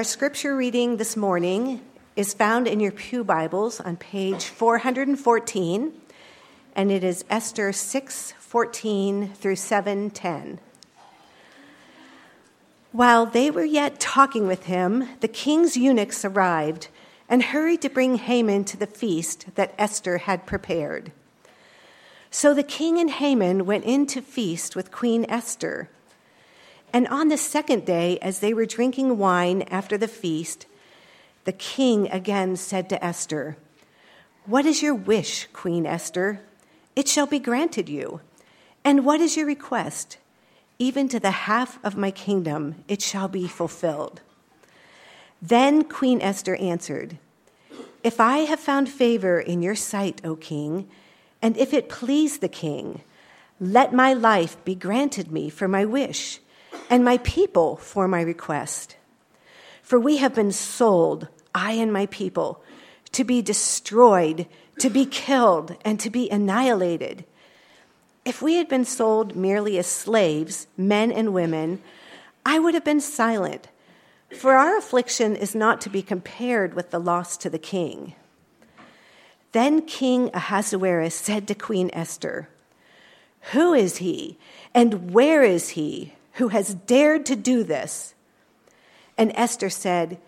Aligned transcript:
Our 0.00 0.04
scripture 0.04 0.56
reading 0.56 0.96
this 0.96 1.14
morning 1.14 1.82
is 2.16 2.32
found 2.32 2.66
in 2.66 2.80
your 2.80 2.90
Pew 2.90 3.22
Bibles 3.22 3.80
on 3.80 3.98
page 3.98 4.46
414, 4.46 5.92
and 6.74 6.90
it 6.90 7.04
is 7.04 7.22
Esther 7.28 7.70
6 7.70 8.32
14 8.38 9.34
through 9.34 9.56
710. 9.56 10.58
While 12.92 13.26
they 13.26 13.50
were 13.50 13.62
yet 13.62 14.00
talking 14.00 14.46
with 14.46 14.64
him, 14.64 15.06
the 15.20 15.28
king's 15.28 15.76
eunuchs 15.76 16.24
arrived 16.24 16.88
and 17.28 17.42
hurried 17.42 17.82
to 17.82 17.90
bring 17.90 18.14
Haman 18.14 18.64
to 18.64 18.78
the 18.78 18.86
feast 18.86 19.54
that 19.56 19.74
Esther 19.76 20.16
had 20.16 20.46
prepared. 20.46 21.12
So 22.30 22.54
the 22.54 22.62
king 22.62 22.98
and 22.98 23.10
Haman 23.10 23.66
went 23.66 23.84
in 23.84 24.06
to 24.06 24.22
feast 24.22 24.74
with 24.74 24.90
Queen 24.90 25.26
Esther. 25.28 25.90
And 26.92 27.06
on 27.08 27.28
the 27.28 27.36
second 27.36 27.84
day, 27.84 28.18
as 28.20 28.40
they 28.40 28.52
were 28.52 28.66
drinking 28.66 29.18
wine 29.18 29.62
after 29.62 29.96
the 29.96 30.08
feast, 30.08 30.66
the 31.44 31.52
king 31.52 32.08
again 32.10 32.56
said 32.56 32.88
to 32.88 33.04
Esther, 33.04 33.56
What 34.46 34.66
is 34.66 34.82
your 34.82 34.94
wish, 34.94 35.46
Queen 35.52 35.86
Esther? 35.86 36.40
It 36.96 37.08
shall 37.08 37.26
be 37.26 37.38
granted 37.38 37.88
you. 37.88 38.20
And 38.84 39.04
what 39.04 39.20
is 39.20 39.36
your 39.36 39.46
request? 39.46 40.18
Even 40.78 41.08
to 41.08 41.20
the 41.20 41.30
half 41.30 41.78
of 41.84 41.96
my 41.96 42.10
kingdom 42.10 42.84
it 42.88 43.02
shall 43.02 43.28
be 43.28 43.46
fulfilled. 43.46 44.20
Then 45.40 45.84
Queen 45.84 46.20
Esther 46.20 46.56
answered, 46.56 47.18
If 48.02 48.20
I 48.20 48.38
have 48.38 48.60
found 48.60 48.88
favor 48.88 49.38
in 49.40 49.62
your 49.62 49.74
sight, 49.74 50.20
O 50.24 50.36
king, 50.36 50.88
and 51.40 51.56
if 51.56 51.72
it 51.72 51.88
please 51.88 52.38
the 52.38 52.48
king, 52.48 53.02
let 53.60 53.94
my 53.94 54.12
life 54.12 54.62
be 54.64 54.74
granted 54.74 55.30
me 55.30 55.48
for 55.48 55.68
my 55.68 55.84
wish 55.84 56.40
and 56.90 57.04
my 57.04 57.18
people 57.18 57.76
for 57.76 58.08
my 58.08 58.20
request. 58.20 58.96
For 59.80 59.98
we 59.98 60.16
have 60.18 60.34
been 60.34 60.52
sold, 60.52 61.28
I 61.54 61.72
and 61.72 61.92
my 61.92 62.06
people, 62.06 62.62
to 63.12 63.24
be 63.24 63.40
destroyed, 63.40 64.46
to 64.80 64.90
be 64.90 65.06
killed, 65.06 65.76
and 65.84 65.98
to 66.00 66.10
be 66.10 66.28
annihilated. 66.28 67.24
If 68.24 68.42
we 68.42 68.54
had 68.54 68.68
been 68.68 68.84
sold 68.84 69.36
merely 69.36 69.78
as 69.78 69.86
slaves, 69.86 70.66
men 70.76 71.12
and 71.12 71.32
women, 71.32 71.80
I 72.44 72.58
would 72.58 72.74
have 72.74 72.84
been 72.84 73.00
silent, 73.00 73.68
for 74.36 74.54
our 74.54 74.76
affliction 74.76 75.36
is 75.36 75.54
not 75.54 75.80
to 75.82 75.90
be 75.90 76.02
compared 76.02 76.74
with 76.74 76.90
the 76.90 77.00
loss 77.00 77.36
to 77.38 77.50
the 77.50 77.58
king. 77.58 78.14
Then 79.52 79.82
King 79.82 80.30
Ahasuerus 80.32 81.14
said 81.14 81.48
to 81.48 81.54
Queen 81.54 81.90
Esther, 81.92 82.48
Who 83.52 83.74
is 83.74 83.96
he, 83.96 84.38
and 84.72 85.12
where 85.12 85.42
is 85.42 85.70
he 85.70 86.14
who 86.40 86.48
has 86.48 86.74
dared 86.74 87.26
to 87.26 87.36
do 87.36 87.62
this? 87.62 88.14
And 89.18 89.30
Esther 89.34 89.68
said, 89.68 90.18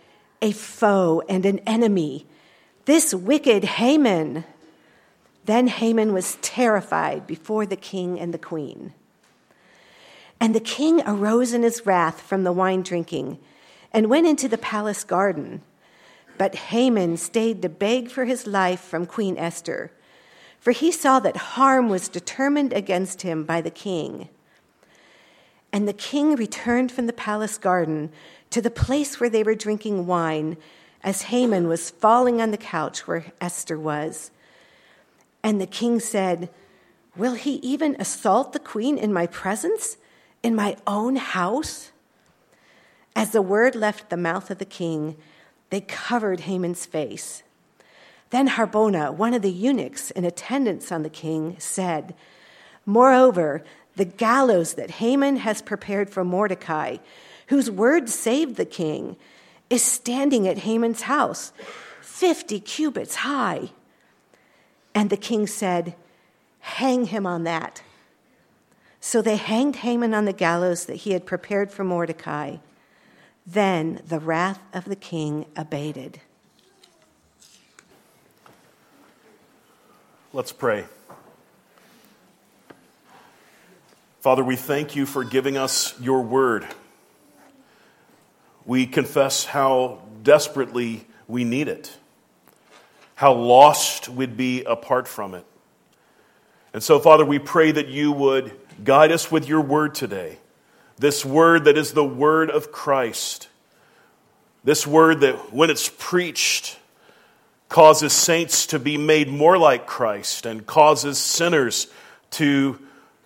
A 0.42 0.52
foe 0.52 1.22
and 1.26 1.46
an 1.46 1.60
enemy, 1.60 2.26
this 2.84 3.14
wicked 3.14 3.64
Haman. 3.64 4.44
Then 5.46 5.68
Haman 5.68 6.12
was 6.12 6.36
terrified 6.42 7.26
before 7.26 7.64
the 7.64 7.76
king 7.76 8.20
and 8.20 8.34
the 8.34 8.38
queen. 8.38 8.92
And 10.38 10.54
the 10.54 10.60
king 10.60 11.00
arose 11.06 11.54
in 11.54 11.62
his 11.62 11.86
wrath 11.86 12.20
from 12.20 12.44
the 12.44 12.52
wine 12.52 12.82
drinking 12.82 13.38
and 13.90 14.10
went 14.10 14.26
into 14.26 14.48
the 14.48 14.58
palace 14.58 15.04
garden. 15.04 15.62
But 16.36 16.54
Haman 16.54 17.16
stayed 17.16 17.62
to 17.62 17.70
beg 17.70 18.10
for 18.10 18.26
his 18.26 18.46
life 18.46 18.80
from 18.80 19.06
Queen 19.06 19.38
Esther, 19.38 19.90
for 20.60 20.72
he 20.72 20.92
saw 20.92 21.20
that 21.20 21.54
harm 21.56 21.88
was 21.88 22.10
determined 22.10 22.74
against 22.74 23.22
him 23.22 23.44
by 23.44 23.62
the 23.62 23.70
king. 23.70 24.28
And 25.72 25.88
the 25.88 25.92
king 25.94 26.36
returned 26.36 26.92
from 26.92 27.06
the 27.06 27.12
palace 27.12 27.56
garden 27.56 28.10
to 28.50 28.60
the 28.60 28.70
place 28.70 29.18
where 29.18 29.30
they 29.30 29.42
were 29.42 29.54
drinking 29.54 30.06
wine, 30.06 30.58
as 31.02 31.22
Haman 31.22 31.66
was 31.66 31.90
falling 31.90 32.40
on 32.40 32.50
the 32.50 32.58
couch 32.58 33.06
where 33.08 33.32
Esther 33.40 33.78
was. 33.78 34.30
And 35.42 35.60
the 35.60 35.66
king 35.66 35.98
said, 35.98 36.50
Will 37.16 37.34
he 37.34 37.54
even 37.56 37.96
assault 37.98 38.52
the 38.52 38.58
queen 38.58 38.96
in 38.96 39.12
my 39.12 39.26
presence, 39.26 39.96
in 40.42 40.54
my 40.54 40.76
own 40.86 41.16
house? 41.16 41.90
As 43.16 43.30
the 43.30 43.42
word 43.42 43.74
left 43.74 44.10
the 44.10 44.16
mouth 44.16 44.50
of 44.50 44.58
the 44.58 44.64
king, 44.64 45.16
they 45.70 45.80
covered 45.80 46.40
Haman's 46.40 46.86
face. 46.86 47.42
Then 48.30 48.48
Harbona, 48.48 49.12
one 49.12 49.34
of 49.34 49.42
the 49.42 49.50
eunuchs 49.50 50.10
in 50.10 50.24
attendance 50.24 50.90
on 50.90 51.02
the 51.02 51.10
king, 51.10 51.56
said, 51.58 52.14
Moreover, 52.86 53.62
the 53.96 54.04
gallows 54.04 54.74
that 54.74 54.92
Haman 54.92 55.36
has 55.36 55.62
prepared 55.62 56.10
for 56.10 56.24
Mordecai, 56.24 56.98
whose 57.48 57.70
word 57.70 58.08
saved 58.08 58.56
the 58.56 58.64
king, 58.64 59.16
is 59.68 59.82
standing 59.82 60.46
at 60.48 60.58
Haman's 60.58 61.02
house, 61.02 61.52
50 62.00 62.60
cubits 62.60 63.16
high. 63.16 63.70
And 64.94 65.10
the 65.10 65.16
king 65.16 65.46
said, 65.46 65.94
Hang 66.60 67.06
him 67.06 67.26
on 67.26 67.44
that. 67.44 67.82
So 69.00 69.20
they 69.20 69.36
hanged 69.36 69.76
Haman 69.76 70.14
on 70.14 70.26
the 70.26 70.32
gallows 70.32 70.86
that 70.86 70.98
he 70.98 71.10
had 71.10 71.26
prepared 71.26 71.72
for 71.72 71.82
Mordecai. 71.82 72.58
Then 73.44 74.00
the 74.06 74.20
wrath 74.20 74.60
of 74.72 74.84
the 74.84 74.94
king 74.94 75.46
abated. 75.56 76.20
Let's 80.32 80.52
pray. 80.52 80.84
Father, 84.22 84.44
we 84.44 84.54
thank 84.54 84.94
you 84.94 85.04
for 85.04 85.24
giving 85.24 85.56
us 85.56 86.00
your 86.00 86.22
word. 86.22 86.64
We 88.64 88.86
confess 88.86 89.44
how 89.44 90.02
desperately 90.22 91.08
we 91.26 91.42
need 91.42 91.66
it, 91.66 91.92
how 93.16 93.32
lost 93.32 94.08
we'd 94.08 94.36
be 94.36 94.62
apart 94.62 95.08
from 95.08 95.34
it. 95.34 95.44
And 96.72 96.84
so, 96.84 97.00
Father, 97.00 97.24
we 97.24 97.40
pray 97.40 97.72
that 97.72 97.88
you 97.88 98.12
would 98.12 98.52
guide 98.84 99.10
us 99.10 99.32
with 99.32 99.48
your 99.48 99.60
word 99.60 99.92
today. 99.92 100.38
This 100.98 101.24
word 101.24 101.64
that 101.64 101.76
is 101.76 101.92
the 101.92 102.04
word 102.04 102.48
of 102.48 102.70
Christ. 102.70 103.48
This 104.62 104.86
word 104.86 105.22
that, 105.22 105.52
when 105.52 105.68
it's 105.68 105.88
preached, 105.98 106.78
causes 107.68 108.12
saints 108.12 108.66
to 108.66 108.78
be 108.78 108.96
made 108.96 109.28
more 109.28 109.58
like 109.58 109.84
Christ 109.84 110.46
and 110.46 110.64
causes 110.64 111.18
sinners 111.18 111.88
to 112.30 112.78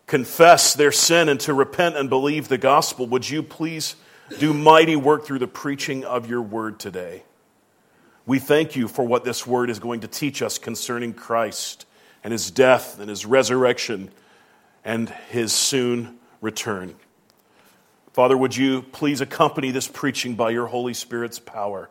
confess 0.07 0.75
their 0.75 0.93
sin 0.93 1.29
and 1.29 1.41
to 1.41 1.55
repent 1.55 1.97
and 1.97 2.09
believe 2.09 2.49
the 2.49 2.59
gospel, 2.59 3.07
would 3.07 3.29
you 3.29 3.43
please 3.43 3.97
do 4.39 4.53
mighty 4.53 4.97
work 4.97 5.25
through 5.25 5.39
the 5.39 5.49
preaching 5.49 6.05
of 6.05 6.29
your 6.29 6.43
word 6.43 6.79
today? 6.79 7.25
We 8.25 8.39
thank 8.39 8.75
you 8.75 8.89
for 8.89 9.05
what 9.05 9.25
this 9.25 9.47
word 9.47 9.71
is 9.71 9.79
going 9.79 10.01
to 10.01 10.09
teach 10.09 10.43
us 10.43 10.59
concerning 10.59 11.15
Christ 11.15 11.87
and 12.25 12.33
his 12.33 12.51
death 12.51 12.99
and 12.99 13.09
his 13.09 13.25
resurrection 13.25 14.11
and 14.85 15.09
his 15.31 15.53
soon 15.53 16.19
return. 16.41 16.97
Father, 18.13 18.37
would 18.37 18.57
you 18.57 18.83
please 18.83 19.21
accompany 19.21 19.71
this 19.71 19.87
preaching 19.87 20.35
by 20.35 20.51
your 20.51 20.67
Holy 20.67 20.95
Spirit's 20.95 21.39
power 21.39 21.91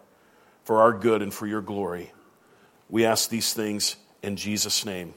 for 0.64 0.82
our 0.82 0.92
good 0.92 1.22
and 1.22 1.34
for 1.34 1.47
your 1.47 1.62
glory? 1.62 2.12
We 2.90 3.06
ask 3.06 3.30
these 3.30 3.53
things 3.53 3.96
in 4.24 4.36
Jesus' 4.36 4.86
name. 4.86 5.14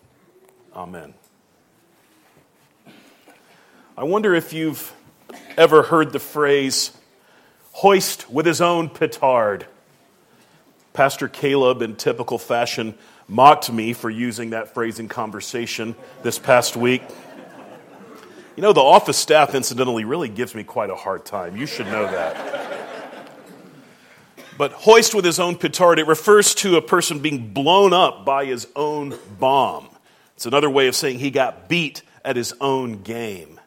Amen. 0.74 1.14
I 3.98 4.04
wonder 4.04 4.32
if 4.32 4.52
you've 4.52 4.94
ever 5.56 5.82
heard 5.82 6.12
the 6.12 6.20
phrase, 6.20 6.92
hoist 7.72 8.30
with 8.30 8.46
his 8.46 8.60
own 8.60 8.90
petard. 8.90 9.66
Pastor 10.92 11.26
Caleb, 11.26 11.82
in 11.82 11.96
typical 11.96 12.38
fashion, 12.38 12.94
mocked 13.26 13.72
me 13.72 13.92
for 13.94 14.08
using 14.08 14.50
that 14.50 14.72
phrase 14.72 15.00
in 15.00 15.08
conversation 15.08 15.96
this 16.22 16.38
past 16.38 16.76
week. 16.76 17.02
You 18.54 18.62
know, 18.62 18.72
the 18.72 18.82
office 18.82 19.16
staff, 19.16 19.56
incidentally, 19.56 20.04
really 20.04 20.28
gives 20.28 20.54
me 20.54 20.62
quite 20.62 20.90
a 20.90 20.94
hard 20.94 21.24
time. 21.24 21.56
You 21.56 21.66
should 21.66 21.86
know 21.86 22.04
that. 22.04 23.26
But 24.56 24.70
hoist 24.70 25.12
with 25.12 25.24
his 25.24 25.40
own 25.40 25.56
petard, 25.56 25.98
it 25.98 26.06
refers 26.06 26.54
to 26.56 26.76
a 26.76 26.82
person 26.82 27.18
being 27.18 27.52
blown 27.52 27.92
up 27.92 28.24
by 28.24 28.44
his 28.44 28.68
own 28.76 29.18
bomb. 29.40 29.88
It's 30.36 30.46
another 30.46 30.70
way 30.70 30.86
of 30.86 30.94
saying 30.94 31.18
he 31.18 31.32
got 31.32 31.68
beat 31.68 32.02
at 32.24 32.36
his 32.36 32.54
own 32.60 33.02
game. 33.02 33.57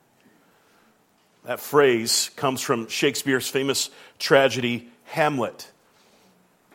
That 1.45 1.59
phrase 1.59 2.29
comes 2.35 2.61
from 2.61 2.87
Shakespeare's 2.87 3.47
famous 3.47 3.89
tragedy, 4.19 4.89
Hamlet. 5.05 5.71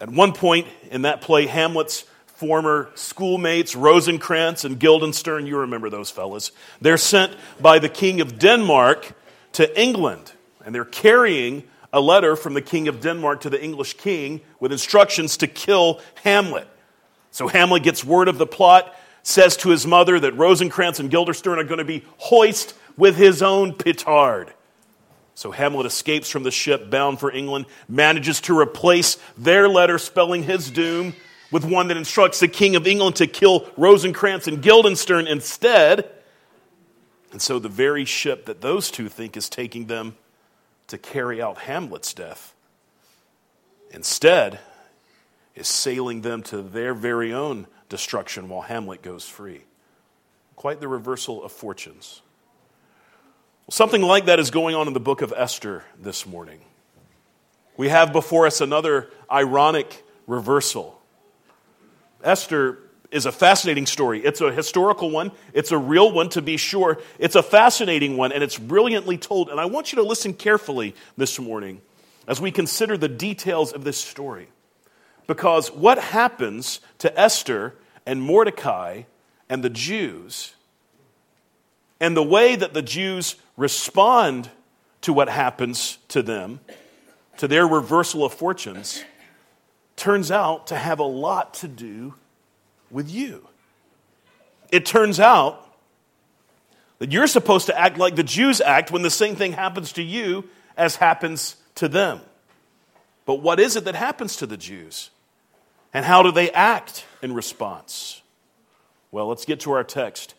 At 0.01 0.11
one 0.11 0.33
point 0.33 0.67
in 0.91 1.03
that 1.03 1.21
play, 1.21 1.47
Hamlet's 1.47 2.05
former 2.27 2.91
schoolmates, 2.97 3.77
Rosencrantz 3.77 4.65
and 4.65 4.79
Guildenstern, 4.79 5.47
you 5.47 5.59
remember 5.59 5.89
those 5.89 6.11
fellas, 6.11 6.51
they're 6.81 6.99
sent 6.99 7.35
by 7.61 7.79
the 7.79 7.89
King 7.89 8.21
of 8.21 8.39
Denmark 8.39 9.13
to 9.53 9.81
England, 9.81 10.33
and 10.65 10.75
they're 10.75 10.85
carrying 10.85 11.63
a 11.93 12.01
letter 12.01 12.37
from 12.37 12.53
the 12.53 12.61
King 12.61 12.89
of 12.89 13.01
Denmark 13.01 13.43
to 13.43 13.51
the 13.51 13.63
English 13.63 13.95
king 13.95 14.43
with 14.61 14.73
instructions 14.73 15.39
to 15.39 15.47
kill 15.47 16.01
Hamlet. 16.25 16.69
So 17.31 17.49
Hamlet 17.49 17.85
gets 17.85 18.05
word 18.05 18.29
of 18.29 18.37
the 18.37 18.47
plot, 18.47 18.95
says 19.23 19.57
to 19.59 19.71
his 19.71 19.87
mother 19.87 20.21
that 20.21 20.37
Rosencrantz 20.37 21.01
and 21.01 21.11
Guildenstern 21.11 21.59
are 21.59 21.65
going 21.65 21.79
to 21.79 21.85
be 21.85 22.05
hoist 22.19 22.75
with 22.97 23.17
his 23.17 23.43
own 23.43 23.73
petard. 23.73 24.53
So 25.37 25.51
Hamlet 25.51 25.85
escapes 25.85 26.31
from 26.31 26.45
the 26.45 26.51
ship 26.51 26.89
bound 26.89 27.21
for 27.21 27.31
England, 27.31 27.67
manages 27.91 28.41
to 28.43 28.59
replace 28.59 29.19
their 29.37 29.69
letter 29.69 29.99
spelling 29.99 30.43
his 30.43 30.71
doom 30.71 31.13
with 31.53 31.63
one 31.63 31.89
that 31.89 31.99
instructs 31.99 32.41
the 32.41 32.49
King 32.49 32.75
of 32.75 32.87
England 32.87 33.17
to 33.17 33.27
kill 33.27 33.69
Rosencrantz 33.77 34.49
and 34.49 34.63
Guildenstern 34.63 35.27
instead. 35.27 36.11
And 37.33 37.43
so 37.43 37.59
the 37.59 37.69
very 37.69 38.07
ship 38.07 38.47
that 38.47 38.63
those 38.63 38.91
two 38.91 39.11
think 39.11 39.37
is 39.37 39.51
taking 39.51 39.89
them 39.89 40.17
to 40.87 40.97
carry 40.97 41.43
out 41.43 41.59
Hamlet's 41.59 42.15
death 42.15 42.55
instead 43.91 44.59
is 45.55 45.69
sailing 45.69 46.23
them 46.23 46.43
to 46.45 46.63
their 46.63 46.95
very 46.95 47.35
own 47.35 47.67
destruction 47.91 48.49
while 48.49 48.63
Hamlet 48.63 49.03
goes 49.03 49.29
free. 49.29 49.65
Quite 50.55 50.81
the 50.81 50.89
reversal 50.89 51.45
of 51.45 51.53
fortunes. 51.53 52.23
Something 53.69 54.03
like 54.03 54.27
that 54.27 54.39
is 54.39 54.53
going 54.53 54.77
on 54.77 54.87
in 54.87 54.95
the 54.95 55.01
book 55.01 55.23
of 55.23 55.35
Esther 55.37 55.83
this 56.01 56.25
morning. 56.25 56.61
We 57.77 57.89
have 57.89 58.13
before 58.13 58.47
us 58.47 58.61
another 58.61 59.11
ironic 59.31 60.05
reversal. 60.29 61.03
Esther 62.23 62.79
is 63.11 63.27
a 63.27 63.33
fascinating 63.33 63.87
story. 63.87 64.25
It's 64.25 64.41
a 64.41 64.53
historical 64.53 65.11
one, 65.11 65.33
it's 65.53 65.73
a 65.73 65.79
real 65.79 66.13
one 66.13 66.29
to 66.31 66.43
be 66.43 66.57
sure. 66.57 66.99
It's 67.19 67.35
a 67.35 67.43
fascinating 67.43 68.17
one, 68.17 68.31
and 68.31 68.45
it's 68.45 68.57
brilliantly 68.57 69.19
told. 69.19 69.49
And 69.49 69.59
I 69.59 69.65
want 69.65 69.93
you 69.93 69.97
to 69.97 70.05
listen 70.05 70.33
carefully 70.33 70.95
this 71.17 71.41
morning 71.41 71.81
as 72.29 72.41
we 72.41 72.53
consider 72.53 72.97
the 72.97 73.09
details 73.09 73.73
of 73.73 73.83
this 73.83 73.99
story. 73.99 74.47
Because 75.27 75.73
what 75.73 75.99
happens 75.99 76.79
to 76.99 77.19
Esther 77.19 77.75
and 78.07 78.23
Mordecai 78.23 79.03
and 79.49 79.65
the 79.65 79.71
Jews, 79.71 80.55
and 81.99 82.17
the 82.17 82.23
way 82.23 82.55
that 82.55 82.73
the 82.73 82.83
Jews 82.83 83.35
respond 83.57 84.51
to 85.03 85.13
what 85.13 85.29
happens 85.29 85.99
to 86.09 86.23
them, 86.23 86.61
to 87.39 87.49
their 87.49 87.67
reversal 87.67 88.25
of 88.25 88.33
fortunes, 88.33 89.03
turns 89.97 90.31
out 90.31 90.69
to 90.69 90.77
have 90.77 90.99
a 90.99 91.05
lot 91.05 91.55
to 91.55 91.69
do 91.69 92.15
with 92.91 93.11
you. 93.11 93.47
It 94.71 94.85
turns 94.85 95.21
out 95.21 95.63
that 96.99 97.13
you're 97.13 97.27
supposed 97.27 97.67
to 97.67 97.79
act 97.79 97.99
like 97.99 98.17
the 98.17 98.23
Jews 98.23 98.61
act 98.61 98.91
when 98.91 99.03
the 99.03 99.11
same 99.11 99.37
thing 99.37 99.53
happens 99.53 99.93
to 99.93 100.03
you 100.03 100.45
as 100.77 100.97
happens 100.97 101.57
to 101.77 101.89
them. 101.89 102.21
But 103.27 103.37
what 103.37 103.61
is 103.61 103.77
it 103.77 103.85
that 103.85 103.95
happens 103.95 104.37
to 104.37 104.47
the 104.47 104.57
Jews? 104.57 105.11
And 105.93 106.05
how 106.05 106.23
do 106.23 106.31
they 106.31 106.51
act 106.51 107.05
in 107.23 107.35
response? 107.35 108.23
Well, 109.11 109.29
let's 109.29 109.45
get 109.45 109.61
to 109.61 109.73
our 109.73 109.85
text 109.85 110.35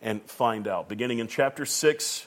and 0.00 0.22
find 0.22 0.66
out, 0.66 0.88
beginning 0.88 1.18
in 1.18 1.28
chapter 1.28 1.64
6 1.64 2.26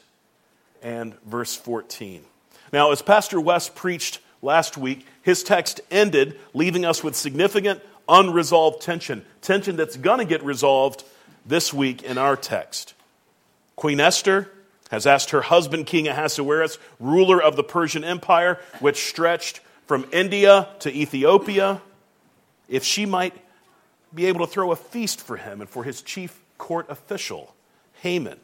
and 0.86 1.20
verse 1.24 1.56
14. 1.56 2.24
Now, 2.72 2.92
as 2.92 3.02
Pastor 3.02 3.42
West 3.42 3.76
preached 3.76 4.20
last 4.44 4.78
week, 4.78 5.06
his 5.24 5.42
text 5.42 5.82
ended, 5.90 6.40
leaving 6.54 6.86
us 6.86 7.04
with 7.04 7.16
significant 7.16 7.82
unresolved 8.08 8.84
tension, 8.84 9.26
tension 9.42 9.76
that's 9.78 9.98
going 9.98 10.20
to 10.20 10.26
get 10.26 10.44
resolved 10.44 11.04
this 11.44 11.74
week 11.74 12.04
in 12.04 12.20
our 12.20 12.38
text. 12.38 12.94
Queen 13.76 14.00
Esther 14.00 14.52
has 14.92 15.08
asked 15.08 15.32
her 15.32 15.42
husband, 15.42 15.88
King 15.88 16.08
Ahasuerus, 16.08 16.78
ruler 17.00 17.42
of 17.42 17.56
the 17.56 17.64
Persian 17.64 18.04
Empire, 18.04 18.60
which 18.80 19.08
stretched 19.10 19.62
from 19.88 20.06
India 20.12 20.68
to 20.80 20.96
Ethiopia, 20.96 21.82
if 22.70 22.84
she 22.84 23.08
might 23.08 23.34
be 24.14 24.28
able 24.28 24.46
to 24.46 24.52
throw 24.52 24.72
a 24.72 24.76
feast 24.76 25.20
for 25.20 25.38
him 25.38 25.62
and 25.62 25.70
for 25.70 25.84
his 25.84 26.04
chief 26.04 26.40
court 26.60 26.86
official, 26.90 27.56
Haman. 28.02 28.40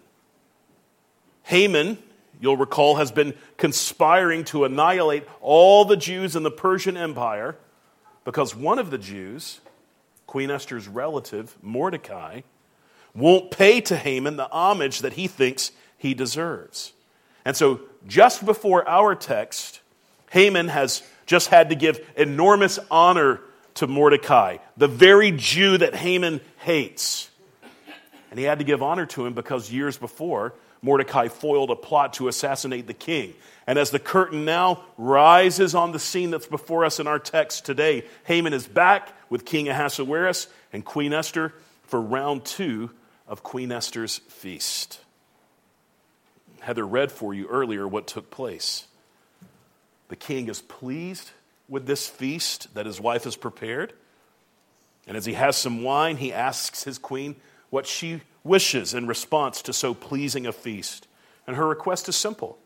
Haman, 1.44 2.00
you'll 2.42 2.58
recall, 2.58 2.98
has 2.98 3.12
been 3.12 3.34
conspiring 3.56 4.44
to 4.46 4.66
annihilate 4.66 5.26
all 5.40 5.86
the 5.86 5.96
Jews 5.96 6.36
in 6.36 6.44
the 6.44 6.52
Persian 6.52 6.98
Empire 6.98 7.56
because 8.26 8.54
one 8.54 8.80
of 8.80 8.92
the 8.92 8.98
Jews, 8.98 9.62
Queen 10.28 10.52
Esther's 10.52 10.88
relative, 10.88 11.56
Mordecai, 11.62 12.42
won't 13.16 13.52
pay 13.52 13.80
to 13.82 13.96
Haman 13.96 14.36
the 14.36 14.50
homage 14.50 15.00
that 15.00 15.14
he 15.14 15.28
thinks 15.28 15.72
he 15.98 16.14
deserves. 16.14 16.94
And 17.46 17.56
so, 17.56 17.82
just 18.08 18.46
before 18.46 18.88
our 18.88 19.16
text, 19.16 19.82
Haman 20.32 20.68
has 20.70 21.04
just 21.26 21.50
had 21.50 21.70
to 21.70 21.76
give 21.76 22.00
enormous 22.16 22.80
honor 22.90 23.42
to 23.76 23.88
Mordecai, 23.88 24.58
the 24.78 24.88
very 24.88 25.32
Jew 25.32 25.78
that 25.78 25.96
Haman 25.96 26.42
hates. 26.58 27.30
And 28.30 28.40
he 28.40 28.46
had 28.46 28.60
to 28.60 28.66
give 28.66 28.82
honor 28.82 29.06
to 29.08 29.26
him 29.26 29.34
because 29.34 29.72
years 29.72 29.98
before, 29.98 30.54
Mordecai 30.82 31.28
foiled 31.28 31.70
a 31.70 31.76
plot 31.76 32.14
to 32.14 32.28
assassinate 32.28 32.88
the 32.88 32.94
king. 32.94 33.34
And 33.68 33.78
as 33.78 33.92
the 33.92 34.00
curtain 34.00 34.46
now 34.46 34.84
rises 34.98 35.76
on 35.76 35.92
the 35.92 36.00
scene 36.00 36.32
that's 36.32 36.48
before 36.48 36.86
us 36.86 37.00
in 37.00 37.08
our 37.08 37.20
text 37.20 37.66
today, 37.66 38.06
Haman 38.24 38.54
is 38.54 38.68
back 38.68 39.10
with 39.30 39.46
King 39.46 39.70
Ahasuerus 39.70 40.48
and 40.74 40.84
Queen 40.84 41.14
Esther 41.14 41.54
for 41.84 42.02
round 42.02 42.46
two 42.46 42.90
of 43.28 43.44
Queen 43.44 43.72
Esther's 43.72 44.18
feast. 44.30 45.00
Heather 46.62 46.86
read 46.86 47.12
for 47.12 47.34
you 47.34 47.48
earlier 47.48 47.88
what 47.88 48.08
took 48.08 48.32
place. 48.32 48.88
The 50.10 50.16
king 50.16 50.50
is 50.50 50.62
pleased 50.62 51.32
with 51.70 51.86
this 51.86 52.08
feast 52.08 52.74
that 52.74 52.86
his 52.86 53.00
wife 53.00 53.24
has 53.24 53.36
prepared. 53.36 53.94
And 55.08 55.16
as 55.16 55.26
he 55.26 55.34
has 55.34 55.56
some 55.56 55.84
wine, 55.84 56.18
he 56.18 56.34
asks 56.34 56.84
his 56.84 56.98
queen 56.98 57.36
what 57.70 57.88
she 57.88 58.22
wishes 58.44 58.94
in 58.94 59.08
response 59.08 59.62
to 59.64 59.74
so 59.74 59.94
pleasing 59.94 60.46
a 60.46 60.52
feast. 60.52 61.08
And 61.48 61.56
her 61.56 61.68
request 61.68 62.10
is 62.10 62.16
simple 62.16 62.58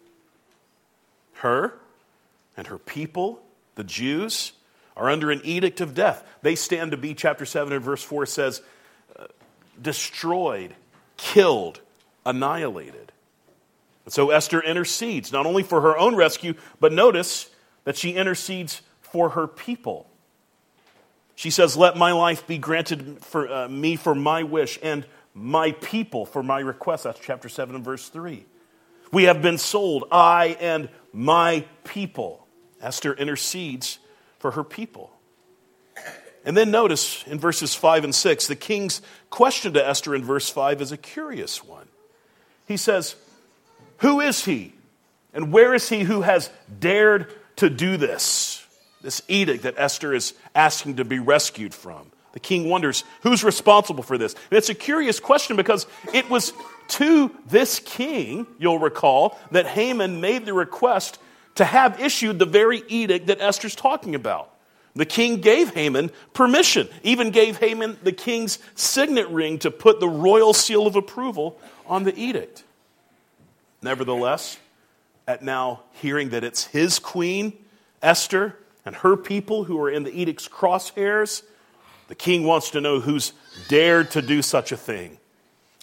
her 1.39 1.77
and 2.57 2.67
her 2.67 2.77
people, 2.77 3.41
the 3.75 3.83
Jews, 3.83 4.53
are 4.95 5.09
under 5.09 5.31
an 5.31 5.41
edict 5.43 5.81
of 5.81 5.93
death. 5.93 6.23
They 6.41 6.55
stand 6.55 6.91
to 6.91 6.97
be, 6.97 7.13
chapter 7.13 7.45
7 7.45 7.73
and 7.73 7.83
verse 7.83 8.01
4 8.01 8.25
says, 8.25 8.61
uh, 9.19 9.25
destroyed, 9.81 10.73
killed, 11.17 11.81
annihilated. 12.25 13.11
And 14.05 14.13
so 14.13 14.29
Esther 14.29 14.61
intercedes, 14.61 15.31
not 15.31 15.45
only 15.45 15.63
for 15.63 15.81
her 15.81 15.97
own 15.97 16.15
rescue, 16.15 16.53
but 16.79 16.93
notice 16.93 17.49
that 17.83 17.97
she 17.97 18.11
intercedes 18.11 18.81
for 19.01 19.29
her 19.29 19.47
people. 19.47 20.07
She 21.35 21.49
says, 21.49 21.75
Let 21.75 21.97
my 21.97 22.13
life 22.13 22.47
be 22.47 22.57
granted 22.57 23.17
for 23.21 23.51
uh, 23.51 23.67
me 23.67 23.95
for 23.95 24.15
my 24.15 24.43
wish, 24.43 24.79
and 24.81 25.05
my 25.35 25.73
people 25.73 26.25
for 26.25 26.41
my 26.41 26.61
request. 26.61 27.03
That's 27.03 27.19
chapter 27.19 27.49
7 27.49 27.75
and 27.75 27.83
verse 27.83 28.07
3. 28.09 28.45
We 29.11 29.25
have 29.25 29.41
been 29.41 29.57
sold, 29.57 30.05
I 30.11 30.57
and 30.59 30.89
my 31.13 31.65
people. 31.83 32.47
Esther 32.81 33.13
intercedes 33.13 33.99
for 34.39 34.51
her 34.51 34.63
people. 34.63 35.11
And 36.45 36.55
then 36.55 36.71
notice 36.71 37.23
in 37.27 37.39
verses 37.39 37.75
5 37.75 38.05
and 38.05 38.15
6, 38.15 38.47
the 38.47 38.55
king's 38.55 39.01
question 39.29 39.73
to 39.73 39.85
Esther 39.85 40.15
in 40.15 40.23
verse 40.23 40.49
5 40.49 40.81
is 40.81 40.91
a 40.91 40.97
curious 40.97 41.63
one. 41.63 41.87
He 42.67 42.77
says, 42.77 43.15
Who 43.97 44.21
is 44.21 44.45
he? 44.45 44.73
And 45.33 45.51
where 45.51 45.73
is 45.73 45.89
he 45.89 46.03
who 46.03 46.21
has 46.21 46.49
dared 46.79 47.33
to 47.57 47.69
do 47.69 47.97
this? 47.97 48.65
This 49.01 49.21
edict 49.27 49.63
that 49.63 49.75
Esther 49.77 50.13
is 50.13 50.33
asking 50.53 50.97
to 50.97 51.05
be 51.05 51.19
rescued 51.19 51.73
from. 51.73 52.11
The 52.35 52.41
king 52.41 52.69
wonders 52.69 53.05
who's 53.21 53.45
responsible 53.45 54.03
for 54.03 54.17
this. 54.17 54.33
And 54.33 54.57
it's 54.57 54.67
a 54.67 54.75
curious 54.75 55.21
question 55.21 55.55
because 55.55 55.87
it 56.13 56.29
was 56.29 56.51
to 56.89 57.31
this 57.47 57.79
king, 57.79 58.45
you'll 58.59 58.77
recall, 58.77 59.39
that 59.51 59.65
Haman 59.65 60.19
made 60.19 60.45
the 60.45 60.53
request 60.53 61.17
to 61.55 61.63
have 61.63 62.01
issued 62.01 62.37
the 62.37 62.45
very 62.45 62.83
edict 62.89 63.27
that 63.27 63.39
Esther's 63.39 63.73
talking 63.73 64.15
about. 64.15 64.51
The 64.95 65.05
king 65.05 65.39
gave 65.39 65.73
Haman 65.73 66.11
permission, 66.33 66.89
even 67.03 67.31
gave 67.31 67.57
Haman 67.57 67.99
the 68.03 68.11
king's 68.11 68.59
signet 68.75 69.29
ring 69.29 69.57
to 69.59 69.71
put 69.71 70.01
the 70.01 70.09
royal 70.09 70.53
seal 70.53 70.87
of 70.87 70.97
approval 70.97 71.57
on 71.85 72.03
the 72.03 72.17
edict. 72.17 72.65
Nevertheless, 73.81 74.57
at 75.25 75.41
now 75.41 75.83
hearing 75.93 76.29
that 76.29 76.43
it's 76.43 76.65
his 76.65 76.99
queen, 76.99 77.53
Esther, 78.01 78.57
and 78.85 78.93
her 78.97 79.15
people 79.15 79.63
who 79.63 79.79
are 79.81 79.89
in 79.89 80.03
the 80.03 80.11
edict's 80.13 80.49
crosshairs, 80.49 81.43
the 82.07 82.15
king 82.15 82.43
wants 82.43 82.71
to 82.71 82.81
know 82.81 82.99
who's 82.99 83.33
dared 83.67 84.11
to 84.11 84.21
do 84.21 84.41
such 84.41 84.71
a 84.71 84.77
thing. 84.77 85.17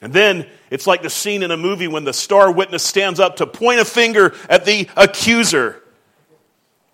And 0.01 0.13
then 0.13 0.49
it's 0.71 0.87
like 0.87 1.03
the 1.03 1.11
scene 1.11 1.43
in 1.43 1.51
a 1.51 1.57
movie 1.57 1.89
when 1.89 2.05
the 2.05 2.13
star 2.13 2.51
witness 2.51 2.83
stands 2.83 3.21
up 3.21 3.37
to 3.37 3.47
point 3.47 3.81
a 3.81 3.85
finger 3.85 4.35
at 4.49 4.65
the 4.65 4.89
accuser. 4.97 5.81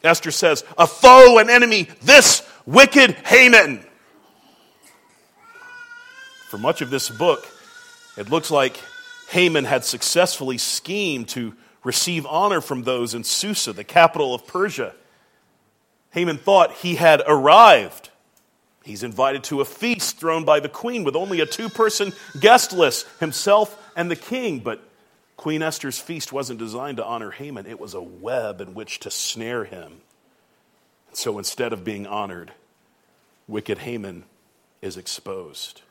Esther 0.04 0.30
says, 0.30 0.64
A 0.76 0.86
foe, 0.86 1.38
an 1.38 1.48
enemy, 1.48 1.88
this 2.02 2.46
wicked 2.66 3.12
Haman. 3.26 3.84
For 6.50 6.58
much 6.58 6.82
of 6.82 6.90
this 6.90 7.08
book, 7.08 7.46
it 8.16 8.30
looks 8.30 8.50
like 8.50 8.78
Haman 9.30 9.64
had 9.64 9.84
successfully 9.84 10.58
schemed 10.58 11.28
to 11.30 11.54
receive 11.84 12.26
honor 12.26 12.60
from 12.60 12.82
those 12.82 13.14
in 13.14 13.24
Susa, 13.24 13.72
the 13.72 13.84
capital 13.84 14.34
of 14.34 14.46
Persia. 14.46 14.94
Haman 16.10 16.38
thought 16.38 16.72
he 16.72 16.96
had 16.96 17.22
arrived. 17.26 18.10
He's 18.88 19.02
invited 19.02 19.44
to 19.44 19.60
a 19.60 19.66
feast 19.66 20.18
thrown 20.18 20.46
by 20.46 20.60
the 20.60 20.68
queen 20.70 21.04
with 21.04 21.14
only 21.14 21.40
a 21.40 21.46
two 21.46 21.68
person 21.68 22.14
guest 22.40 22.72
list, 22.72 23.06
himself 23.20 23.78
and 23.94 24.10
the 24.10 24.16
king. 24.16 24.60
But 24.60 24.82
Queen 25.36 25.62
Esther's 25.62 25.98
feast 25.98 26.32
wasn't 26.32 26.58
designed 26.58 26.96
to 26.96 27.04
honor 27.04 27.30
Haman, 27.30 27.66
it 27.66 27.78
was 27.78 27.92
a 27.92 28.00
web 28.00 28.62
in 28.62 28.72
which 28.72 29.00
to 29.00 29.10
snare 29.10 29.66
him. 29.66 30.00
So 31.12 31.36
instead 31.36 31.74
of 31.74 31.84
being 31.84 32.06
honored, 32.06 32.52
wicked 33.46 33.76
Haman 33.76 34.24
is 34.80 34.96
exposed. 34.96 35.82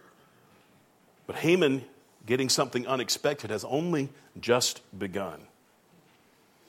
But 1.28 1.36
Haman 1.36 1.84
getting 2.26 2.50
something 2.50 2.88
unexpected 2.88 3.52
has 3.52 3.64
only 3.66 4.10
just 4.40 4.82
begun. 4.98 5.42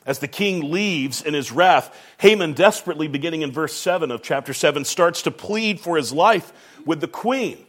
As 0.09 0.21
the 0.21 0.27
king 0.27 0.73
leaves 0.73 1.21
in 1.21 1.35
his 1.35 1.53
wrath, 1.53 1.95
Haman, 2.17 2.55
desperately 2.55 3.09
beginning 3.09 3.43
in 3.43 3.53
verse 3.53 3.75
7 3.75 4.11
of 4.11 4.23
chapter 4.23 4.55
7, 4.55 4.87
starts 4.87 5.21
to 5.23 5.31
plead 5.31 5.81
for 5.81 5.99
his 5.99 6.15
life 6.15 6.51
with 6.87 7.03
the 7.03 7.07
queen. 7.07 7.67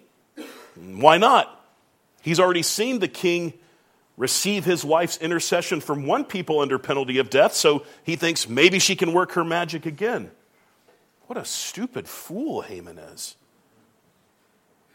Why 0.74 1.18
not? 1.18 1.54
He's 2.22 2.40
already 2.40 2.64
seen 2.64 3.00
the 3.00 3.10
king 3.10 3.56
receive 4.16 4.64
his 4.64 4.86
wife's 4.86 5.18
intercession 5.18 5.82
from 5.82 6.06
one 6.06 6.24
people 6.24 6.62
under 6.62 6.80
penalty 6.80 7.18
of 7.18 7.30
death, 7.30 7.54
so 7.54 7.84
he 8.04 8.16
thinks 8.16 8.48
maybe 8.48 8.80
she 8.80 8.96
can 8.96 9.12
work 9.12 9.34
her 9.34 9.44
magic 9.44 9.86
again. 9.86 10.32
What 11.28 11.38
a 11.38 11.44
stupid 11.44 12.08
fool 12.08 12.62
Haman 12.62 13.00
is. 13.00 13.36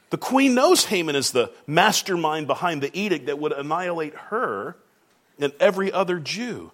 The 0.09 0.17
queen 0.17 0.55
knows 0.55 0.87
Haman 0.87 1.15
is 1.15 1.33
the 1.33 1.53
mastermind 1.67 2.47
behind 2.47 2.83
the 2.83 2.99
edict 2.99 3.27
that 3.27 3.39
would 3.39 3.53
annihilate 3.53 4.15
her 4.15 4.79
and 5.39 5.53
every 5.61 5.93
other 5.93 6.19
Jew. 6.19 6.73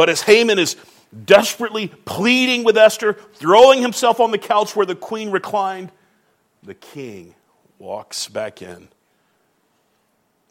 But 0.00 0.08
as 0.08 0.22
Haman 0.22 0.58
is 0.58 0.76
desperately 1.26 1.88
pleading 1.88 2.64
with 2.64 2.78
Esther, 2.78 3.18
throwing 3.34 3.82
himself 3.82 4.18
on 4.18 4.30
the 4.30 4.38
couch 4.38 4.74
where 4.74 4.86
the 4.86 4.94
queen 4.94 5.30
reclined, 5.30 5.92
the 6.62 6.72
king 6.72 7.34
walks 7.78 8.26
back 8.26 8.62
in 8.62 8.88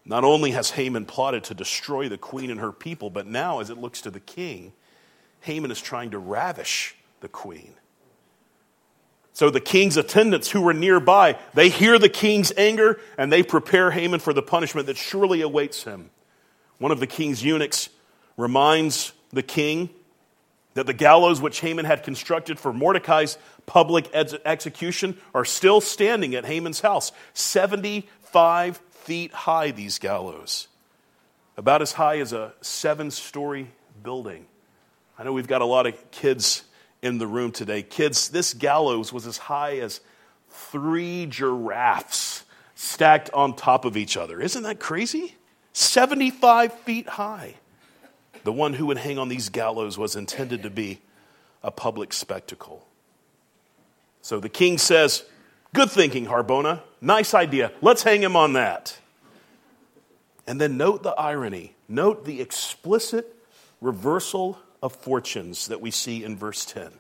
not 0.06 0.24
only 0.24 0.52
has 0.52 0.70
Haman 0.70 1.08
plotted 1.08 1.46
to 1.46 1.56
destroy 1.56 2.08
the 2.08 2.18
queen 2.20 2.52
and 2.52 2.60
her 2.60 2.72
people, 2.72 3.10
but 3.10 3.26
now, 3.26 3.60
as 3.60 3.72
it 3.72 3.80
looks 3.80 4.02
to 4.02 4.12
the 4.12 4.20
king, 4.20 4.72
Haman 5.42 5.72
is 5.72 5.82
trying 5.82 6.12
to 6.12 6.20
ravish 6.20 6.96
the 7.22 7.28
queen. 7.28 7.74
So 9.34 9.50
the 9.50 9.60
king's 9.60 9.98
attendants 9.98 10.52
who 10.52 10.62
were 10.62 10.76
nearby, 10.76 11.40
they 11.56 11.70
hear 11.70 11.98
the 11.98 12.08
king's 12.08 12.54
anger 12.56 13.02
and 13.18 13.34
they 13.34 13.42
prepare 13.42 13.90
Haman 13.90 14.20
for 14.20 14.32
the 14.32 14.44
punishment 14.44 14.86
that 14.86 14.98
surely 14.98 15.42
awaits 15.42 15.86
him. 15.86 16.12
One 16.78 16.92
of 16.92 17.00
the 17.00 17.08
king's 17.08 17.44
eunuchs 17.44 17.90
reminds 18.38 19.14
the 19.32 19.44
king 19.44 19.90
that 20.74 20.86
the 20.86 20.94
gallows 20.94 21.42
which 21.42 21.60
Haman 21.60 21.86
had 21.86 22.04
constructed 22.04 22.60
for 22.60 22.72
Mordecai's 22.72 23.38
public 23.66 24.10
execution 24.14 25.18
are 25.34 25.46
still 25.46 25.82
standing 25.82 26.36
at 26.36 26.46
Haman's 26.46 26.80
house. 26.80 27.12
75 27.34 28.78
feet 28.78 29.34
high, 29.34 29.72
these 29.72 30.00
gallows, 30.00 30.68
about 31.58 31.82
as 31.82 31.94
high 31.94 32.20
as 32.20 32.34
a 32.34 32.54
seven 32.62 33.12
story 33.12 33.72
building. 34.04 34.46
I 35.18 35.24
know 35.24 35.34
we've 35.34 35.48
got 35.48 35.62
a 35.62 35.66
lot 35.66 35.86
of 35.88 36.12
kids 36.12 36.64
in 37.02 37.18
the 37.18 37.28
room 37.28 37.52
today. 37.52 37.82
Kids, 37.82 38.30
this 38.30 38.54
gallows 38.54 39.12
was 39.12 39.26
as 39.26 39.38
high 39.38 39.80
as 39.80 40.00
three 40.50 41.26
giraffes 41.26 42.44
stacked 42.76 43.30
on 43.34 43.56
top 43.56 43.86
of 43.86 43.98
each 43.98 44.16
other. 44.16 44.40
Isn't 44.40 44.64
that 44.64 44.80
crazy? 44.80 45.36
75 45.74 46.74
feet 46.74 47.08
high. 47.08 47.56
The 48.44 48.54
one 48.54 48.74
who 48.74 48.86
would 48.88 48.98
hang 48.98 49.18
on 49.18 49.30
these 49.30 49.50
gallows 49.50 49.98
was 49.98 50.16
intended 50.16 50.64
to 50.64 50.70
be 50.70 51.00
a 51.64 51.72
public 51.72 52.14
spectacle. 52.14 52.88
So 54.22 54.40
the 54.40 54.50
king 54.50 54.78
says, 54.78 55.24
Good 55.74 55.92
thinking, 55.92 56.26
Harbona. 56.26 56.82
Nice 57.00 57.34
idea. 57.34 57.72
Let's 57.82 58.04
hang 58.04 58.24
him 58.24 58.36
on 58.36 58.54
that. 58.54 58.98
And 60.48 60.60
then 60.60 60.78
note 60.78 61.04
the 61.04 61.12
irony. 61.12 61.76
Note 61.88 62.26
the 62.26 62.42
explicit 62.42 63.36
reversal 63.82 64.58
of 64.82 64.96
fortunes 64.96 65.68
that 65.68 65.80
we 65.80 65.92
see 65.92 66.24
in 66.24 66.36
verse 66.36 66.66
10. 66.66 66.92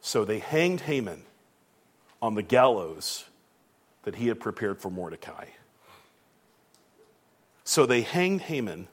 So 0.00 0.24
they 0.24 0.38
hanged 0.38 0.82
Haman 0.82 1.22
on 2.22 2.34
the 2.34 2.42
gallows 2.42 3.24
that 4.04 4.16
he 4.16 4.28
had 4.28 4.40
prepared 4.40 4.80
for 4.80 4.90
Mordecai. 4.90 5.46
So 7.64 7.86
they 7.86 8.02
hanged 8.02 8.42
Haman 8.42 8.88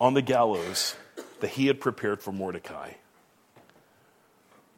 on 0.00 0.14
the 0.14 0.22
gallows 0.22 0.96
that 1.40 1.50
he 1.50 1.66
had 1.66 1.80
prepared 1.80 2.22
for 2.22 2.32
Mordecai. 2.32 2.92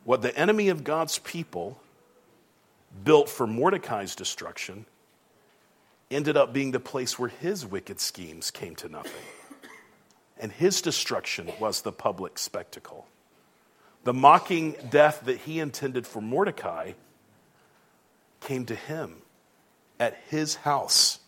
What 0.05 0.23
the 0.23 0.37
enemy 0.37 0.69
of 0.69 0.83
God's 0.83 1.19
people 1.19 1.81
built 3.05 3.29
for 3.29 3.47
Mordecai's 3.47 4.17
destruction 4.17 4.85
ended 6.11 6.37
up 6.37 6.53
being 6.53 6.73
the 6.73 6.81
place 6.81 7.19
where 7.19 7.29
his 7.29 7.65
wicked 7.65 8.01
schemes 8.01 8.51
came 8.51 8.75
to 8.77 8.89
nothing. 8.89 9.13
And 10.39 10.51
his 10.51 10.83
destruction 10.83 11.51
was 11.61 11.83
the 11.83 11.93
public 11.93 12.39
spectacle. 12.39 13.07
The 14.05 14.13
mocking 14.13 14.75
death 14.91 15.23
that 15.25 15.39
he 15.39 15.61
intended 15.61 16.07
for 16.07 16.21
Mordecai 16.21 16.93
came 18.41 18.67
to 18.67 18.75
him 18.75 19.23
at 20.01 20.19
his 20.29 20.57
house 20.57 21.21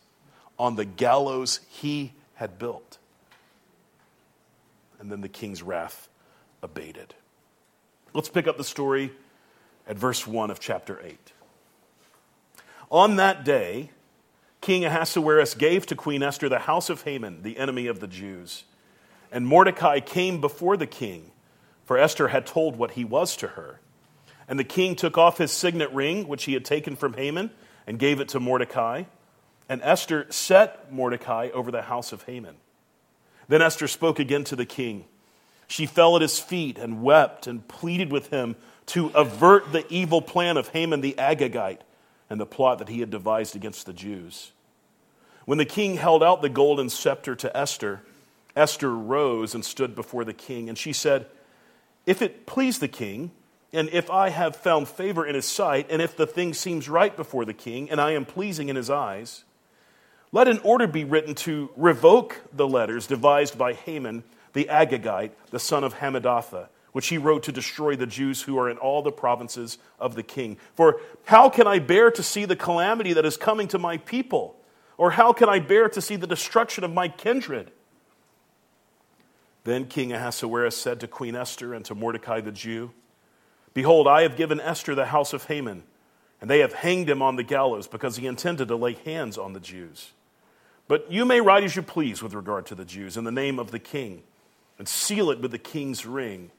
on 0.58 0.74
the 0.74 0.84
gallows 0.84 1.60
he 1.68 2.12
had 2.34 2.58
built. 2.58 2.98
And 5.04 5.12
then 5.12 5.20
the 5.20 5.28
king's 5.28 5.62
wrath 5.62 6.08
abated. 6.62 7.14
Let's 8.14 8.30
pick 8.30 8.48
up 8.48 8.56
the 8.56 8.64
story 8.64 9.12
at 9.86 9.98
verse 9.98 10.26
1 10.26 10.50
of 10.50 10.60
chapter 10.60 10.98
8. 10.98 11.18
On 12.90 13.16
that 13.16 13.44
day, 13.44 13.90
King 14.62 14.86
Ahasuerus 14.86 15.52
gave 15.52 15.84
to 15.88 15.94
Queen 15.94 16.22
Esther 16.22 16.48
the 16.48 16.60
house 16.60 16.88
of 16.88 17.02
Haman, 17.02 17.42
the 17.42 17.58
enemy 17.58 17.86
of 17.86 18.00
the 18.00 18.06
Jews. 18.06 18.64
And 19.30 19.46
Mordecai 19.46 20.00
came 20.00 20.40
before 20.40 20.78
the 20.78 20.86
king, 20.86 21.32
for 21.84 21.98
Esther 21.98 22.28
had 22.28 22.46
told 22.46 22.76
what 22.76 22.92
he 22.92 23.04
was 23.04 23.36
to 23.36 23.48
her. 23.48 23.80
And 24.48 24.58
the 24.58 24.64
king 24.64 24.96
took 24.96 25.18
off 25.18 25.36
his 25.36 25.52
signet 25.52 25.92
ring, 25.92 26.26
which 26.26 26.44
he 26.44 26.54
had 26.54 26.64
taken 26.64 26.96
from 26.96 27.12
Haman, 27.12 27.50
and 27.86 27.98
gave 27.98 28.20
it 28.20 28.28
to 28.28 28.40
Mordecai. 28.40 29.02
And 29.68 29.82
Esther 29.82 30.26
set 30.30 30.90
Mordecai 30.90 31.50
over 31.52 31.70
the 31.70 31.82
house 31.82 32.10
of 32.14 32.22
Haman. 32.22 32.56
Then 33.48 33.62
Esther 33.62 33.88
spoke 33.88 34.18
again 34.18 34.44
to 34.44 34.56
the 34.56 34.66
king. 34.66 35.04
She 35.66 35.86
fell 35.86 36.16
at 36.16 36.22
his 36.22 36.38
feet 36.38 36.78
and 36.78 37.02
wept 37.02 37.46
and 37.46 37.66
pleaded 37.66 38.12
with 38.12 38.30
him 38.30 38.56
to 38.86 39.08
avert 39.08 39.72
the 39.72 39.86
evil 39.92 40.20
plan 40.20 40.56
of 40.56 40.68
Haman 40.68 41.00
the 41.00 41.14
Agagite 41.18 41.80
and 42.28 42.40
the 42.40 42.46
plot 42.46 42.78
that 42.78 42.88
he 42.88 43.00
had 43.00 43.10
devised 43.10 43.56
against 43.56 43.86
the 43.86 43.92
Jews. 43.92 44.52
When 45.44 45.58
the 45.58 45.64
king 45.64 45.96
held 45.96 46.22
out 46.22 46.42
the 46.42 46.48
golden 46.48 46.88
scepter 46.88 47.34
to 47.36 47.56
Esther, 47.56 48.02
Esther 48.56 48.94
rose 48.94 49.54
and 49.54 49.64
stood 49.64 49.94
before 49.94 50.24
the 50.24 50.32
king, 50.32 50.68
and 50.68 50.78
she 50.78 50.92
said, 50.92 51.26
If 52.06 52.22
it 52.22 52.46
please 52.46 52.78
the 52.78 52.88
king, 52.88 53.30
and 53.72 53.88
if 53.90 54.10
I 54.10 54.28
have 54.28 54.56
found 54.56 54.88
favor 54.88 55.26
in 55.26 55.34
his 55.34 55.46
sight, 55.46 55.88
and 55.90 56.00
if 56.00 56.16
the 56.16 56.26
thing 56.26 56.54
seems 56.54 56.88
right 56.88 57.14
before 57.14 57.44
the 57.44 57.54
king, 57.54 57.90
and 57.90 58.00
I 58.00 58.12
am 58.12 58.24
pleasing 58.24 58.68
in 58.68 58.76
his 58.76 58.88
eyes, 58.88 59.44
let 60.34 60.48
an 60.48 60.58
order 60.64 60.88
be 60.88 61.04
written 61.04 61.32
to 61.32 61.70
revoke 61.76 62.42
the 62.52 62.66
letters 62.66 63.06
devised 63.06 63.56
by 63.56 63.72
Haman 63.72 64.24
the 64.52 64.64
Agagite, 64.64 65.30
the 65.50 65.60
son 65.60 65.84
of 65.84 65.94
Hammedatha, 65.94 66.70
which 66.90 67.06
he 67.06 67.18
wrote 67.18 67.44
to 67.44 67.52
destroy 67.52 67.94
the 67.94 68.06
Jews 68.06 68.42
who 68.42 68.58
are 68.58 68.68
in 68.68 68.76
all 68.76 69.00
the 69.00 69.12
provinces 69.12 69.78
of 70.00 70.16
the 70.16 70.24
king. 70.24 70.56
For 70.74 71.00
how 71.26 71.48
can 71.48 71.68
I 71.68 71.78
bear 71.78 72.10
to 72.10 72.22
see 72.24 72.46
the 72.46 72.56
calamity 72.56 73.12
that 73.12 73.24
is 73.24 73.36
coming 73.36 73.68
to 73.68 73.78
my 73.78 73.98
people? 73.98 74.56
Or 74.98 75.12
how 75.12 75.32
can 75.32 75.48
I 75.48 75.60
bear 75.60 75.88
to 75.90 76.00
see 76.00 76.16
the 76.16 76.26
destruction 76.26 76.82
of 76.82 76.92
my 76.92 77.06
kindred? 77.06 77.70
Then 79.62 79.86
King 79.86 80.12
Ahasuerus 80.12 80.76
said 80.76 80.98
to 80.98 81.06
Queen 81.06 81.36
Esther 81.36 81.74
and 81.74 81.84
to 81.84 81.94
Mordecai 81.94 82.40
the 82.40 82.50
Jew, 82.50 82.90
Behold, 83.72 84.08
I 84.08 84.22
have 84.22 84.36
given 84.36 84.60
Esther 84.60 84.96
the 84.96 85.06
house 85.06 85.32
of 85.32 85.44
Haman, 85.44 85.84
and 86.40 86.50
they 86.50 86.58
have 86.58 86.72
hanged 86.72 87.08
him 87.08 87.22
on 87.22 87.36
the 87.36 87.44
gallows 87.44 87.86
because 87.86 88.16
he 88.16 88.26
intended 88.26 88.66
to 88.66 88.74
lay 88.74 88.94
hands 88.94 89.38
on 89.38 89.52
the 89.52 89.60
Jews. 89.60 90.10
But 90.86 91.10
you 91.10 91.24
may 91.24 91.40
write 91.40 91.64
as 91.64 91.76
you 91.76 91.82
please 91.82 92.22
with 92.22 92.34
regard 92.34 92.66
to 92.66 92.74
the 92.74 92.84
Jews 92.84 93.16
in 93.16 93.24
the 93.24 93.32
name 93.32 93.58
of 93.58 93.70
the 93.70 93.78
king, 93.78 94.22
and 94.78 94.88
seal 94.88 95.30
it 95.30 95.40
with 95.40 95.50
the 95.50 95.58
king's 95.58 96.04
ring. 96.04 96.50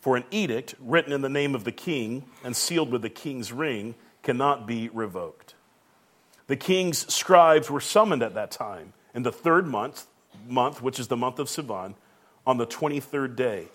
For 0.00 0.16
an 0.16 0.24
edict 0.30 0.74
written 0.80 1.12
in 1.12 1.22
the 1.22 1.28
name 1.28 1.54
of 1.54 1.64
the 1.64 1.72
king 1.72 2.24
and 2.44 2.54
sealed 2.54 2.90
with 2.90 3.02
the 3.02 3.10
king's 3.10 3.52
ring 3.52 3.94
cannot 4.22 4.66
be 4.66 4.88
revoked. 4.90 5.54
The 6.46 6.56
king's 6.56 7.12
scribes 7.12 7.70
were 7.70 7.80
summoned 7.80 8.22
at 8.22 8.34
that 8.34 8.50
time 8.50 8.92
in 9.14 9.22
the 9.22 9.32
third 9.32 9.66
month, 9.66 10.06
month 10.46 10.82
which 10.82 10.98
is 10.98 11.08
the 11.08 11.16
month 11.16 11.38
of 11.38 11.48
Sivan, 11.48 11.94
on 12.46 12.58
the 12.58 12.66
23rd 12.66 13.34
day. 13.34 13.68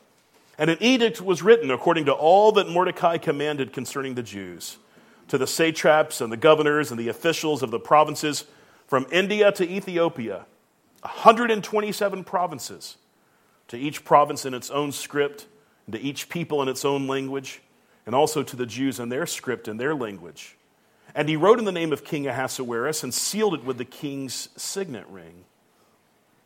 And 0.57 0.69
an 0.69 0.77
edict 0.81 1.21
was 1.21 1.41
written 1.41 1.71
according 1.71 2.05
to 2.05 2.13
all 2.13 2.51
that 2.53 2.69
Mordecai 2.69 3.17
commanded 3.17 3.73
concerning 3.73 4.13
the 4.13 4.23
Jews, 4.23 4.77
to 5.29 5.37
the 5.37 5.47
satraps 5.47 6.21
and 6.21 6.31
the 6.31 6.37
governors 6.37 6.91
and 6.91 6.99
the 6.99 7.07
officials 7.07 7.63
of 7.63 7.71
the 7.71 7.79
provinces 7.79 8.45
from 8.89 9.05
India 9.11 9.51
to 9.51 9.69
Ethiopia, 9.69 10.47
127 11.01 12.23
provinces, 12.23 12.97
to 13.67 13.77
each 13.77 14.03
province 14.03 14.47
in 14.47 14.55
its 14.55 14.71
own 14.71 14.91
script, 14.91 15.45
and 15.85 15.93
to 15.93 16.01
each 16.01 16.27
people 16.27 16.59
in 16.63 16.67
its 16.67 16.83
own 16.83 17.05
language, 17.05 17.61
and 18.07 18.15
also 18.15 18.41
to 18.41 18.55
the 18.55 18.65
Jews 18.65 18.99
in 18.99 19.09
their 19.09 19.27
script 19.27 19.67
and 19.67 19.79
their 19.79 19.93
language. 19.93 20.57
And 21.13 21.29
he 21.29 21.35
wrote 21.35 21.59
in 21.59 21.65
the 21.65 21.71
name 21.71 21.93
of 21.93 22.03
King 22.03 22.25
Ahasuerus 22.25 23.03
and 23.03 23.13
sealed 23.13 23.53
it 23.53 23.63
with 23.63 23.77
the 23.77 23.85
king's 23.85 24.49
signet 24.57 25.05
ring. 25.07 25.45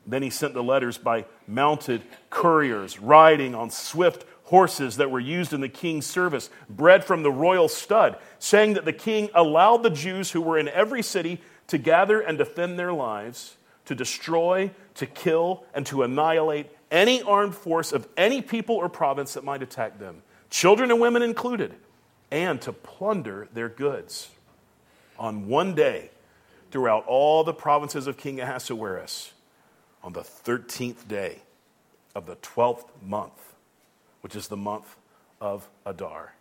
Then 0.05 0.21
he 0.21 0.29
sent 0.29 0.53
the 0.53 0.61
letters 0.61 0.97
by 0.97 1.23
mounted 1.47 2.01
couriers, 2.29 2.99
riding 2.99 3.55
on 3.55 3.69
swift 3.69 4.25
horses 4.43 4.97
that 4.97 5.09
were 5.09 5.21
used 5.21 5.53
in 5.53 5.61
the 5.61 5.69
king's 5.69 6.05
service, 6.05 6.49
bred 6.69 7.05
from 7.05 7.23
the 7.23 7.31
royal 7.31 7.69
stud, 7.69 8.17
saying 8.37 8.73
that 8.73 8.83
the 8.83 8.91
king 8.91 9.29
allowed 9.33 9.81
the 9.81 9.89
Jews 9.89 10.31
who 10.31 10.41
were 10.41 10.59
in 10.59 10.67
every 10.67 11.01
city 11.01 11.39
to 11.67 11.77
gather 11.77 12.19
and 12.19 12.37
defend 12.37 12.77
their 12.77 12.93
lives, 12.93 13.55
to 13.85 13.95
destroy, 13.95 14.71
to 14.95 15.05
kill, 15.05 15.65
and 15.73 15.85
to 15.87 16.03
annihilate 16.03 16.69
any 16.91 17.21
armed 17.21 17.55
force 17.55 17.91
of 17.91 18.07
any 18.15 18.41
people 18.41 18.75
or 18.75 18.87
province 18.89 19.33
that 19.33 19.43
might 19.43 19.63
attack 19.63 19.99
them, 19.99 20.21
children 20.49 20.91
and 20.91 20.99
women 20.99 21.21
included, 21.21 21.73
and 22.31 22.61
to 22.61 22.71
plunder 22.71 23.47
their 23.53 23.69
goods. 23.69 24.29
On 25.17 25.47
one 25.47 25.73
day, 25.75 26.09
throughout 26.71 27.05
all 27.05 27.43
the 27.43 27.53
provinces 27.53 28.07
of 28.07 28.17
King 28.17 28.39
Ahasuerus, 28.39 29.33
on 30.03 30.13
the 30.13 30.21
13th 30.21 31.07
day 31.07 31.39
of 32.13 32.25
the 32.25 32.35
12th 32.37 32.85
month, 33.01 33.53
which 34.21 34.35
is 34.35 34.47
the 34.47 34.57
month 34.57 34.95
of 35.39 35.67
Adar. 35.85 36.33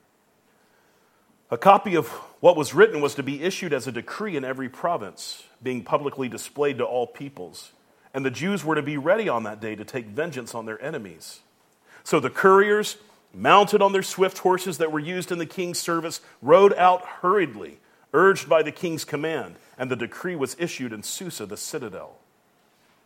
A 1.53 1.59
copy 1.59 1.97
of 1.97 2.09
what 2.41 2.57
was 2.57 2.73
written 2.73 3.03
was 3.03 3.15
to 3.17 3.23
be 3.23 3.43
issued 3.43 3.75
as 3.75 3.87
a 3.87 3.93
decree 3.93 4.39
in 4.39 4.43
every 4.43 4.71
province, 4.71 5.45
being 5.63 5.85
publicly 5.85 6.27
displayed 6.27 6.79
to 6.79 6.85
all 6.85 7.07
peoples. 7.07 7.73
And 8.15 8.25
the 8.25 8.31
Jews 8.31 8.65
were 8.65 8.75
to 8.75 8.81
be 8.81 8.97
ready 8.97 9.29
on 9.29 9.43
that 9.43 9.61
day 9.61 9.77
to 9.77 9.85
take 9.85 10.07
vengeance 10.07 10.55
on 10.55 10.65
their 10.65 10.83
enemies. 10.83 11.41
So 12.05 12.21
the 12.21 12.31
couriers, 12.31 12.97
mounted 13.35 13.83
on 13.83 13.93
their 13.93 14.03
swift 14.03 14.39
horses 14.39 14.79
that 14.79 14.91
were 14.91 14.99
used 14.99 15.31
in 15.31 15.37
the 15.37 15.45
king's 15.45 15.79
service, 15.79 16.23
rode 16.41 16.73
out 16.73 17.05
hurriedly, 17.21 17.81
urged 18.15 18.49
by 18.49 18.63
the 18.63 18.73
king's 18.73 19.05
command, 19.05 19.57
and 19.77 19.91
the 19.91 19.97
decree 19.97 20.35
was 20.35 20.57
issued 20.59 20.95
in 20.95 21.03
Susa, 21.03 21.45
the 21.45 21.59
citadel. 21.59 22.17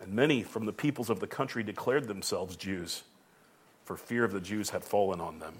And 0.00 0.14
many 0.14 0.42
from 0.42 0.64
the 0.64 0.72
peoples 0.72 1.10
of 1.10 1.20
the 1.20 1.26
country 1.26 1.62
declared 1.62 2.08
themselves 2.08 2.56
Jews, 2.56 3.02
for 3.84 3.96
fear 3.96 4.24
of 4.24 4.32
the 4.32 4.40
Jews 4.40 4.70
had 4.70 4.82
fallen 4.82 5.20
on 5.20 5.38
them. 5.38 5.54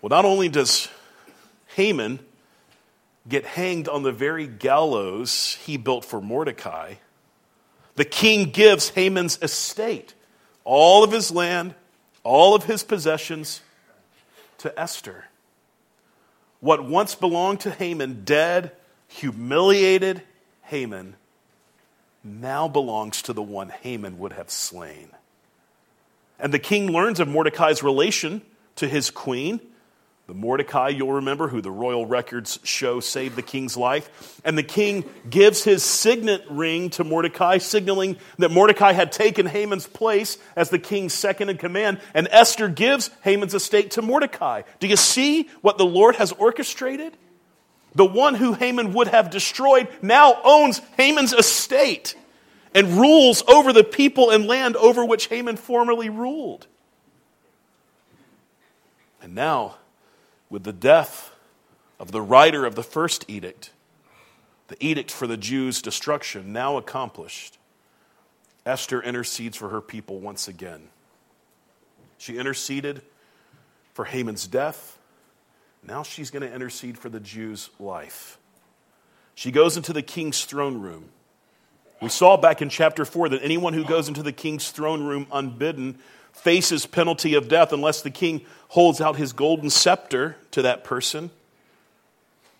Well, 0.00 0.08
not 0.08 0.24
only 0.24 0.48
does 0.48 0.88
Haman 1.76 2.18
get 3.28 3.44
hanged 3.44 3.88
on 3.88 4.02
the 4.02 4.10
very 4.10 4.46
gallows 4.46 5.58
he 5.64 5.76
built 5.76 6.04
for 6.04 6.20
Mordecai, 6.20 6.94
the 7.94 8.04
king 8.04 8.50
gives 8.50 8.88
Haman's 8.90 9.38
estate, 9.42 10.14
all 10.64 11.04
of 11.04 11.12
his 11.12 11.30
land, 11.30 11.74
all 12.24 12.54
of 12.54 12.64
his 12.64 12.82
possessions, 12.82 13.60
to 14.58 14.80
Esther. 14.80 15.26
What 16.60 16.84
once 16.84 17.14
belonged 17.14 17.60
to 17.60 17.70
Haman, 17.70 18.22
dead, 18.24 18.72
humiliated, 19.08 20.22
Haman 20.72 21.16
now 22.24 22.66
belongs 22.66 23.20
to 23.22 23.34
the 23.34 23.42
one 23.42 23.68
Haman 23.82 24.18
would 24.18 24.32
have 24.32 24.48
slain. 24.48 25.10
And 26.38 26.52
the 26.52 26.58
king 26.58 26.90
learns 26.90 27.20
of 27.20 27.28
Mordecai's 27.28 27.82
relation 27.82 28.40
to 28.76 28.88
his 28.88 29.10
queen. 29.10 29.60
The 30.28 30.32
Mordecai, 30.32 30.88
you'll 30.88 31.12
remember, 31.12 31.48
who 31.48 31.60
the 31.60 31.70
royal 31.70 32.06
records 32.06 32.58
show 32.62 33.00
saved 33.00 33.36
the 33.36 33.42
king's 33.42 33.76
life. 33.76 34.40
And 34.46 34.56
the 34.56 34.62
king 34.62 35.04
gives 35.28 35.62
his 35.62 35.84
signet 35.84 36.42
ring 36.48 36.88
to 36.90 37.04
Mordecai, 37.04 37.58
signaling 37.58 38.16
that 38.38 38.50
Mordecai 38.50 38.92
had 38.92 39.12
taken 39.12 39.44
Haman's 39.44 39.86
place 39.86 40.38
as 40.56 40.70
the 40.70 40.78
king's 40.78 41.12
second 41.12 41.50
in 41.50 41.58
command. 41.58 42.00
And 42.14 42.28
Esther 42.30 42.68
gives 42.68 43.10
Haman's 43.20 43.52
estate 43.52 43.90
to 43.90 44.00
Mordecai. 44.00 44.62
Do 44.80 44.86
you 44.86 44.96
see 44.96 45.50
what 45.60 45.76
the 45.76 45.84
Lord 45.84 46.16
has 46.16 46.32
orchestrated? 46.32 47.14
The 47.94 48.04
one 48.04 48.34
who 48.34 48.54
Haman 48.54 48.94
would 48.94 49.08
have 49.08 49.30
destroyed 49.30 49.88
now 50.00 50.40
owns 50.44 50.80
Haman's 50.96 51.32
estate 51.32 52.14
and 52.74 52.98
rules 52.98 53.42
over 53.46 53.72
the 53.72 53.84
people 53.84 54.30
and 54.30 54.46
land 54.46 54.76
over 54.76 55.04
which 55.04 55.26
Haman 55.26 55.56
formerly 55.56 56.08
ruled. 56.08 56.66
And 59.20 59.34
now, 59.34 59.76
with 60.48 60.64
the 60.64 60.72
death 60.72 61.30
of 62.00 62.12
the 62.12 62.22
writer 62.22 62.64
of 62.64 62.74
the 62.74 62.82
first 62.82 63.24
edict, 63.28 63.70
the 64.68 64.76
edict 64.80 65.10
for 65.10 65.26
the 65.26 65.36
Jews' 65.36 65.82
destruction 65.82 66.52
now 66.52 66.76
accomplished, 66.78 67.58
Esther 68.64 69.02
intercedes 69.02 69.56
for 69.56 69.68
her 69.68 69.80
people 69.80 70.18
once 70.18 70.48
again. 70.48 70.88
She 72.16 72.38
interceded 72.38 73.02
for 73.92 74.06
Haman's 74.06 74.46
death 74.46 74.98
now 75.86 76.02
she's 76.02 76.30
going 76.30 76.42
to 76.42 76.52
intercede 76.52 76.98
for 76.98 77.08
the 77.08 77.20
Jews' 77.20 77.70
life. 77.78 78.38
She 79.34 79.50
goes 79.50 79.76
into 79.76 79.92
the 79.92 80.02
king's 80.02 80.44
throne 80.44 80.80
room. 80.80 81.08
We 82.00 82.08
saw 82.08 82.36
back 82.36 82.62
in 82.62 82.68
chapter 82.68 83.04
4 83.04 83.30
that 83.30 83.42
anyone 83.42 83.74
who 83.74 83.84
goes 83.84 84.08
into 84.08 84.22
the 84.22 84.32
king's 84.32 84.70
throne 84.70 85.04
room 85.04 85.26
unbidden 85.32 85.98
faces 86.32 86.86
penalty 86.86 87.34
of 87.34 87.48
death 87.48 87.72
unless 87.72 88.02
the 88.02 88.10
king 88.10 88.42
holds 88.68 89.00
out 89.00 89.16
his 89.16 89.32
golden 89.32 89.70
scepter 89.70 90.36
to 90.50 90.62
that 90.62 90.82
person. 90.84 91.30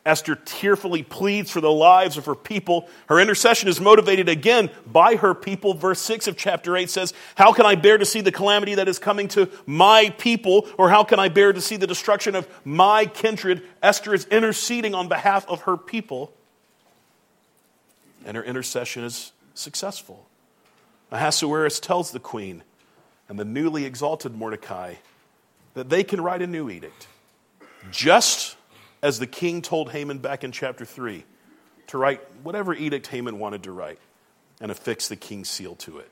Esther 0.04 0.34
tearfully 0.34 1.04
pleads 1.04 1.50
for 1.50 1.60
the 1.60 1.70
lives 1.70 2.16
of 2.16 2.26
her 2.26 2.34
people. 2.34 2.88
Her 3.06 3.20
intercession 3.20 3.68
is 3.68 3.80
motivated 3.80 4.28
again 4.28 4.68
by 4.84 5.14
her 5.14 5.32
people. 5.32 5.74
Verse 5.74 6.00
6 6.00 6.26
of 6.26 6.36
chapter 6.36 6.76
8 6.76 6.90
says, 6.90 7.14
How 7.36 7.52
can 7.52 7.66
I 7.66 7.76
bear 7.76 7.98
to 7.98 8.04
see 8.04 8.20
the 8.20 8.32
calamity 8.32 8.74
that 8.74 8.88
is 8.88 8.98
coming 8.98 9.28
to 9.28 9.48
my 9.64 10.12
people? 10.18 10.68
Or 10.76 10.90
how 10.90 11.04
can 11.04 11.20
I 11.20 11.28
bear 11.28 11.52
to 11.52 11.60
see 11.60 11.76
the 11.76 11.86
destruction 11.86 12.34
of 12.34 12.48
my 12.64 13.06
kindred? 13.06 13.62
Esther 13.80 14.12
is 14.12 14.24
interceding 14.26 14.92
on 14.92 15.06
behalf 15.06 15.46
of 15.48 15.62
her 15.62 15.76
people. 15.76 16.32
And 18.24 18.36
her 18.36 18.42
intercession 18.42 19.04
is 19.04 19.30
successful. 19.54 20.26
Ahasuerus 21.12 21.78
tells 21.78 22.10
the 22.10 22.20
queen 22.20 22.64
and 23.28 23.38
the 23.38 23.44
newly 23.44 23.84
exalted 23.84 24.34
Mordecai 24.34 24.94
that 25.74 25.90
they 25.90 26.02
can 26.02 26.20
write 26.20 26.42
a 26.42 26.46
new 26.46 26.68
edict. 26.68 27.06
Just 27.90 28.56
as 29.02 29.18
the 29.18 29.26
king 29.26 29.62
told 29.62 29.90
Haman 29.90 30.18
back 30.18 30.44
in 30.44 30.52
chapter 30.52 30.84
3 30.84 31.24
to 31.88 31.98
write 31.98 32.20
whatever 32.42 32.72
edict 32.72 33.08
Haman 33.08 33.38
wanted 33.38 33.64
to 33.64 33.72
write 33.72 33.98
and 34.60 34.70
affix 34.70 35.08
the 35.08 35.16
king's 35.16 35.50
seal 35.50 35.74
to 35.76 35.98
it. 35.98 36.10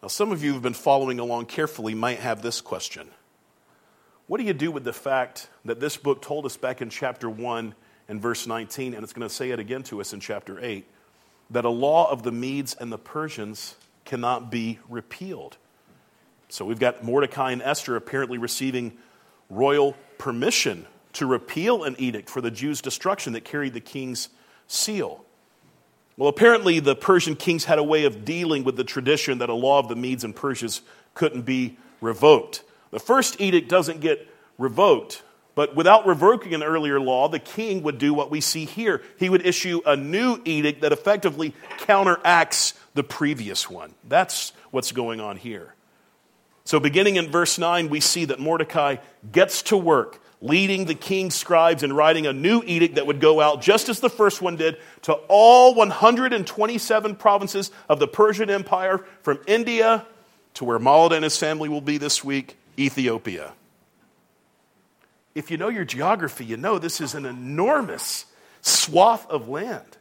Now, 0.00 0.08
some 0.08 0.32
of 0.32 0.42
you 0.42 0.50
who 0.50 0.54
have 0.54 0.62
been 0.62 0.74
following 0.74 1.18
along 1.18 1.46
carefully 1.46 1.94
might 1.94 2.20
have 2.20 2.42
this 2.42 2.60
question 2.60 3.08
What 4.26 4.38
do 4.38 4.44
you 4.44 4.52
do 4.52 4.70
with 4.70 4.84
the 4.84 4.92
fact 4.92 5.48
that 5.64 5.80
this 5.80 5.96
book 5.96 6.22
told 6.22 6.46
us 6.46 6.56
back 6.56 6.80
in 6.80 6.90
chapter 6.90 7.28
1 7.28 7.74
and 8.08 8.20
verse 8.20 8.46
19, 8.46 8.94
and 8.94 9.02
it's 9.02 9.12
going 9.12 9.26
to 9.26 9.34
say 9.34 9.50
it 9.50 9.58
again 9.58 9.82
to 9.84 10.00
us 10.00 10.12
in 10.12 10.20
chapter 10.20 10.62
8, 10.62 10.86
that 11.50 11.64
a 11.64 11.70
law 11.70 12.10
of 12.10 12.22
the 12.22 12.30
Medes 12.30 12.74
and 12.74 12.92
the 12.92 12.98
Persians 12.98 13.76
cannot 14.04 14.50
be 14.50 14.78
repealed? 14.88 15.56
So 16.50 16.64
we've 16.64 16.78
got 16.78 17.02
Mordecai 17.02 17.52
and 17.52 17.62
Esther 17.62 17.96
apparently 17.96 18.38
receiving 18.38 18.96
royal 19.50 19.96
permission 20.18 20.86
to 21.14 21.26
repeal 21.26 21.84
an 21.84 21.94
edict 21.98 22.28
for 22.28 22.40
the 22.40 22.50
Jews' 22.50 22.80
destruction 22.80 23.32
that 23.34 23.44
carried 23.44 23.74
the 23.74 23.80
king's 23.80 24.28
seal. 24.66 25.24
Well, 26.16 26.28
apparently, 26.28 26.80
the 26.80 26.94
Persian 26.94 27.34
kings 27.34 27.64
had 27.64 27.78
a 27.78 27.82
way 27.82 28.04
of 28.04 28.24
dealing 28.24 28.62
with 28.64 28.76
the 28.76 28.84
tradition 28.84 29.38
that 29.38 29.48
a 29.48 29.54
law 29.54 29.80
of 29.80 29.88
the 29.88 29.96
Medes 29.96 30.24
and 30.24 30.34
Persians 30.34 30.82
couldn't 31.14 31.42
be 31.42 31.76
revoked. 32.00 32.62
The 32.90 33.00
first 33.00 33.40
edict 33.40 33.68
doesn't 33.68 34.00
get 34.00 34.28
revoked, 34.56 35.22
but 35.56 35.74
without 35.74 36.06
revoking 36.06 36.54
an 36.54 36.62
earlier 36.62 37.00
law, 37.00 37.28
the 37.28 37.40
king 37.40 37.82
would 37.82 37.98
do 37.98 38.14
what 38.14 38.30
we 38.30 38.40
see 38.40 38.64
here. 38.64 39.02
He 39.18 39.28
would 39.28 39.44
issue 39.44 39.80
a 39.84 39.96
new 39.96 40.40
edict 40.44 40.82
that 40.82 40.92
effectively 40.92 41.54
counteracts 41.78 42.74
the 42.94 43.02
previous 43.04 43.68
one. 43.68 43.94
That's 44.08 44.52
what's 44.70 44.92
going 44.92 45.20
on 45.20 45.36
here. 45.36 45.74
So, 46.64 46.80
beginning 46.80 47.16
in 47.16 47.30
verse 47.30 47.58
9, 47.58 47.90
we 47.90 48.00
see 48.00 48.24
that 48.26 48.40
Mordecai 48.40 48.96
gets 49.30 49.62
to 49.64 49.76
work 49.76 50.20
leading 50.40 50.84
the 50.84 50.94
king's 50.94 51.34
scribes 51.34 51.82
and 51.82 51.96
writing 51.96 52.26
a 52.26 52.32
new 52.32 52.62
edict 52.66 52.96
that 52.96 53.06
would 53.06 53.20
go 53.20 53.40
out, 53.40 53.62
just 53.62 53.88
as 53.88 54.00
the 54.00 54.10
first 54.10 54.42
one 54.42 54.56
did, 54.56 54.76
to 55.02 55.14
all 55.28 55.74
127 55.74 57.16
provinces 57.16 57.70
of 57.88 57.98
the 57.98 58.06
Persian 58.06 58.50
Empire, 58.50 58.98
from 59.22 59.38
India 59.46 60.06
to 60.54 60.64
where 60.64 60.78
Malda 60.78 61.12
and 61.12 61.24
his 61.24 61.36
family 61.36 61.68
will 61.68 61.80
be 61.80 61.98
this 61.98 62.22
week, 62.22 62.56
Ethiopia. 62.78 63.52
If 65.34 65.50
you 65.50 65.56
know 65.56 65.68
your 65.68 65.84
geography, 65.84 66.44
you 66.44 66.56
know 66.56 66.78
this 66.78 67.00
is 67.00 67.14
an 67.14 67.26
enormous 67.26 68.26
swath 68.60 69.28
of 69.28 69.48
land. 69.48 69.96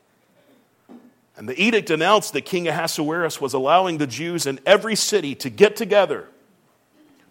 And 1.36 1.50
the 1.50 1.60
edict 1.62 1.90
announced 1.90 2.34
that 2.34 2.42
King 2.42 2.68
Ahasuerus 2.68 3.42
was 3.42 3.54
allowing 3.54 3.98
the 3.98 4.06
Jews 4.06 4.46
in 4.46 4.60
every 4.66 4.96
city 4.96 5.34
to 5.36 5.50
get 5.50 5.76
together 5.76 6.28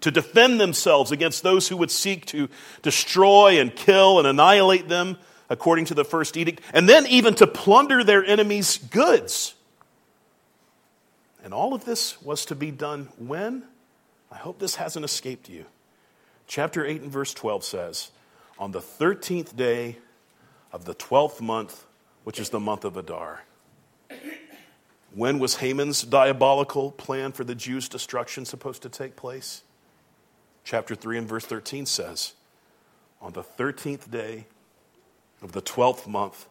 to 0.02 0.10
defend 0.10 0.60
themselves 0.60 1.10
against 1.10 1.42
those 1.42 1.68
who 1.68 1.76
would 1.76 1.90
seek 1.90 2.26
to 2.26 2.48
destroy 2.82 3.60
and 3.60 3.74
kill 3.74 4.18
and 4.18 4.28
annihilate 4.28 4.88
them, 4.88 5.18
according 5.48 5.86
to 5.86 5.94
the 5.94 6.04
first 6.04 6.36
edict, 6.36 6.60
and 6.72 6.88
then 6.88 7.06
even 7.06 7.34
to 7.36 7.46
plunder 7.46 8.04
their 8.04 8.24
enemies' 8.24 8.78
goods. 8.78 9.54
And 11.44 11.52
all 11.52 11.74
of 11.74 11.84
this 11.84 12.20
was 12.22 12.44
to 12.46 12.54
be 12.54 12.70
done 12.70 13.08
when? 13.18 13.64
I 14.30 14.36
hope 14.36 14.58
this 14.58 14.76
hasn't 14.76 15.04
escaped 15.04 15.48
you. 15.48 15.66
Chapter 16.46 16.84
8 16.84 17.02
and 17.02 17.10
verse 17.10 17.34
12 17.34 17.64
says, 17.64 18.10
On 18.58 18.72
the 18.72 18.80
13th 18.80 19.56
day 19.56 19.98
of 20.72 20.84
the 20.84 20.94
12th 20.94 21.40
month, 21.40 21.84
which 22.24 22.38
is 22.38 22.50
the 22.50 22.60
month 22.60 22.84
of 22.84 22.96
Adar. 22.96 23.44
When 25.14 25.38
was 25.38 25.56
Haman's 25.56 26.02
diabolical 26.02 26.90
plan 26.92 27.32
for 27.32 27.44
the 27.44 27.54
Jews' 27.54 27.88
destruction 27.88 28.44
supposed 28.44 28.82
to 28.82 28.88
take 28.88 29.16
place? 29.16 29.62
Chapter 30.64 30.94
3 30.94 31.18
and 31.18 31.28
verse 31.28 31.44
13 31.44 31.86
says, 31.86 32.34
On 33.20 33.32
the 33.32 33.42
13th 33.42 34.10
day 34.10 34.46
of 35.42 35.52
the 35.52 35.62
12th 35.62 36.06
month, 36.06 36.46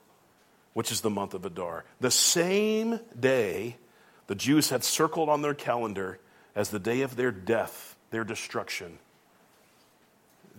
which 0.74 0.91
is 0.91 1.02
the 1.02 1.10
month 1.10 1.34
of 1.34 1.45
Adar, 1.45 1.86
the 2.00 2.12
same 2.12 3.00
day 3.17 3.78
the 4.28 4.36
Jews 4.36 4.69
had 4.69 4.84
circled 4.84 5.30
on 5.30 5.41
their 5.41 5.54
calendar 5.54 6.19
as 6.56 6.69
the 6.69 6.80
day 6.80 7.02
of 7.02 7.15
their 7.15 7.32
death, 7.32 7.95
their 8.12 8.24
destruction. 8.24 9.00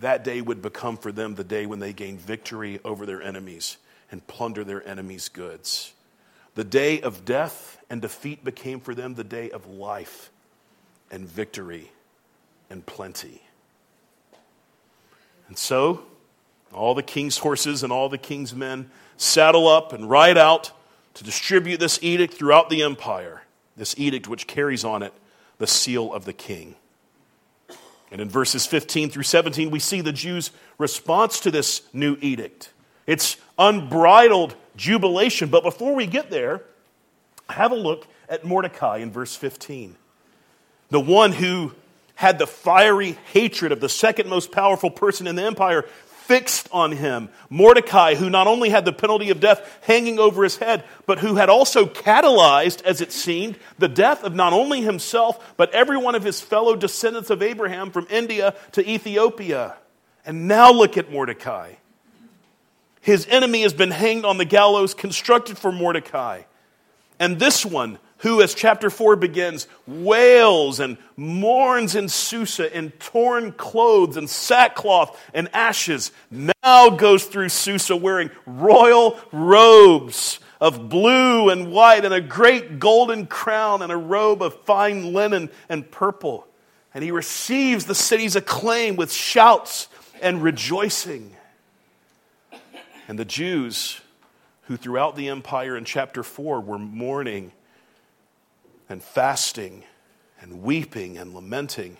That 0.00 0.24
day 0.24 0.40
would 0.40 0.62
become 0.62 0.96
for 0.96 1.12
them 1.12 1.34
the 1.34 1.44
day 1.44 1.66
when 1.66 1.78
they 1.78 1.92
gained 1.92 2.20
victory 2.20 2.80
over 2.84 3.06
their 3.06 3.22
enemies 3.22 3.76
and 4.10 4.26
plunder 4.26 4.64
their 4.64 4.86
enemies' 4.86 5.28
goods. 5.28 5.92
The 6.54 6.64
day 6.64 7.00
of 7.00 7.24
death 7.24 7.82
and 7.88 8.02
defeat 8.02 8.44
became 8.44 8.80
for 8.80 8.94
them 8.94 9.14
the 9.14 9.24
day 9.24 9.50
of 9.50 9.66
life 9.66 10.30
and 11.10 11.26
victory 11.26 11.92
and 12.72 12.84
plenty. 12.86 13.42
And 15.46 15.58
so, 15.58 16.02
all 16.72 16.94
the 16.94 17.02
king's 17.02 17.38
horses 17.38 17.82
and 17.82 17.92
all 17.92 18.08
the 18.08 18.18
king's 18.18 18.54
men 18.54 18.90
saddle 19.18 19.68
up 19.68 19.92
and 19.92 20.08
ride 20.08 20.38
out 20.38 20.72
to 21.14 21.22
distribute 21.22 21.78
this 21.78 22.02
edict 22.02 22.32
throughout 22.32 22.70
the 22.70 22.82
empire 22.82 23.42
this 23.76 23.94
edict 23.98 24.28
which 24.28 24.46
carries 24.46 24.84
on 24.84 25.02
it 25.02 25.12
the 25.58 25.66
seal 25.66 26.12
of 26.12 26.24
the 26.24 26.32
king. 26.32 26.74
And 28.10 28.20
in 28.20 28.28
verses 28.28 28.66
15 28.66 29.10
through 29.10 29.22
17, 29.22 29.70
we 29.70 29.78
see 29.78 30.00
the 30.00 30.12
Jews' 30.12 30.50
response 30.76 31.40
to 31.40 31.50
this 31.50 31.82
new 31.92 32.16
edict. 32.20 32.72
It's 33.06 33.36
unbridled 33.58 34.54
jubilation. 34.76 35.48
But 35.48 35.62
before 35.62 35.94
we 35.94 36.06
get 36.06 36.30
there, 36.30 36.62
have 37.48 37.72
a 37.72 37.76
look 37.76 38.06
at 38.28 38.44
Mordecai 38.44 38.98
in 38.98 39.10
verse 39.10 39.34
15. 39.34 39.96
The 40.90 41.00
one 41.00 41.32
who 41.32 41.72
had 42.22 42.38
the 42.38 42.46
fiery 42.46 43.18
hatred 43.32 43.72
of 43.72 43.80
the 43.80 43.88
second 43.88 44.28
most 44.28 44.52
powerful 44.52 44.92
person 44.92 45.26
in 45.26 45.34
the 45.34 45.42
empire 45.42 45.82
fixed 46.06 46.68
on 46.70 46.92
him. 46.92 47.28
Mordecai, 47.50 48.14
who 48.14 48.30
not 48.30 48.46
only 48.46 48.68
had 48.68 48.84
the 48.84 48.92
penalty 48.92 49.30
of 49.30 49.40
death 49.40 49.80
hanging 49.82 50.20
over 50.20 50.44
his 50.44 50.56
head, 50.56 50.84
but 51.04 51.18
who 51.18 51.34
had 51.34 51.48
also 51.48 51.84
catalyzed, 51.84 52.80
as 52.84 53.00
it 53.00 53.10
seemed, 53.10 53.58
the 53.80 53.88
death 53.88 54.22
of 54.22 54.36
not 54.36 54.52
only 54.52 54.82
himself, 54.82 55.52
but 55.56 55.74
every 55.74 55.96
one 55.96 56.14
of 56.14 56.22
his 56.22 56.40
fellow 56.40 56.76
descendants 56.76 57.28
of 57.28 57.42
Abraham 57.42 57.90
from 57.90 58.06
India 58.08 58.54
to 58.70 58.88
Ethiopia. 58.88 59.74
And 60.24 60.46
now 60.46 60.70
look 60.70 60.96
at 60.96 61.10
Mordecai. 61.10 61.72
His 63.00 63.26
enemy 63.28 63.62
has 63.62 63.72
been 63.72 63.90
hanged 63.90 64.24
on 64.24 64.38
the 64.38 64.44
gallows 64.44 64.94
constructed 64.94 65.58
for 65.58 65.72
Mordecai. 65.72 66.42
And 67.18 67.40
this 67.40 67.66
one, 67.66 67.98
who, 68.22 68.40
as 68.40 68.54
chapter 68.54 68.88
4 68.88 69.16
begins, 69.16 69.66
wails 69.84 70.78
and 70.78 70.96
mourns 71.16 71.96
in 71.96 72.08
Susa 72.08 72.74
in 72.76 72.92
torn 72.92 73.50
clothes 73.50 74.16
and 74.16 74.30
sackcloth 74.30 75.20
and 75.34 75.48
ashes, 75.52 76.12
now 76.30 76.90
goes 76.90 77.24
through 77.24 77.48
Susa 77.48 77.96
wearing 77.96 78.30
royal 78.46 79.18
robes 79.32 80.38
of 80.60 80.88
blue 80.88 81.50
and 81.50 81.72
white 81.72 82.04
and 82.04 82.14
a 82.14 82.20
great 82.20 82.78
golden 82.78 83.26
crown 83.26 83.82
and 83.82 83.90
a 83.90 83.96
robe 83.96 84.40
of 84.40 84.54
fine 84.62 85.12
linen 85.12 85.50
and 85.68 85.90
purple. 85.90 86.46
And 86.94 87.02
he 87.02 87.10
receives 87.10 87.86
the 87.86 87.94
city's 87.94 88.36
acclaim 88.36 88.94
with 88.94 89.12
shouts 89.12 89.88
and 90.20 90.40
rejoicing. 90.40 91.34
And 93.08 93.18
the 93.18 93.24
Jews, 93.24 94.00
who 94.62 94.76
throughout 94.76 95.16
the 95.16 95.28
empire 95.28 95.76
in 95.76 95.84
chapter 95.84 96.22
4 96.22 96.60
were 96.60 96.78
mourning, 96.78 97.50
and 98.92 99.02
fasting 99.02 99.82
and 100.40 100.62
weeping 100.62 101.16
and 101.16 101.34
lamenting, 101.34 101.96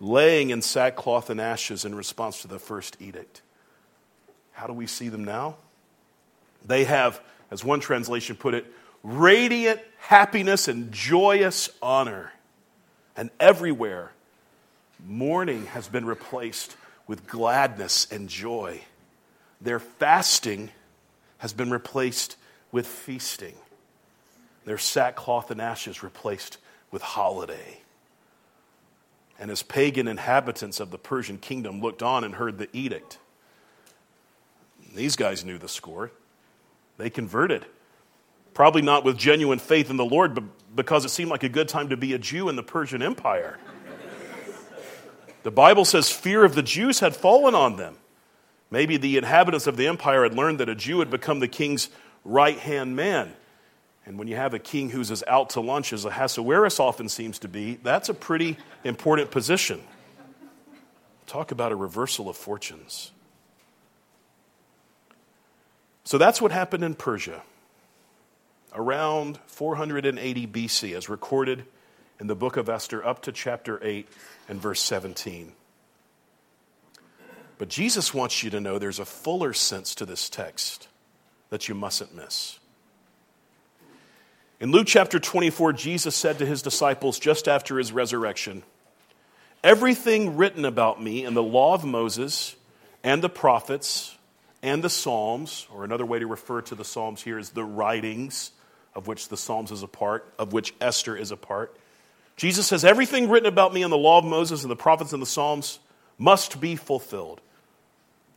laying 0.00 0.50
in 0.50 0.60
sackcloth 0.60 1.30
and 1.30 1.40
ashes 1.40 1.84
in 1.84 1.94
response 1.94 2.42
to 2.42 2.48
the 2.48 2.58
first 2.58 2.96
edict. 3.00 3.42
How 4.52 4.66
do 4.66 4.72
we 4.72 4.86
see 4.86 5.08
them 5.08 5.24
now? 5.24 5.56
They 6.66 6.84
have, 6.84 7.20
as 7.50 7.64
one 7.64 7.80
translation 7.80 8.36
put 8.36 8.54
it, 8.54 8.66
radiant 9.02 9.80
happiness 9.98 10.68
and 10.68 10.90
joyous 10.92 11.70
honor. 11.80 12.32
And 13.16 13.30
everywhere, 13.38 14.10
mourning 15.06 15.66
has 15.66 15.86
been 15.88 16.04
replaced 16.04 16.76
with 17.06 17.26
gladness 17.26 18.08
and 18.10 18.28
joy. 18.28 18.80
Their 19.60 19.78
fasting 19.78 20.70
has 21.38 21.52
been 21.52 21.70
replaced 21.70 22.36
with 22.72 22.86
feasting 22.86 23.54
their 24.64 24.78
sackcloth 24.78 25.50
and 25.50 25.60
ashes 25.60 26.02
replaced 26.02 26.58
with 26.90 27.02
holiday. 27.02 27.80
And 29.38 29.50
as 29.50 29.62
pagan 29.62 30.06
inhabitants 30.06 30.80
of 30.80 30.90
the 30.90 30.98
Persian 30.98 31.38
kingdom 31.38 31.80
looked 31.80 32.02
on 32.02 32.24
and 32.24 32.34
heard 32.34 32.58
the 32.58 32.68
edict, 32.74 33.18
these 34.94 35.16
guys 35.16 35.44
knew 35.44 35.56
the 35.56 35.68
score. 35.68 36.10
They 36.98 37.08
converted. 37.08 37.64
Probably 38.52 38.82
not 38.82 39.04
with 39.04 39.16
genuine 39.16 39.58
faith 39.58 39.88
in 39.88 39.96
the 39.96 40.04
Lord, 40.04 40.34
but 40.34 40.44
because 40.74 41.04
it 41.04 41.10
seemed 41.10 41.30
like 41.30 41.42
a 41.42 41.48
good 41.48 41.68
time 41.68 41.88
to 41.88 41.96
be 41.96 42.12
a 42.12 42.18
Jew 42.18 42.48
in 42.48 42.56
the 42.56 42.62
Persian 42.62 43.00
Empire. 43.00 43.58
the 45.42 45.50
Bible 45.50 45.84
says 45.84 46.10
fear 46.10 46.44
of 46.44 46.54
the 46.54 46.62
Jews 46.62 47.00
had 47.00 47.16
fallen 47.16 47.54
on 47.54 47.76
them. 47.76 47.96
Maybe 48.70 48.96
the 48.96 49.16
inhabitants 49.16 49.66
of 49.66 49.76
the 49.76 49.86
empire 49.86 50.22
had 50.22 50.34
learned 50.34 50.60
that 50.60 50.68
a 50.68 50.74
Jew 50.74 50.98
had 50.98 51.10
become 51.10 51.40
the 51.40 51.48
king's 51.48 51.88
right 52.24 52.58
hand 52.58 52.94
man. 52.94 53.32
And 54.10 54.18
when 54.18 54.26
you 54.26 54.34
have 54.34 54.54
a 54.54 54.58
king 54.58 54.90
who's 54.90 55.12
as 55.12 55.22
out 55.28 55.50
to 55.50 55.60
lunch 55.60 55.92
as 55.92 56.04
Ahasuerus 56.04 56.80
often 56.80 57.08
seems 57.08 57.38
to 57.38 57.48
be, 57.48 57.76
that's 57.76 58.08
a 58.08 58.12
pretty 58.12 58.56
important 58.82 59.30
position. 59.30 59.80
Talk 61.28 61.52
about 61.52 61.70
a 61.70 61.76
reversal 61.76 62.28
of 62.28 62.36
fortunes. 62.36 63.12
So 66.02 66.18
that's 66.18 66.42
what 66.42 66.50
happened 66.50 66.82
in 66.82 66.96
Persia 66.96 67.40
around 68.74 69.38
480 69.46 70.46
BC, 70.48 70.96
as 70.96 71.08
recorded 71.08 71.64
in 72.18 72.26
the 72.26 72.34
book 72.34 72.56
of 72.56 72.68
Esther, 72.68 73.06
up 73.06 73.22
to 73.22 73.30
chapter 73.30 73.78
8 73.80 74.08
and 74.48 74.60
verse 74.60 74.80
17. 74.80 75.52
But 77.58 77.68
Jesus 77.68 78.12
wants 78.12 78.42
you 78.42 78.50
to 78.50 78.60
know 78.60 78.80
there's 78.80 78.98
a 78.98 79.04
fuller 79.04 79.52
sense 79.52 79.94
to 79.94 80.04
this 80.04 80.28
text 80.28 80.88
that 81.50 81.68
you 81.68 81.76
mustn't 81.76 82.12
miss. 82.12 82.59
In 84.60 84.72
Luke 84.72 84.86
chapter 84.86 85.18
24, 85.18 85.72
Jesus 85.72 86.14
said 86.14 86.38
to 86.38 86.44
his 86.44 86.60
disciples 86.60 87.18
just 87.18 87.48
after 87.48 87.78
his 87.78 87.92
resurrection, 87.92 88.62
Everything 89.64 90.36
written 90.36 90.66
about 90.66 91.02
me 91.02 91.24
in 91.24 91.32
the 91.32 91.42
law 91.42 91.72
of 91.72 91.86
Moses 91.86 92.56
and 93.02 93.22
the 93.22 93.30
prophets 93.30 94.18
and 94.62 94.84
the 94.84 94.90
Psalms, 94.90 95.66
or 95.72 95.82
another 95.82 96.04
way 96.04 96.18
to 96.18 96.26
refer 96.26 96.60
to 96.60 96.74
the 96.74 96.84
Psalms 96.84 97.22
here 97.22 97.38
is 97.38 97.50
the 97.50 97.64
writings, 97.64 98.52
of 98.94 99.06
which 99.06 99.28
the 99.28 99.36
Psalms 99.38 99.70
is 99.70 99.82
a 99.82 99.88
part, 99.88 100.30
of 100.38 100.52
which 100.52 100.74
Esther 100.78 101.16
is 101.16 101.30
a 101.30 101.38
part. 101.38 101.74
Jesus 102.36 102.66
says, 102.66 102.84
Everything 102.84 103.30
written 103.30 103.48
about 103.48 103.72
me 103.72 103.82
in 103.82 103.88
the 103.88 103.96
law 103.96 104.18
of 104.18 104.26
Moses 104.26 104.60
and 104.62 104.70
the 104.70 104.76
prophets 104.76 105.14
and 105.14 105.22
the 105.22 105.26
Psalms 105.26 105.78
must 106.18 106.60
be 106.60 106.76
fulfilled. 106.76 107.40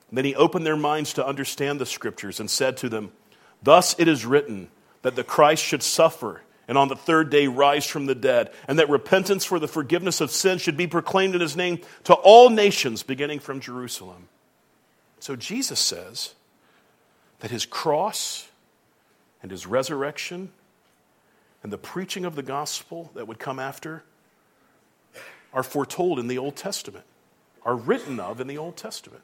And 0.07 0.17
then 0.17 0.23
he 0.23 0.35
opened 0.35 0.65
their 0.65 0.77
minds 0.77 1.11
to 1.13 1.27
understand 1.27 1.81
the 1.81 1.85
scriptures 1.85 2.39
and 2.39 2.49
said 2.49 2.77
to 2.77 2.87
them, 2.87 3.11
Thus 3.61 3.93
it 3.99 4.07
is 4.07 4.25
written 4.25 4.69
that 5.03 5.15
the 5.15 5.23
Christ 5.23 5.63
should 5.63 5.83
suffer 5.83 6.41
and 6.67 6.77
on 6.77 6.87
the 6.87 6.95
third 6.95 7.29
day 7.29 7.47
rise 7.47 7.85
from 7.85 8.05
the 8.05 8.15
dead, 8.15 8.51
and 8.67 8.79
that 8.79 8.89
repentance 8.89 9.43
for 9.43 9.59
the 9.59 9.67
forgiveness 9.67 10.21
of 10.21 10.31
sin 10.31 10.57
should 10.57 10.77
be 10.77 10.87
proclaimed 10.87 11.35
in 11.35 11.41
his 11.41 11.57
name 11.57 11.79
to 12.05 12.13
all 12.13 12.49
nations, 12.49 13.03
beginning 13.03 13.39
from 13.39 13.59
Jerusalem. 13.59 14.29
So 15.19 15.35
Jesus 15.35 15.79
says 15.79 16.35
that 17.39 17.51
his 17.51 17.65
cross 17.65 18.49
and 19.41 19.51
his 19.51 19.67
resurrection 19.67 20.51
and 21.63 21.71
the 21.71 21.77
preaching 21.77 22.25
of 22.25 22.35
the 22.35 22.43
gospel 22.43 23.11
that 23.13 23.27
would 23.27 23.39
come 23.39 23.59
after 23.59 24.03
are 25.53 25.63
foretold 25.63 26.19
in 26.19 26.27
the 26.27 26.37
Old 26.37 26.55
Testament, 26.55 27.05
are 27.63 27.75
written 27.75 28.19
of 28.19 28.41
in 28.41 28.47
the 28.47 28.57
Old 28.57 28.75
Testament. 28.75 29.21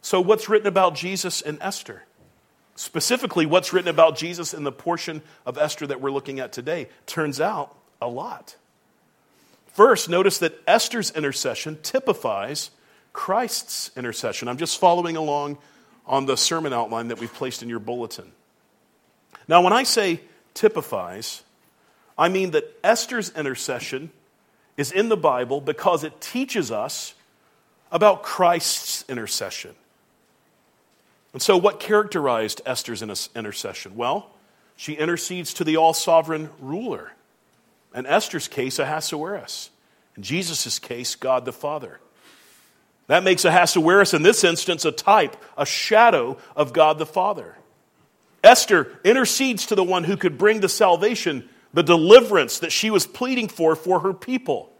So, 0.00 0.20
what's 0.20 0.48
written 0.48 0.66
about 0.66 0.94
Jesus 0.94 1.40
in 1.40 1.60
Esther? 1.60 2.04
Specifically, 2.78 3.44
what's 3.44 3.72
written 3.72 3.88
about 3.88 4.16
Jesus 4.16 4.54
in 4.54 4.62
the 4.62 4.70
portion 4.70 5.20
of 5.44 5.58
Esther 5.58 5.88
that 5.88 6.00
we're 6.00 6.12
looking 6.12 6.38
at 6.38 6.52
today 6.52 6.88
turns 7.06 7.40
out 7.40 7.76
a 8.00 8.06
lot. 8.06 8.54
First, 9.72 10.08
notice 10.08 10.38
that 10.38 10.62
Esther's 10.64 11.10
intercession 11.10 11.78
typifies 11.82 12.70
Christ's 13.12 13.90
intercession. 13.96 14.46
I'm 14.46 14.58
just 14.58 14.78
following 14.78 15.16
along 15.16 15.58
on 16.06 16.26
the 16.26 16.36
sermon 16.36 16.72
outline 16.72 17.08
that 17.08 17.18
we've 17.18 17.34
placed 17.34 17.64
in 17.64 17.68
your 17.68 17.80
bulletin. 17.80 18.30
Now, 19.48 19.60
when 19.60 19.72
I 19.72 19.82
say 19.82 20.20
typifies, 20.54 21.42
I 22.16 22.28
mean 22.28 22.52
that 22.52 22.78
Esther's 22.84 23.30
intercession 23.30 24.12
is 24.76 24.92
in 24.92 25.08
the 25.08 25.16
Bible 25.16 25.60
because 25.60 26.04
it 26.04 26.20
teaches 26.20 26.70
us 26.70 27.14
about 27.90 28.22
Christ's 28.22 29.04
intercession. 29.08 29.74
And 31.38 31.42
so, 31.44 31.56
what 31.56 31.78
characterized 31.78 32.62
Esther's 32.66 33.00
intercession? 33.00 33.94
Well, 33.94 34.28
she 34.74 34.94
intercedes 34.94 35.54
to 35.54 35.62
the 35.62 35.76
all 35.76 35.94
sovereign 35.94 36.50
ruler. 36.58 37.12
In 37.94 38.06
Esther's 38.06 38.48
case, 38.48 38.80
Ahasuerus. 38.80 39.70
In 40.16 40.24
Jesus' 40.24 40.80
case, 40.80 41.14
God 41.14 41.44
the 41.44 41.52
Father. 41.52 42.00
That 43.06 43.22
makes 43.22 43.44
Ahasuerus, 43.44 44.14
in 44.14 44.22
this 44.22 44.42
instance, 44.42 44.84
a 44.84 44.90
type, 44.90 45.36
a 45.56 45.64
shadow 45.64 46.38
of 46.56 46.72
God 46.72 46.98
the 46.98 47.06
Father. 47.06 47.54
Esther 48.42 48.98
intercedes 49.04 49.66
to 49.66 49.76
the 49.76 49.84
one 49.84 50.02
who 50.02 50.16
could 50.16 50.38
bring 50.38 50.58
the 50.58 50.68
salvation, 50.68 51.48
the 51.72 51.84
deliverance 51.84 52.58
that 52.58 52.72
she 52.72 52.90
was 52.90 53.06
pleading 53.06 53.46
for 53.46 53.76
for 53.76 54.00
her 54.00 54.12
people. 54.12 54.72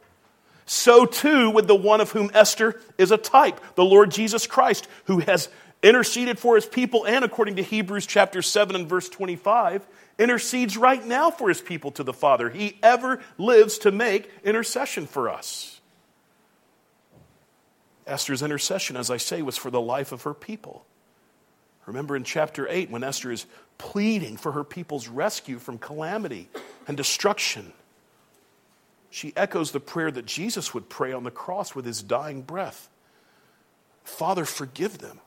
So 0.67 1.07
too 1.07 1.51
with 1.51 1.69
the 1.69 1.77
one 1.77 2.01
of 2.01 2.11
whom 2.11 2.33
Esther 2.35 2.81
is 2.99 3.13
a 3.13 3.17
type, 3.17 3.61
the 3.77 3.85
Lord 3.85 4.11
Jesus 4.11 4.49
Christ, 4.49 4.89
who 5.05 5.21
has 5.21 5.49
interceded 5.83 6.39
for 6.39 6.57
his 6.57 6.67
people 6.67 7.05
and, 7.07 7.25
according 7.25 7.57
to 7.57 7.63
Hebrews 7.63 8.07
chapter 8.07 8.43
7 8.43 8.75
and 8.75 8.89
verse 8.89 9.09
25, 9.09 9.87
intercedes 10.19 10.77
right 10.77 11.05
now 11.05 11.31
for 11.31 11.49
his 11.49 11.61
people 11.61 11.93
to 11.93 12.03
the 12.03 12.13
Father. 12.13 12.51
He 12.51 12.79
ever 12.83 13.21
lives 13.37 13.79
to 13.79 13.93
make 13.93 14.31
intercession 14.45 15.07
for 15.07 15.29
us. 15.29 15.81
Esther's 18.07 18.43
intercession, 18.43 18.97
as 18.97 19.11
I 19.11 19.19
say, 19.19 19.43
was 19.43 19.57
for 19.57 19.71
the 19.71 19.81
life 19.81 20.13
of 20.13 20.23
her 20.23 20.35
people. 20.35 20.85
Remember 21.87 22.17
in 22.17 22.25
chapter 22.25 22.67
8 22.69 22.91
when 22.91 23.05
Esther 23.05 23.31
is 23.31 23.47
pleading 23.77 24.37
for 24.37 24.53
her 24.53 24.65
people's 24.65 25.09
rescue 25.09 25.59
from 25.59 25.79
calamity 25.79 26.49
and 26.87 26.97
destruction. 26.97 27.73
She 29.11 29.33
echoes 29.37 29.73
the 29.73 29.81
prayer 29.81 30.11
that 30.11 30.27
Jesus 30.27 30.75
would 30.75 30.89
pray 30.89 31.13
on 31.13 31.25
the 31.25 31.31
cross 31.31 31.75
with 31.75 31.85
his 31.85 32.03
dying 32.03 32.43
breath 32.43 32.89
Father, 34.09 34.47
forgive 34.47 34.99
them, 34.99 35.21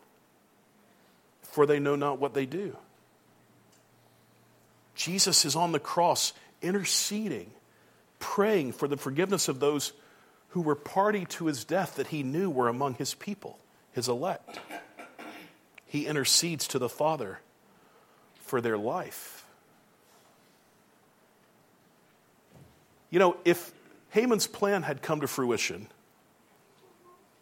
for 1.52 1.66
they 1.66 1.80
know 1.80 1.96
not 1.96 2.20
what 2.20 2.34
they 2.34 2.46
do. 2.46 2.76
Jesus 4.96 5.46
is 5.46 5.56
on 5.56 5.72
the 5.72 5.80
cross 5.80 6.34
interceding, 6.62 7.52
praying 8.20 8.72
for 8.74 8.88
the 8.88 8.98
forgiveness 8.98 9.48
of 9.48 9.60
those 9.60 9.94
who 10.50 10.62
were 10.62 10.76
party 10.76 11.26
to 11.26 11.46
his 11.46 11.64
death 11.64 11.96
that 11.96 12.08
he 12.08 12.24
knew 12.24 12.50
were 12.50 12.68
among 12.68 12.96
his 12.96 13.14
people, 13.14 13.58
his 13.94 14.08
elect. 14.08 14.60
He 15.86 16.06
intercedes 16.06 16.68
to 16.70 16.80
the 16.80 16.90
Father 16.90 17.40
for 18.36 18.62
their 18.62 18.78
life. 18.78 19.46
You 23.10 23.20
know, 23.20 23.38
if 23.44 23.72
Haman's 24.12 24.48
plan 24.48 24.84
had 24.84 25.02
come 25.02 25.22
to 25.22 25.28
fruition, 25.28 25.88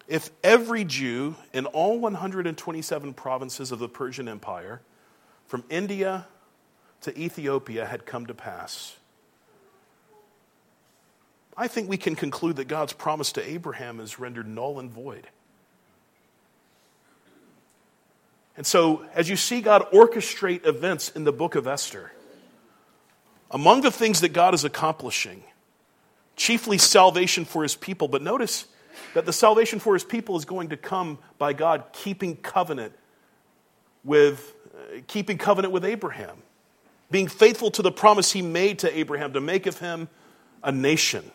if 0.10 0.32
every 0.44 0.84
Jew 0.84 1.36
in 1.54 1.68
all 1.68 2.00
127 2.00 3.14
provinces 3.14 3.72
of 3.72 3.80
the 3.80 3.88
Persian 3.88 4.28
Empire, 4.28 4.82
from 5.48 5.64
India 5.70 6.26
to 7.02 7.18
Ethiopia, 7.18 7.86
had 7.86 8.06
come 8.06 8.26
to 8.26 8.34
pass, 8.34 8.96
I 11.56 11.68
think 11.68 11.90
we 11.90 11.98
can 11.98 12.16
conclude 12.16 12.56
that 12.56 12.68
God's 12.68 12.94
promise 12.94 13.32
to 13.34 13.48
Abraham 13.48 14.00
is 14.00 14.18
rendered 14.18 14.48
null 14.48 14.80
and 14.80 14.90
void. 14.90 15.28
And 18.58 18.66
so, 18.66 19.06
as 19.14 19.30
you 19.30 19.36
see 19.36 19.62
God 19.62 19.92
orchestrate 19.94 20.66
events 20.66 21.10
in 21.10 21.24
the 21.24 21.32
book 21.32 21.56
of 21.56 21.68
Esther, 21.68 22.12
among 23.52 23.82
the 23.82 23.92
things 23.92 24.22
that 24.22 24.34
God 24.34 24.54
is 24.54 24.64
accomplishing, 24.64 25.44
chiefly 26.36 26.78
salvation 26.78 27.46
for 27.46 27.62
his 27.64 27.76
people, 27.76 28.08
but 28.08 28.22
notice 28.22 28.66
that 29.14 29.26
the 29.26 29.34
salvation 29.34 29.80
for 29.80 29.94
his 29.94 30.04
people 30.04 30.38
is 30.38 30.46
going 30.46 30.70
to 30.70 30.78
come 30.78 31.18
by 31.38 31.54
God 31.54 31.86
keeping 31.94 32.36
covenant 32.36 32.94
with 34.04 34.54
uh, 34.74 35.02
keeping 35.08 35.38
covenant 35.38 35.74
with 35.74 35.84
Abraham, 35.86 36.38
being 37.12 37.28
faithful 37.28 37.72
to 37.72 37.82
the 37.82 37.92
promise 37.92 38.32
he 38.32 38.42
made 38.42 38.80
to 38.80 38.98
Abraham 38.98 39.34
to 39.34 39.42
make 39.42 39.66
of 39.66 39.80
him 39.80 40.08
a 40.64 40.72
nation, 40.72 41.32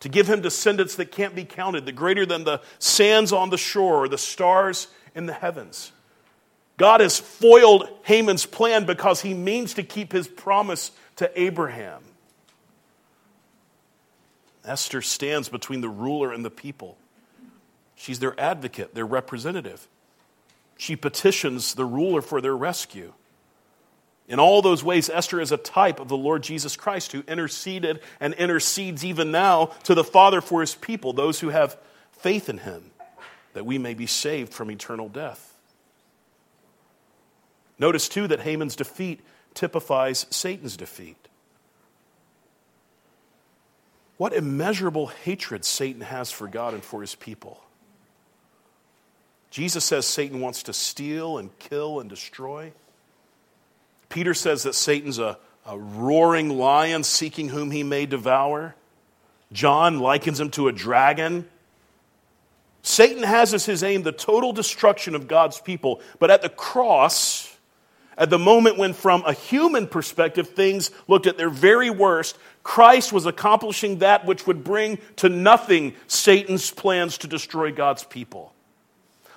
to 0.00 0.08
give 0.08 0.28
him 0.28 0.40
descendants 0.40 0.96
that 0.96 1.12
can't 1.12 1.34
be 1.34 1.44
counted, 1.44 1.86
the 1.86 1.92
greater 1.92 2.26
than 2.26 2.44
the 2.44 2.60
sands 2.78 3.32
on 3.32 3.50
the 3.50 3.58
shore 3.58 4.04
or 4.04 4.08
the 4.08 4.18
stars 4.18 4.88
in 5.14 5.26
the 5.26 5.32
heavens. 5.32 5.92
God 6.76 7.00
has 7.00 7.18
foiled 7.18 7.88
Haman's 8.02 8.46
plan 8.46 8.84
because 8.84 9.20
he 9.20 9.32
means 9.32 9.74
to 9.74 9.82
keep 9.82 10.12
his 10.12 10.26
promise 10.26 10.90
to 11.16 11.40
Abraham. 11.40 12.02
Esther 14.64 15.02
stands 15.02 15.48
between 15.48 15.80
the 15.80 15.88
ruler 15.88 16.32
and 16.32 16.44
the 16.44 16.50
people. 16.50 16.96
She's 17.94 18.18
their 18.18 18.38
advocate, 18.40 18.94
their 18.94 19.06
representative. 19.06 19.86
She 20.76 20.96
petitions 20.96 21.74
the 21.74 21.84
ruler 21.84 22.22
for 22.22 22.40
their 22.40 22.56
rescue. 22.56 23.12
In 24.26 24.40
all 24.40 24.62
those 24.62 24.82
ways, 24.82 25.10
Esther 25.10 25.40
is 25.40 25.52
a 25.52 25.56
type 25.56 26.00
of 26.00 26.08
the 26.08 26.16
Lord 26.16 26.42
Jesus 26.42 26.76
Christ 26.76 27.12
who 27.12 27.22
interceded 27.28 28.00
and 28.20 28.32
intercedes 28.34 29.04
even 29.04 29.30
now 29.30 29.66
to 29.84 29.94
the 29.94 30.02
Father 30.02 30.40
for 30.40 30.62
his 30.62 30.74
people, 30.74 31.12
those 31.12 31.40
who 31.40 31.50
have 31.50 31.76
faith 32.12 32.48
in 32.48 32.58
him, 32.58 32.90
that 33.52 33.66
we 33.66 33.76
may 33.76 33.92
be 33.92 34.06
saved 34.06 34.52
from 34.54 34.70
eternal 34.70 35.08
death. 35.08 35.54
Notice, 37.78 38.08
too, 38.08 38.26
that 38.28 38.40
Haman's 38.40 38.76
defeat 38.76 39.20
typifies 39.52 40.26
Satan's 40.30 40.76
defeat. 40.76 41.28
What 44.16 44.32
immeasurable 44.32 45.08
hatred 45.08 45.64
Satan 45.64 46.02
has 46.02 46.30
for 46.30 46.46
God 46.46 46.74
and 46.74 46.82
for 46.82 47.00
his 47.00 47.14
people. 47.14 47.60
Jesus 49.50 49.84
says 49.84 50.06
Satan 50.06 50.40
wants 50.40 50.64
to 50.64 50.72
steal 50.72 51.38
and 51.38 51.56
kill 51.58 52.00
and 52.00 52.10
destroy. 52.10 52.72
Peter 54.08 54.34
says 54.34 54.64
that 54.64 54.74
Satan's 54.74 55.18
a, 55.18 55.38
a 55.66 55.78
roaring 55.78 56.50
lion 56.50 57.04
seeking 57.04 57.48
whom 57.48 57.70
he 57.70 57.82
may 57.82 58.06
devour. 58.06 58.74
John 59.52 60.00
likens 60.00 60.40
him 60.40 60.50
to 60.50 60.68
a 60.68 60.72
dragon. 60.72 61.48
Satan 62.82 63.22
has 63.22 63.54
as 63.54 63.64
his 63.64 63.82
aim 63.82 64.02
the 64.02 64.12
total 64.12 64.52
destruction 64.52 65.14
of 65.14 65.26
God's 65.26 65.60
people, 65.60 66.00
but 66.18 66.30
at 66.30 66.42
the 66.42 66.48
cross, 66.48 67.53
at 68.16 68.30
the 68.30 68.38
moment 68.38 68.78
when, 68.78 68.92
from 68.92 69.22
a 69.24 69.32
human 69.32 69.86
perspective, 69.86 70.50
things 70.50 70.90
looked 71.08 71.26
at 71.26 71.36
their 71.36 71.50
very 71.50 71.90
worst, 71.90 72.38
Christ 72.62 73.12
was 73.12 73.26
accomplishing 73.26 73.98
that 73.98 74.24
which 74.24 74.46
would 74.46 74.64
bring 74.64 74.98
to 75.16 75.28
nothing 75.28 75.94
Satan's 76.06 76.70
plans 76.70 77.18
to 77.18 77.26
destroy 77.26 77.72
God's 77.72 78.04
people. 78.04 78.52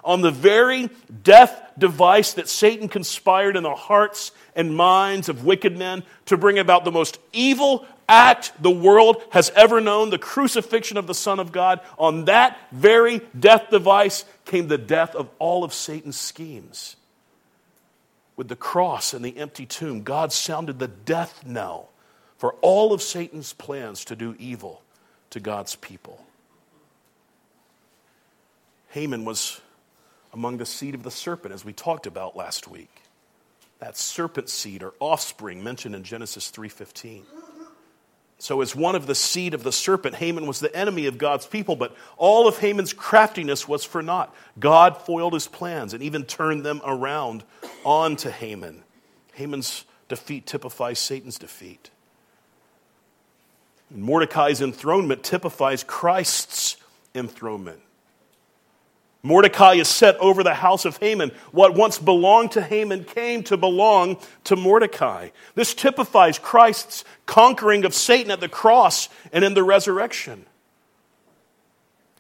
On 0.03 0.21
the 0.21 0.31
very 0.31 0.89
death 1.23 1.73
device 1.77 2.33
that 2.33 2.47
Satan 2.47 2.87
conspired 2.87 3.57
in 3.57 3.63
the 3.63 3.75
hearts 3.75 4.31
and 4.55 4.75
minds 4.75 5.27
of 5.27 5.43
wicked 5.43 5.77
men 5.77 6.03
to 6.27 6.37
bring 6.37 6.59
about 6.59 6.85
the 6.85 6.91
most 6.91 7.19
evil 7.33 7.85
act 8.07 8.53
the 8.61 8.71
world 8.71 9.21
has 9.31 9.49
ever 9.53 9.81
known, 9.81 10.09
the 10.09 10.17
crucifixion 10.17 10.95
of 10.95 11.07
the 11.07 11.13
Son 11.13 11.39
of 11.39 11.51
God, 11.51 11.81
on 11.97 12.25
that 12.25 12.57
very 12.71 13.19
death 13.37 13.69
device 13.69 14.23
came 14.45 14.69
the 14.69 14.77
death 14.77 15.13
of 15.13 15.29
all 15.39 15.65
of 15.65 15.73
Satan's 15.73 16.17
schemes 16.17 16.95
with 18.38 18.47
the 18.47 18.56
cross 18.56 19.13
and 19.13 19.26
the 19.26 19.38
empty 19.38 19.65
tomb, 19.65 20.04
God 20.04 20.32
sounded 20.32 20.80
the 20.80 20.88
death 20.88 21.45
knell 21.45 21.89
for 22.38 22.54
all 22.62 22.93
of 22.93 23.02
Satan's 23.02 23.52
plans 23.52 24.06
to 24.06 24.15
do 24.15 24.36
evil 24.39 24.84
to 25.32 25.39
God's 25.39 25.76
people. 25.76 26.23
Haman 28.89 29.26
was 29.26 29.60
among 30.32 30.58
the 30.58 30.65
seed 30.65 30.95
of 30.95 31.04
the 31.04 31.12
serpent, 31.12 31.54
as 31.54 31.65
we 31.65 31.73
talked 31.73 32.06
about 32.06 32.38
last 32.38 32.67
week. 32.67 33.02
That 33.80 33.97
serpent 33.97 34.50
seed 34.50 34.84
or 34.84 34.93
offspring 35.00 35.63
mentioned 35.63 35.95
in 35.95 36.04
Genesis 36.04 36.50
3:15. 36.52 37.26
So, 38.47 38.62
as 38.62 38.73
one 38.73 38.95
of 38.95 39.07
the 39.07 39.13
seed 39.13 39.53
of 39.53 39.63
the 39.63 39.73
serpent, 39.73 40.15
Haman 40.15 40.47
was 40.47 40.62
the 40.62 40.73
enemy 40.73 41.05
of 41.05 41.17
God's 41.17 41.45
people, 41.45 41.75
but 41.75 41.93
all 42.15 42.47
of 42.47 42.60
Haman's 42.60 42.93
craftiness 42.93 43.67
was 43.67 43.83
for 43.83 44.01
naught. 44.01 44.33
God 44.57 45.01
foiled 45.01 45.33
his 45.33 45.49
plans 45.49 45.93
and 45.93 46.01
even 46.01 46.23
turned 46.23 46.63
them 46.63 46.79
around 46.86 47.43
onto 47.83 48.29
Haman. 48.29 48.83
Haman's 49.33 49.83
defeat 50.07 50.45
typifies 50.45 50.97
Satan's 50.97 51.38
defeat. 51.38 51.89
And 53.89 54.01
Mordecai's 54.01 54.62
enthronement 54.62 55.23
typifies 55.23 55.83
Christ's 55.83 56.77
enthronement. 57.13 57.81
Mordecai 59.27 59.73
is 59.73 59.89
set 59.89 60.15
over 60.17 60.41
the 60.41 60.53
house 60.53 60.85
of 60.85 60.95
Haman. 60.97 61.31
What 61.51 61.75
once 61.75 61.99
belonged 61.99 62.53
to 62.53 62.61
Haman 62.61 63.03
came 63.03 63.43
to 63.43 63.57
belong 63.57 64.17
to 64.45 64.55
Mordecai. 64.55 65.29
This 65.53 65.73
typifies 65.73 66.39
Christ's 66.39 67.03
conquering 67.25 67.83
of 67.83 67.93
Satan 67.93 68.31
at 68.31 68.39
the 68.39 68.47
cross 68.47 69.09
and 69.33 69.43
in 69.43 69.53
the 69.53 69.63
resurrection. 69.63 70.45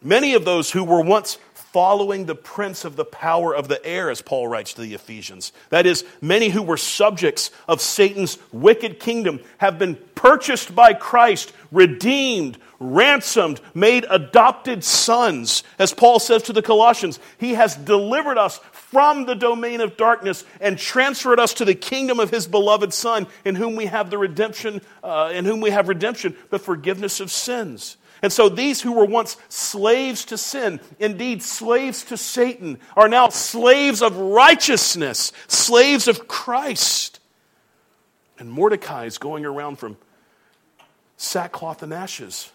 Many 0.03 0.33
of 0.33 0.43
those 0.43 0.71
who 0.71 0.83
were 0.83 1.01
once 1.01 1.37
following 1.53 2.25
the 2.25 2.35
prince 2.35 2.83
of 2.83 2.97
the 2.97 3.05
power 3.05 3.55
of 3.55 3.69
the 3.69 3.85
air, 3.85 4.09
as 4.09 4.21
Paul 4.21 4.49
writes 4.49 4.73
to 4.73 4.81
the 4.81 4.93
Ephesians. 4.93 5.53
That 5.69 5.85
is, 5.85 6.03
many 6.21 6.49
who 6.49 6.61
were 6.61 6.75
subjects 6.75 7.51
of 7.69 7.79
Satan's 7.79 8.37
wicked 8.51 8.99
kingdom 8.99 9.39
have 9.59 9.79
been 9.79 9.95
purchased 10.15 10.75
by 10.75 10.93
Christ, 10.93 11.53
redeemed, 11.71 12.57
ransomed, 12.79 13.61
made 13.73 14.05
adopted 14.09 14.83
sons. 14.83 15.63
As 15.79 15.93
Paul 15.93 16.19
says 16.19 16.43
to 16.43 16.53
the 16.53 16.61
Colossians, 16.61 17.19
he 17.37 17.53
has 17.53 17.75
delivered 17.75 18.37
us 18.37 18.59
from 18.71 19.25
the 19.25 19.35
domain 19.35 19.81
of 19.81 19.97
darkness 19.97 20.45
and 20.61 20.77
transferred 20.77 21.39
us 21.39 21.55
to 21.55 21.65
the 21.65 21.75
kingdom 21.75 22.19
of 22.19 22.29
his 22.29 22.47
beloved 22.47 22.93
Son, 22.93 23.27
in 23.43 23.55
whom 23.55 23.75
we 23.75 23.87
have 23.87 24.09
the 24.09 24.17
redemption, 24.17 24.81
uh, 25.03 25.31
in 25.33 25.45
whom 25.45 25.59
we 25.61 25.71
have 25.71 25.89
redemption, 25.89 26.35
the 26.49 26.59
forgiveness 26.59 27.19
of 27.19 27.31
sins. 27.31 27.97
And 28.21 28.33
so 28.33 28.49
these 28.49 28.81
who 28.81 28.93
were 28.93 29.05
once 29.05 29.37
slaves 29.49 30.25
to 30.25 30.37
sin, 30.37 30.79
indeed 30.99 31.43
slaves 31.43 32.03
to 32.05 32.17
Satan, 32.17 32.79
are 32.95 33.07
now 33.07 33.29
slaves 33.29 34.01
of 34.01 34.17
righteousness, 34.17 35.31
slaves 35.47 36.07
of 36.07 36.27
Christ. 36.27 37.19
And 38.39 38.51
Mordecai 38.51 39.05
is 39.05 39.17
going 39.17 39.45
around 39.45 39.77
from 39.77 39.97
sackcloth 41.17 41.83
and 41.83 41.93
ashes 41.93 42.51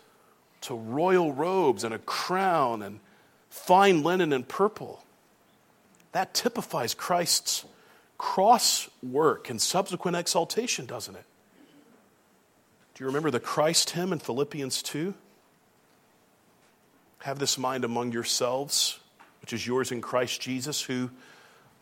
to 0.62 0.74
royal 0.74 1.32
robes 1.32 1.84
and 1.84 1.94
a 1.94 1.98
crown 1.98 2.82
and 2.82 3.00
fine 3.50 4.02
linen 4.02 4.32
and 4.32 4.46
purple. 4.46 5.04
That 6.12 6.34
typifies 6.34 6.94
Christ's 6.94 7.64
cross 8.18 8.88
work 9.02 9.50
and 9.50 9.60
subsequent 9.60 10.16
exaltation, 10.16 10.86
doesn't 10.86 11.14
it? 11.14 11.24
Do 12.94 13.04
you 13.04 13.06
remember 13.06 13.30
the 13.30 13.40
Christ 13.40 13.90
hymn 13.90 14.12
in 14.12 14.18
Philippians 14.18 14.82
2? 14.82 15.14
Have 17.20 17.38
this 17.38 17.56
mind 17.56 17.84
among 17.84 18.12
yourselves, 18.12 18.98
which 19.40 19.52
is 19.52 19.66
yours 19.66 19.90
in 19.92 20.00
Christ 20.00 20.40
Jesus, 20.40 20.82
who, 20.82 21.10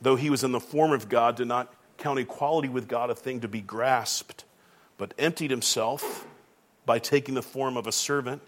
though 0.01 0.17
he 0.17 0.31
was 0.31 0.45
in 0.45 0.53
the 0.53 0.61
form 0.61 0.93
of 0.93 1.09
God, 1.09 1.37
did 1.37 1.49
not 1.49 1.73
count 1.99 2.19
equality 2.19 2.69
with 2.69 2.89
God 2.89 3.11
a 3.11 3.15
thing 3.15 3.41
to 3.41 3.49
be 3.49 3.61
grasped, 3.61 4.45
but 4.99 5.13
emptied 5.19 5.51
himself 5.51 6.27
by 6.87 6.99
taking 6.99 7.35
the 7.35 7.43
form 7.43 7.77
of 7.77 7.87
a 7.87 7.93
servant, 7.93 8.43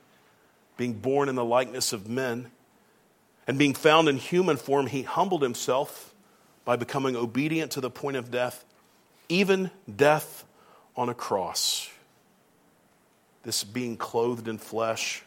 being 0.82 0.94
born 0.94 1.28
in 1.28 1.36
the 1.36 1.44
likeness 1.44 1.92
of 1.92 2.08
men. 2.08 2.50
And 3.46 3.56
being 3.56 3.72
found 3.72 4.08
in 4.08 4.16
human 4.16 4.56
form, 4.56 4.88
he 4.88 5.02
humbled 5.02 5.40
himself 5.40 6.12
by 6.64 6.74
becoming 6.74 7.14
obedient 7.14 7.70
to 7.72 7.80
the 7.80 7.88
point 7.88 8.16
of 8.16 8.32
death, 8.32 8.64
even 9.28 9.70
death 9.94 10.44
on 10.96 11.08
a 11.08 11.14
cross. 11.14 11.88
This 13.44 13.62
being 13.62 13.96
clothed 13.96 14.48
in 14.48 14.58
flesh 14.58 15.22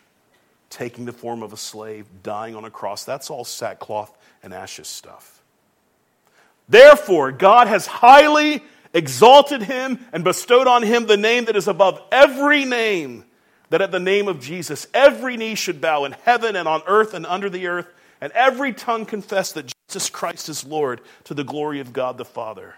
taking 0.70 1.06
the 1.06 1.14
form 1.14 1.42
of 1.42 1.54
a 1.54 1.58
slave, 1.58 2.06
dying 2.22 2.54
on 2.54 2.66
a 2.66 2.70
cross. 2.70 3.06
That's 3.06 3.30
all 3.30 3.46
sackcloth 3.46 4.12
and 4.44 4.54
ashes 4.54 4.90
stuff. 4.90 5.42
Therefore, 6.68 7.32
God 7.32 7.68
has 7.68 7.88
highly 7.88 8.62
exalted 8.94 9.64
him 9.64 10.06
and 10.12 10.22
bestowed 10.22 10.68
on 10.68 10.84
him 10.84 11.06
the 11.06 11.16
name 11.16 11.46
that 11.46 11.56
is 11.56 11.70
above 11.70 12.02
every 12.12 12.66
name, 12.66 13.24
that 13.70 13.82
at 13.82 13.92
the 13.92 14.00
name 14.00 14.28
of 14.28 14.40
Jesus 14.40 14.88
every 14.94 15.38
knee 15.38 15.56
should 15.56 15.82
bow 15.82 16.06
in 16.06 16.14
heaven 16.24 16.56
and 16.56 16.68
on 16.68 16.82
earth 16.88 17.14
and 17.14 17.26
under 17.26 17.50
the 17.50 17.68
earth, 17.68 17.88
and 18.22 18.32
every 18.34 18.74
tongue 18.74 19.06
confess 19.06 19.52
that 19.54 19.74
Jesus 19.90 20.10
Christ 20.10 20.50
is 20.50 20.66
Lord 20.66 21.02
to 21.26 21.34
the 21.34 21.44
glory 21.44 21.80
of 21.80 21.94
God 21.94 22.18
the 22.18 22.26
Father 22.26 22.76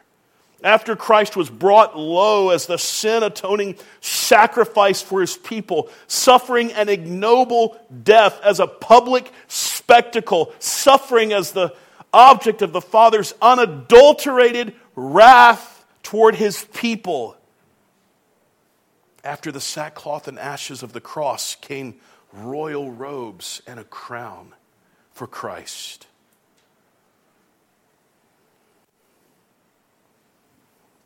after 0.63 0.95
Christ 0.95 1.36
was 1.36 1.50
brought 1.50 1.97
low 1.97 2.50
as 2.50 2.65
the 2.65 2.78
sin 2.78 3.23
atoning 3.23 3.76
sacrifice 4.02 5.02
for 5.02 5.21
his 5.21 5.38
people, 5.38 5.89
suffering 6.08 6.71
an 6.73 6.89
ignoble 6.89 7.80
death 8.04 8.39
as 8.43 8.60
a 8.60 8.67
public 8.67 9.32
spectacle, 9.47 10.54
suffering 10.60 11.32
as 11.32 11.52
the 11.52 11.76
object 12.13 12.62
of 12.62 12.71
the 12.71 12.82
Father's 12.82 13.34
unadulterated 13.41 14.73
wrath 14.95 15.86
toward 16.02 16.36
his 16.36 16.65
people. 16.73 17.37
After 19.28 19.52
the 19.52 19.60
sackcloth 19.60 20.30
and 20.30 20.40
ashes 20.40 20.82
of 20.84 20.94
the 20.94 21.02
cross 21.02 21.56
came 21.56 21.96
royal 22.32 22.92
robes 22.92 23.62
and 23.68 23.78
a 23.78 23.84
crown 23.84 24.54
for 25.12 25.28
Christ. 25.28 26.08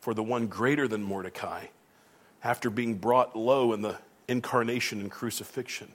for 0.02 0.16
the 0.16 0.24
one 0.24 0.48
greater 0.48 0.88
than 0.88 1.04
Mordecai 1.04 1.68
after 2.44 2.72
being 2.72 2.96
brought 2.96 3.36
low 3.36 3.72
in 3.72 3.84
the 3.84 3.98
incarnation 4.28 5.00
and 5.00 5.12
crucifixion. 5.12 5.92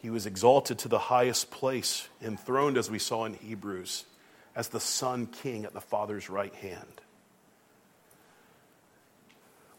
He 0.00 0.08
was 0.08 0.24
exalted 0.24 0.78
to 0.78 0.88
the 0.88 0.98
highest 0.98 1.50
place, 1.50 2.08
enthroned, 2.22 2.78
as 2.78 2.90
we 2.90 2.98
saw 2.98 3.26
in 3.26 3.34
Hebrews, 3.34 4.06
as 4.56 4.68
the 4.68 4.80
Son 4.80 5.26
King 5.26 5.66
at 5.66 5.74
the 5.74 5.80
Father's 5.82 6.30
right 6.30 6.54
hand. 6.54 7.02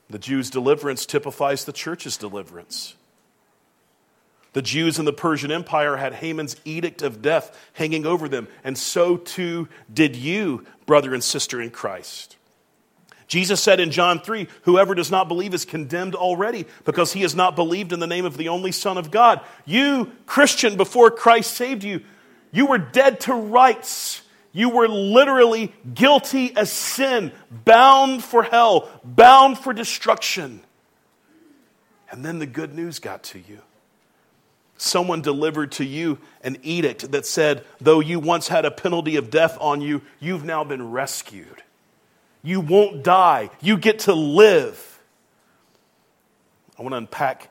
The 0.10 0.20
Jews' 0.20 0.50
deliverance 0.50 1.06
typifies 1.06 1.66
the 1.66 1.74
church's 1.74 2.18
deliverance. 2.18 2.96
The 4.54 4.62
Jews 4.62 5.00
in 5.00 5.06
the 5.06 5.14
Persian 5.14 5.52
Empire 5.52 5.98
had 5.98 6.14
Haman's 6.14 6.56
edict 6.64 7.02
of 7.02 7.22
death 7.22 7.58
hanging 7.74 8.06
over 8.06 8.30
them, 8.30 8.48
and 8.64 8.78
so 8.78 9.18
too 9.18 9.68
did 9.92 10.16
you, 10.16 10.66
brother 10.86 11.14
and 11.14 11.24
sister 11.24 11.60
in 11.60 11.72
Christ. 11.72 12.38
Jesus 13.28 13.62
said 13.62 13.80
in 13.80 13.90
John 13.90 14.20
3 14.20 14.48
Whoever 14.64 14.94
does 14.94 15.10
not 15.10 15.28
believe 15.28 15.56
is 15.56 15.66
condemned 15.66 16.14
already 16.14 16.66
because 16.86 17.14
he 17.14 17.22
has 17.22 17.34
not 17.34 17.56
believed 17.56 17.92
in 17.92 18.00
the 18.00 18.06
name 18.06 18.26
of 18.26 18.38
the 18.38 18.50
only 18.50 18.72
Son 18.72 18.98
of 18.98 19.10
God. 19.10 19.42
You, 19.66 20.12
Christian, 20.28 20.78
before 20.78 21.10
Christ 21.10 21.56
saved 21.56 21.84
you, 21.84 22.02
you 22.52 22.68
were 22.68 22.78
dead 22.78 23.20
to 23.22 23.34
rights. 23.34 24.22
You 24.54 24.70
were 24.70 24.88
literally 24.88 25.74
guilty 25.94 26.56
as 26.56 26.72
sin, 26.72 27.32
bound 27.66 28.24
for 28.24 28.44
hell, 28.44 28.90
bound 29.04 29.58
for 29.58 29.74
destruction. 29.74 30.62
And 32.12 32.24
then 32.24 32.38
the 32.38 32.46
good 32.46 32.76
news 32.76 33.00
got 33.00 33.24
to 33.24 33.40
you. 33.40 33.60
Someone 34.78 35.22
delivered 35.22 35.72
to 35.74 35.86
you 35.86 36.20
an 36.44 36.58
edict 36.62 37.12
that 37.12 37.26
said, 37.26 37.66
though 37.82 38.00
you 38.00 38.20
once 38.20 38.48
had 38.48 38.66
a 38.66 38.72
penalty 38.72 39.16
of 39.16 39.32
death 39.32 39.58
on 39.60 39.82
you, 39.82 40.02
you've 40.20 40.44
now 40.44 40.64
been 40.64 40.92
rescued. 40.92 41.64
You 42.44 42.60
won't 42.60 43.04
die. 43.04 43.50
You 43.62 43.78
get 43.78 44.00
to 44.00 44.14
live. 44.14 45.00
I 46.78 46.82
want 46.82 46.94
to 46.94 46.98
unpack 46.98 47.50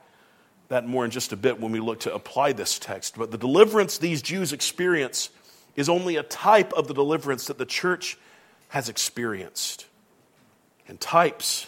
that 0.69 0.87
more 0.87 1.03
in 1.03 1.11
just 1.11 1.33
a 1.33 1.37
bit 1.37 1.59
when 1.59 1.71
we 1.71 1.79
look 1.79 2.01
to 2.01 2.13
apply 2.13 2.53
this 2.53 2.79
text. 2.79 3.17
But 3.17 3.31
the 3.31 3.37
deliverance 3.37 3.97
these 3.97 4.21
Jews 4.21 4.53
experience 4.53 5.29
is 5.75 5.89
only 5.89 6.15
a 6.15 6.23
type 6.23 6.73
of 6.73 6.87
the 6.87 6.93
deliverance 6.93 7.47
that 7.47 7.57
the 7.57 7.65
church 7.65 8.17
has 8.69 8.89
experienced. 8.89 9.85
And 10.87 10.99
types 10.99 11.67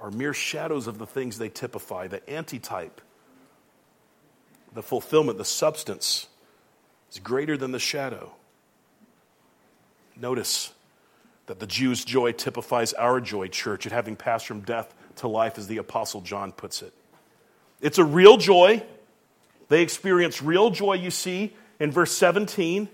are 0.00 0.10
mere 0.10 0.32
shadows 0.32 0.86
of 0.86 0.98
the 0.98 1.06
things 1.06 1.38
they 1.38 1.48
typify. 1.48 2.06
The 2.06 2.28
antitype, 2.30 3.00
the 4.72 4.82
fulfillment, 4.82 5.38
the 5.38 5.44
substance 5.44 6.28
is 7.12 7.18
greater 7.18 7.56
than 7.56 7.72
the 7.72 7.78
shadow. 7.78 8.32
Notice 10.16 10.72
that 11.46 11.60
the 11.60 11.66
Jews' 11.66 12.04
joy 12.04 12.32
typifies 12.32 12.92
our 12.92 13.20
joy, 13.20 13.48
church, 13.48 13.86
at 13.86 13.92
having 13.92 14.16
passed 14.16 14.46
from 14.46 14.60
death 14.60 14.94
to 15.16 15.28
life, 15.28 15.58
as 15.58 15.66
the 15.66 15.78
Apostle 15.78 16.20
John 16.20 16.52
puts 16.52 16.82
it. 16.82 16.92
It's 17.80 17.98
a 17.98 18.04
real 18.04 18.36
joy. 18.36 18.82
They 19.68 19.82
experience 19.82 20.42
real 20.42 20.70
joy, 20.70 20.94
you 20.94 21.10
see, 21.10 21.54
in 21.80 21.90
verse 21.90 22.12
17. 22.12 22.88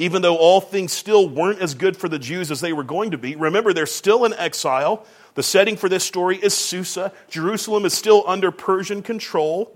Even 0.00 0.22
though 0.22 0.36
all 0.36 0.60
things 0.60 0.92
still 0.92 1.28
weren't 1.28 1.60
as 1.60 1.74
good 1.74 1.96
for 1.96 2.08
the 2.08 2.20
Jews 2.20 2.52
as 2.52 2.60
they 2.60 2.72
were 2.72 2.84
going 2.84 3.10
to 3.10 3.18
be. 3.18 3.34
Remember, 3.34 3.72
they're 3.72 3.86
still 3.86 4.24
in 4.24 4.32
exile. 4.34 5.04
The 5.34 5.42
setting 5.42 5.76
for 5.76 5.88
this 5.88 6.04
story 6.04 6.36
is 6.36 6.54
Susa. 6.54 7.12
Jerusalem 7.28 7.84
is 7.84 7.94
still 7.94 8.22
under 8.26 8.52
Persian 8.52 9.02
control. 9.02 9.74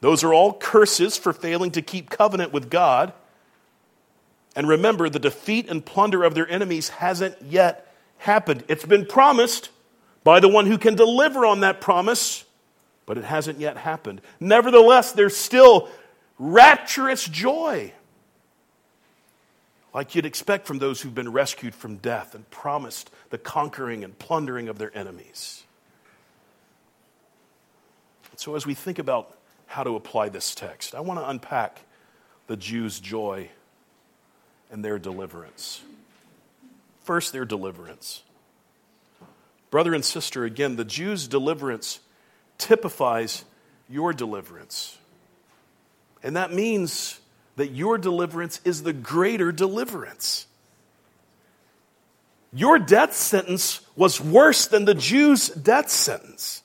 Those 0.00 0.24
are 0.24 0.32
all 0.32 0.54
curses 0.54 1.18
for 1.18 1.34
failing 1.34 1.70
to 1.72 1.82
keep 1.82 2.08
covenant 2.08 2.52
with 2.52 2.70
God. 2.70 3.12
And 4.54 4.66
remember, 4.66 5.10
the 5.10 5.18
defeat 5.18 5.68
and 5.68 5.84
plunder 5.84 6.24
of 6.24 6.34
their 6.34 6.48
enemies 6.48 6.88
hasn't 6.88 7.36
yet 7.42 7.92
happened. 8.18 8.64
It's 8.68 8.86
been 8.86 9.04
promised 9.04 9.68
by 10.24 10.40
the 10.40 10.48
one 10.48 10.66
who 10.66 10.78
can 10.78 10.94
deliver 10.94 11.44
on 11.44 11.60
that 11.60 11.80
promise, 11.80 12.44
but 13.04 13.18
it 13.18 13.24
hasn't 13.24 13.60
yet 13.60 13.76
happened. 13.76 14.22
Nevertheless, 14.40 15.12
there's 15.12 15.36
still 15.36 15.90
rapturous 16.38 17.24
joy, 17.24 17.92
like 19.94 20.14
you'd 20.14 20.26
expect 20.26 20.66
from 20.66 20.78
those 20.78 21.00
who've 21.00 21.14
been 21.14 21.32
rescued 21.32 21.74
from 21.74 21.96
death 21.96 22.34
and 22.34 22.48
promised 22.50 23.10
the 23.30 23.38
conquering 23.38 24.04
and 24.04 24.18
plundering 24.18 24.68
of 24.68 24.78
their 24.78 24.96
enemies. 24.96 25.64
So, 28.36 28.54
as 28.54 28.66
we 28.66 28.74
think 28.74 28.98
about 28.98 29.36
how 29.66 29.82
to 29.82 29.96
apply 29.96 30.28
this 30.28 30.54
text, 30.54 30.94
I 30.94 31.00
want 31.00 31.18
to 31.20 31.28
unpack 31.28 31.80
the 32.46 32.56
Jews' 32.56 33.00
joy 33.00 33.48
and 34.70 34.84
their 34.84 34.98
deliverance. 34.98 35.82
First, 37.02 37.32
their 37.32 37.44
deliverance. 37.44 38.22
Brother 39.70 39.94
and 39.94 40.04
sister, 40.04 40.44
again, 40.44 40.76
the 40.76 40.84
Jews' 40.84 41.26
deliverance 41.26 42.00
typifies 42.58 43.44
your 43.88 44.12
deliverance. 44.12 44.98
And 46.22 46.36
that 46.36 46.52
means 46.52 47.20
that 47.56 47.72
your 47.72 47.98
deliverance 47.98 48.60
is 48.64 48.82
the 48.82 48.92
greater 48.92 49.52
deliverance. 49.52 50.46
Your 52.52 52.78
death 52.78 53.14
sentence 53.14 53.80
was 53.96 54.20
worse 54.20 54.66
than 54.66 54.84
the 54.84 54.94
Jews' 54.94 55.48
death 55.48 55.90
sentence. 55.90 56.62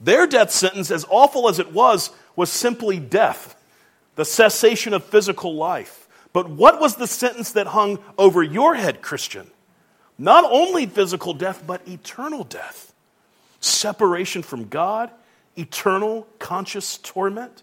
Their 0.00 0.26
death 0.26 0.50
sentence, 0.50 0.90
as 0.90 1.06
awful 1.08 1.48
as 1.48 1.58
it 1.58 1.72
was, 1.72 2.10
was 2.36 2.50
simply 2.50 2.98
death, 2.98 3.56
the 4.16 4.24
cessation 4.24 4.94
of 4.94 5.04
physical 5.04 5.54
life. 5.54 6.08
But 6.32 6.48
what 6.48 6.80
was 6.80 6.96
the 6.96 7.06
sentence 7.06 7.52
that 7.52 7.68
hung 7.68 7.98
over 8.16 8.42
your 8.42 8.74
head, 8.74 9.02
Christian? 9.02 9.50
Not 10.18 10.44
only 10.44 10.86
physical 10.86 11.34
death, 11.34 11.64
but 11.66 11.86
eternal 11.88 12.44
death. 12.44 12.92
Separation 13.60 14.42
from 14.42 14.68
God, 14.68 15.10
eternal 15.56 16.26
conscious 16.38 16.98
torment. 16.98 17.62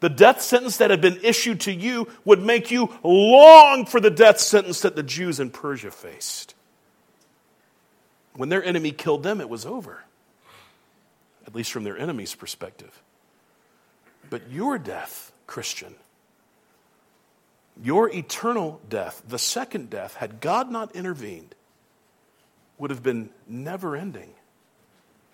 The 0.00 0.08
death 0.08 0.40
sentence 0.40 0.78
that 0.78 0.90
had 0.90 1.00
been 1.00 1.20
issued 1.22 1.60
to 1.60 1.72
you 1.72 2.08
would 2.24 2.42
make 2.42 2.70
you 2.70 2.92
long 3.04 3.86
for 3.86 4.00
the 4.00 4.10
death 4.10 4.40
sentence 4.40 4.80
that 4.80 4.96
the 4.96 5.02
Jews 5.02 5.38
in 5.40 5.50
Persia 5.50 5.90
faced. 5.90 6.54
When 8.34 8.48
their 8.48 8.64
enemy 8.64 8.92
killed 8.92 9.22
them, 9.22 9.40
it 9.40 9.48
was 9.48 9.66
over, 9.66 10.04
at 11.46 11.54
least 11.54 11.72
from 11.72 11.84
their 11.84 11.98
enemy's 11.98 12.34
perspective. 12.34 13.02
But 14.30 14.50
your 14.50 14.78
death, 14.78 15.32
Christian, 15.46 15.94
your 17.82 18.08
eternal 18.14 18.80
death, 18.88 19.22
the 19.28 19.38
second 19.38 19.90
death, 19.90 20.14
had 20.14 20.40
God 20.40 20.70
not 20.70 20.94
intervened, 20.94 21.54
would 22.78 22.90
have 22.90 23.02
been 23.02 23.30
never 23.46 23.96
ending. 23.96 24.30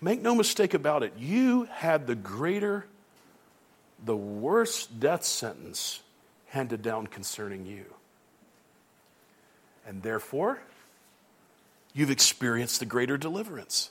Make 0.01 0.21
no 0.21 0.35
mistake 0.35 0.73
about 0.73 1.03
it, 1.03 1.13
you 1.17 1.65
had 1.71 2.07
the 2.07 2.15
greater, 2.15 2.85
the 4.03 4.15
worst 4.15 4.99
death 4.99 5.23
sentence 5.23 6.01
handed 6.47 6.81
down 6.81 7.07
concerning 7.07 7.65
you. 7.65 7.85
And 9.85 10.03
therefore, 10.03 10.61
you've 11.93 12.11
experienced 12.11 12.79
the 12.79 12.85
greater 12.85 13.17
deliverance. 13.17 13.89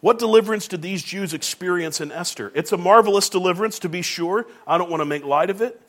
What 0.00 0.18
deliverance 0.18 0.66
did 0.66 0.80
these 0.80 1.02
Jews 1.02 1.34
experience 1.34 2.00
in 2.00 2.10
Esther? 2.10 2.50
It's 2.54 2.72
a 2.72 2.78
marvelous 2.78 3.28
deliverance, 3.28 3.78
to 3.80 3.88
be 3.88 4.00
sure. 4.00 4.46
I 4.66 4.78
don't 4.78 4.90
want 4.90 5.02
to 5.02 5.06
make 5.06 5.24
light 5.24 5.50
of 5.50 5.60
it. 5.60 5.80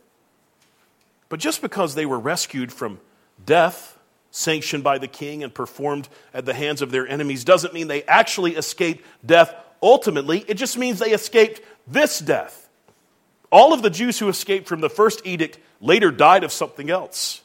But 1.29 1.39
just 1.39 1.61
because 1.61 1.95
they 1.95 2.05
were 2.05 2.19
rescued 2.19 2.73
from 2.73 2.99
death, 3.45 3.97
sanctioned 4.31 4.83
by 4.83 4.97
the 4.97 5.07
king 5.07 5.43
and 5.43 5.53
performed 5.53 6.09
at 6.33 6.45
the 6.45 6.53
hands 6.53 6.81
of 6.81 6.91
their 6.91 7.07
enemies, 7.07 7.45
doesn't 7.45 7.73
mean 7.73 7.87
they 7.87 8.03
actually 8.03 8.55
escaped 8.57 9.05
death 9.25 9.55
ultimately. 9.81 10.43
It 10.47 10.55
just 10.55 10.77
means 10.77 10.99
they 10.99 11.11
escaped 11.11 11.61
this 11.87 12.19
death. 12.19 12.60
All 13.51 13.73
of 13.73 13.81
the 13.81 13.89
Jews 13.89 14.17
who 14.19 14.29
escaped 14.29 14.67
from 14.67 14.81
the 14.81 14.89
first 14.89 15.21
edict 15.25 15.59
later 15.79 16.09
died 16.11 16.43
of 16.43 16.51
something 16.51 16.89
else. 16.89 17.41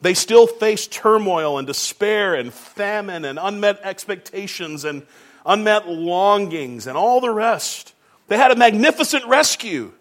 They 0.00 0.14
still 0.14 0.46
faced 0.46 0.90
turmoil 0.90 1.58
and 1.58 1.66
despair 1.66 2.34
and 2.34 2.52
famine 2.52 3.24
and 3.24 3.38
unmet 3.40 3.80
expectations 3.84 4.84
and 4.84 5.06
unmet 5.46 5.88
longings 5.88 6.86
and 6.86 6.96
all 6.96 7.20
the 7.20 7.30
rest. 7.30 7.94
They 8.26 8.36
had 8.36 8.50
a 8.50 8.56
magnificent 8.56 9.24
rescue 9.26 9.92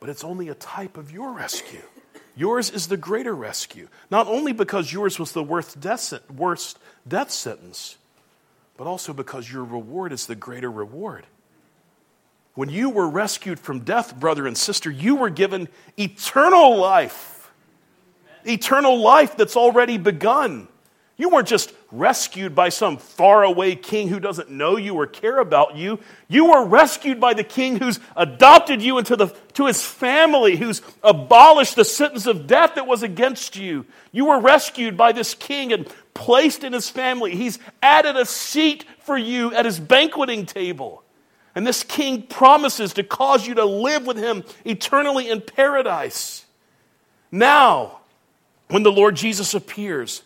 but 0.00 0.08
it's 0.08 0.24
only 0.24 0.48
a 0.48 0.54
type 0.54 0.96
of 0.96 1.10
your 1.10 1.32
rescue. 1.32 1.82
Yours 2.36 2.70
is 2.70 2.86
the 2.86 2.96
greater 2.96 3.34
rescue, 3.34 3.88
not 4.10 4.26
only 4.26 4.52
because 4.52 4.92
yours 4.92 5.18
was 5.18 5.32
the 5.32 5.42
worst 5.42 5.80
death, 5.80 7.30
sentence, 7.30 7.96
but 8.76 8.86
also 8.86 9.12
because 9.12 9.50
your 9.50 9.64
reward 9.64 10.12
is 10.12 10.26
the 10.26 10.34
greater 10.34 10.70
reward. 10.70 11.26
When 12.56 12.70
you 12.70 12.88
were 12.88 13.08
rescued 13.08 13.60
from 13.60 13.80
death, 13.80 14.18
brother 14.18 14.46
and 14.46 14.56
sister, 14.56 14.90
you 14.90 15.16
were 15.16 15.28
given 15.28 15.68
eternal 15.98 16.76
life. 16.78 17.52
Eternal 18.46 18.98
life 18.98 19.36
that's 19.36 19.56
already 19.56 19.98
begun. 19.98 20.66
You 21.18 21.28
weren't 21.28 21.48
just 21.48 21.72
rescued 21.92 22.54
by 22.54 22.70
some 22.70 22.96
faraway 22.96 23.74
king 23.74 24.08
who 24.08 24.20
doesn't 24.20 24.50
know 24.50 24.78
you 24.78 24.94
or 24.94 25.06
care 25.06 25.38
about 25.38 25.76
you. 25.76 26.00
You 26.28 26.46
were 26.46 26.64
rescued 26.64 27.20
by 27.20 27.34
the 27.34 27.44
king 27.44 27.76
who's 27.76 28.00
adopted 28.16 28.80
you 28.80 28.96
into 28.96 29.16
the, 29.16 29.26
to 29.54 29.66
his 29.66 29.84
family, 29.84 30.56
who's 30.56 30.80
abolished 31.02 31.76
the 31.76 31.84
sentence 31.84 32.26
of 32.26 32.46
death 32.46 32.74
that 32.76 32.86
was 32.86 33.02
against 33.02 33.56
you. 33.56 33.84
You 34.12 34.26
were 34.26 34.40
rescued 34.40 34.96
by 34.96 35.12
this 35.12 35.34
king 35.34 35.74
and 35.74 35.86
placed 36.14 36.64
in 36.64 36.72
his 36.72 36.88
family. 36.88 37.36
He's 37.36 37.58
added 37.82 38.16
a 38.16 38.24
seat 38.24 38.86
for 39.00 39.16
you 39.16 39.54
at 39.54 39.66
his 39.66 39.78
banqueting 39.78 40.46
table. 40.46 41.02
And 41.56 41.66
this 41.66 41.82
king 41.82 42.22
promises 42.22 42.92
to 42.92 43.02
cause 43.02 43.46
you 43.46 43.54
to 43.54 43.64
live 43.64 44.06
with 44.06 44.18
him 44.18 44.44
eternally 44.66 45.30
in 45.30 45.40
paradise. 45.40 46.44
Now, 47.32 48.00
when 48.68 48.82
the 48.82 48.92
Lord 48.92 49.16
Jesus 49.16 49.54
appears, 49.54 50.22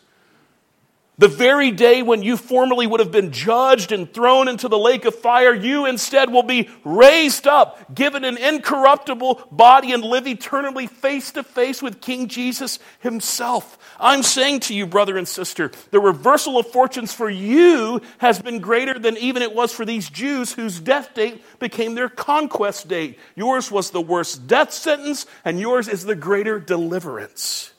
the 1.21 1.29
very 1.29 1.71
day 1.71 2.03
when 2.03 2.23
you 2.23 2.39
formerly 2.39 2.87
would 2.87 2.99
have 2.99 3.13
been 3.13 3.31
judged 3.31 3.93
and 3.93 4.11
thrown 4.11 4.49
into 4.49 4.69
the 4.69 4.79
lake 4.79 5.05
of 5.05 5.15
fire, 5.15 5.55
you 5.55 5.85
instead 5.85 6.33
will 6.33 6.43
be 6.43 6.71
raised 6.83 7.47
up, 7.47 7.95
given 7.95 8.25
an 8.25 8.39
incorruptible 8.39 9.47
body, 9.53 9.93
and 9.93 10.03
live 10.03 10.27
eternally 10.27 10.87
face 10.87 11.31
to 11.33 11.43
face 11.43 11.83
with 11.83 12.01
King 12.01 12.27
Jesus 12.27 12.79
himself. 13.01 13.77
I'm 14.01 14.23
saying 14.23 14.61
to 14.61 14.75
you, 14.75 14.87
brother 14.87 15.19
and 15.19 15.29
sister, 15.29 15.71
the 15.91 16.01
reversal 16.01 16.57
of 16.57 16.69
fortunes 16.69 17.13
for 17.13 17.29
you 17.29 18.01
has 18.17 18.41
been 18.41 18.61
greater 18.61 18.99
than 18.99 19.19
even 19.19 19.43
it 19.43 19.55
was 19.55 19.75
for 19.75 19.85
these 19.85 20.09
Jews 20.09 20.55
whose 20.55 20.81
death 20.81 21.13
date 21.13 21.45
became 21.59 21.95
their 21.97 22.09
conquest 22.09 22.89
date. 22.89 23.19
Yours 23.37 23.71
was 23.71 23.91
the 23.91 24.01
worst 24.01 24.47
death 24.47 24.73
sentence, 24.73 25.27
and 25.45 25.61
yours 25.61 25.87
is 25.87 26.05
the 26.05 26.17
greater 26.17 26.59
deliverance. 26.59 27.70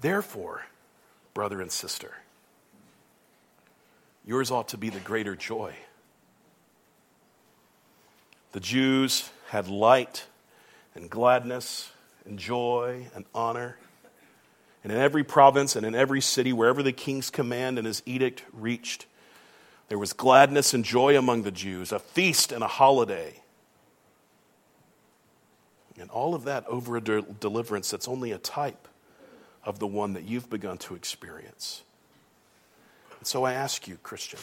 Therefore, 0.00 0.66
brother 1.34 1.60
and 1.60 1.70
sister, 1.70 2.14
yours 4.24 4.50
ought 4.50 4.68
to 4.68 4.78
be 4.78 4.90
the 4.90 5.00
greater 5.00 5.36
joy. 5.36 5.74
The 8.52 8.60
Jews 8.60 9.30
had 9.48 9.68
light 9.68 10.26
and 10.94 11.10
gladness 11.10 11.90
and 12.24 12.38
joy 12.38 13.06
and 13.14 13.24
honor. 13.34 13.76
And 14.82 14.92
in 14.92 14.98
every 14.98 15.24
province 15.24 15.76
and 15.76 15.84
in 15.84 15.94
every 15.94 16.20
city, 16.20 16.52
wherever 16.52 16.82
the 16.82 16.92
king's 16.92 17.30
command 17.30 17.78
and 17.78 17.86
his 17.86 18.02
edict 18.06 18.44
reached, 18.52 19.06
there 19.88 19.98
was 19.98 20.12
gladness 20.12 20.74
and 20.74 20.84
joy 20.84 21.16
among 21.18 21.42
the 21.42 21.50
Jews, 21.50 21.92
a 21.92 21.98
feast 21.98 22.50
and 22.50 22.64
a 22.64 22.68
holiday. 22.68 23.42
And 25.98 26.10
all 26.10 26.34
of 26.34 26.44
that 26.44 26.66
over 26.66 26.96
a 26.96 27.00
de- 27.00 27.22
deliverance 27.22 27.90
that's 27.90 28.08
only 28.08 28.32
a 28.32 28.38
type 28.38 28.88
of 29.66 29.80
the 29.80 29.86
one 29.86 30.14
that 30.14 30.22
you've 30.22 30.48
begun 30.48 30.78
to 30.78 30.94
experience. 30.94 31.82
And 33.18 33.26
so 33.26 33.44
I 33.44 33.52
ask 33.52 33.86
you, 33.88 33.98
Christian, 34.02 34.38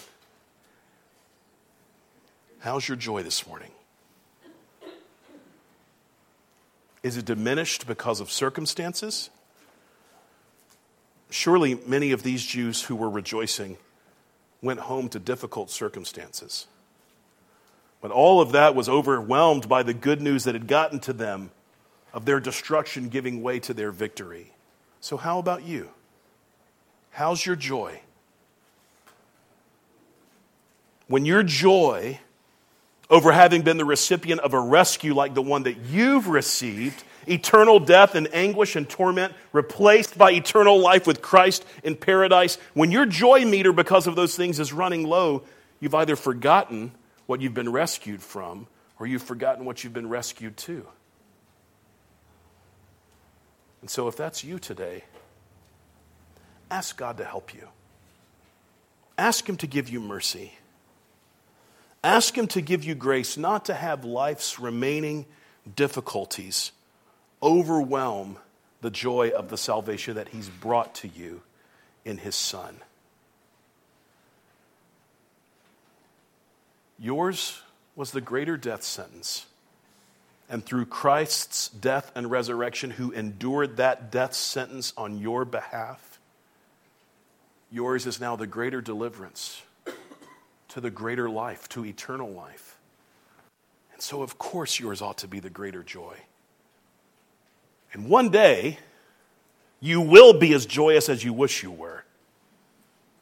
how's 2.59 2.87
your 2.87 2.97
joy 2.97 3.23
this 3.23 3.47
morning? 3.47 3.71
Is 7.01 7.17
it 7.17 7.25
diminished 7.25 7.87
because 7.87 8.19
of 8.19 8.31
circumstances? 8.31 9.29
Surely 11.29 11.75
many 11.87 12.11
of 12.11 12.23
these 12.23 12.45
Jews 12.45 12.83
who 12.83 12.95
were 12.95 13.09
rejoicing 13.09 13.77
went 14.61 14.81
home 14.81 15.09
to 15.09 15.19
difficult 15.19 15.69
circumstances. 15.69 16.67
But 18.01 18.11
all 18.11 18.39
of 18.39 18.51
that 18.53 18.75
was 18.75 18.87
overwhelmed 18.87 19.67
by 19.67 19.83
the 19.83 19.93
good 19.93 20.21
news 20.21 20.43
that 20.43 20.55
had 20.55 20.67
gotten 20.67 20.99
to 21.01 21.13
them 21.13 21.51
of 22.13 22.25
their 22.25 22.39
destruction 22.39 23.09
giving 23.09 23.41
way 23.41 23.59
to 23.61 23.73
their 23.73 23.91
victory. 23.91 24.52
So, 25.03 25.17
how 25.17 25.37
about 25.37 25.63
you? 25.63 25.89
How's 27.11 27.45
your 27.45 27.57
joy? 27.57 27.99
When 31.07 31.25
your 31.25 31.43
joy 31.43 32.21
over 33.09 33.33
having 33.33 33.63
been 33.63 33.75
the 33.75 33.83
recipient 33.83 34.39
of 34.39 34.53
a 34.53 34.59
rescue 34.61 35.13
like 35.13 35.33
the 35.33 35.41
one 35.41 35.63
that 35.63 35.75
you've 35.91 36.29
received, 36.29 37.03
eternal 37.27 37.81
death 37.81 38.15
and 38.15 38.33
anguish 38.33 38.77
and 38.77 38.89
torment 38.89 39.33
replaced 39.51 40.17
by 40.17 40.31
eternal 40.31 40.79
life 40.79 41.05
with 41.05 41.21
Christ 41.21 41.65
in 41.83 41.97
paradise, 41.97 42.57
when 42.73 42.89
your 42.89 43.05
joy 43.05 43.43
meter 43.43 43.73
because 43.73 44.07
of 44.07 44.15
those 44.15 44.37
things 44.37 44.57
is 44.57 44.71
running 44.71 45.03
low, 45.05 45.43
you've 45.81 45.95
either 45.95 46.15
forgotten 46.15 46.93
what 47.25 47.41
you've 47.41 47.53
been 47.53 47.73
rescued 47.73 48.21
from 48.21 48.67
or 49.01 49.05
you've 49.05 49.21
forgotten 49.21 49.65
what 49.65 49.83
you've 49.83 49.91
been 49.91 50.07
rescued 50.07 50.55
to. 50.59 50.87
And 53.83 53.89
so, 53.89 54.07
if 54.07 54.15
that's 54.15 54.45
you 54.45 54.59
today, 54.59 55.03
ask 56.71 56.95
God 56.95 57.17
to 57.17 57.25
help 57.25 57.53
you. 57.53 57.67
Ask 59.17 59.49
Him 59.49 59.57
to 59.57 59.67
give 59.67 59.89
you 59.89 59.99
mercy. 59.99 60.53
Ask 62.01 62.37
Him 62.37 62.47
to 62.47 62.61
give 62.61 62.85
you 62.85 62.95
grace 62.95 63.35
not 63.35 63.65
to 63.65 63.73
have 63.73 64.05
life's 64.05 64.57
remaining 64.57 65.25
difficulties 65.75 66.71
overwhelm 67.41 68.37
the 68.79 68.89
joy 68.89 69.31
of 69.31 69.49
the 69.49 69.57
salvation 69.57 70.15
that 70.15 70.29
He's 70.29 70.47
brought 70.47 70.95
to 70.95 71.09
you 71.09 71.41
in 72.05 72.19
His 72.19 72.37
Son. 72.37 72.77
Yours 76.97 77.61
was 77.97 78.11
the 78.11 78.21
greater 78.21 78.55
death 78.55 78.83
sentence. 78.83 79.45
And 80.49 80.65
through 80.65 80.85
Christ's 80.85 81.69
death 81.69 82.11
and 82.15 82.29
resurrection, 82.29 82.91
who 82.91 83.11
endured 83.11 83.77
that 83.77 84.11
death 84.11 84.33
sentence 84.33 84.93
on 84.97 85.17
your 85.17 85.45
behalf, 85.45 86.19
yours 87.71 88.05
is 88.05 88.19
now 88.19 88.35
the 88.35 88.47
greater 88.47 88.81
deliverance 88.81 89.61
to 90.69 90.81
the 90.81 90.91
greater 90.91 91.29
life, 91.29 91.69
to 91.69 91.85
eternal 91.85 92.29
life. 92.31 92.77
And 93.93 94.01
so, 94.01 94.21
of 94.21 94.37
course, 94.37 94.79
yours 94.79 95.01
ought 95.01 95.19
to 95.19 95.27
be 95.27 95.39
the 95.39 95.49
greater 95.49 95.83
joy. 95.83 96.17
And 97.93 98.09
one 98.09 98.29
day, 98.29 98.79
you 99.79 100.01
will 100.01 100.33
be 100.33 100.53
as 100.53 100.65
joyous 100.65 101.09
as 101.09 101.23
you 101.23 101.31
wish 101.31 101.61
you 101.61 101.71
were. 101.71 102.02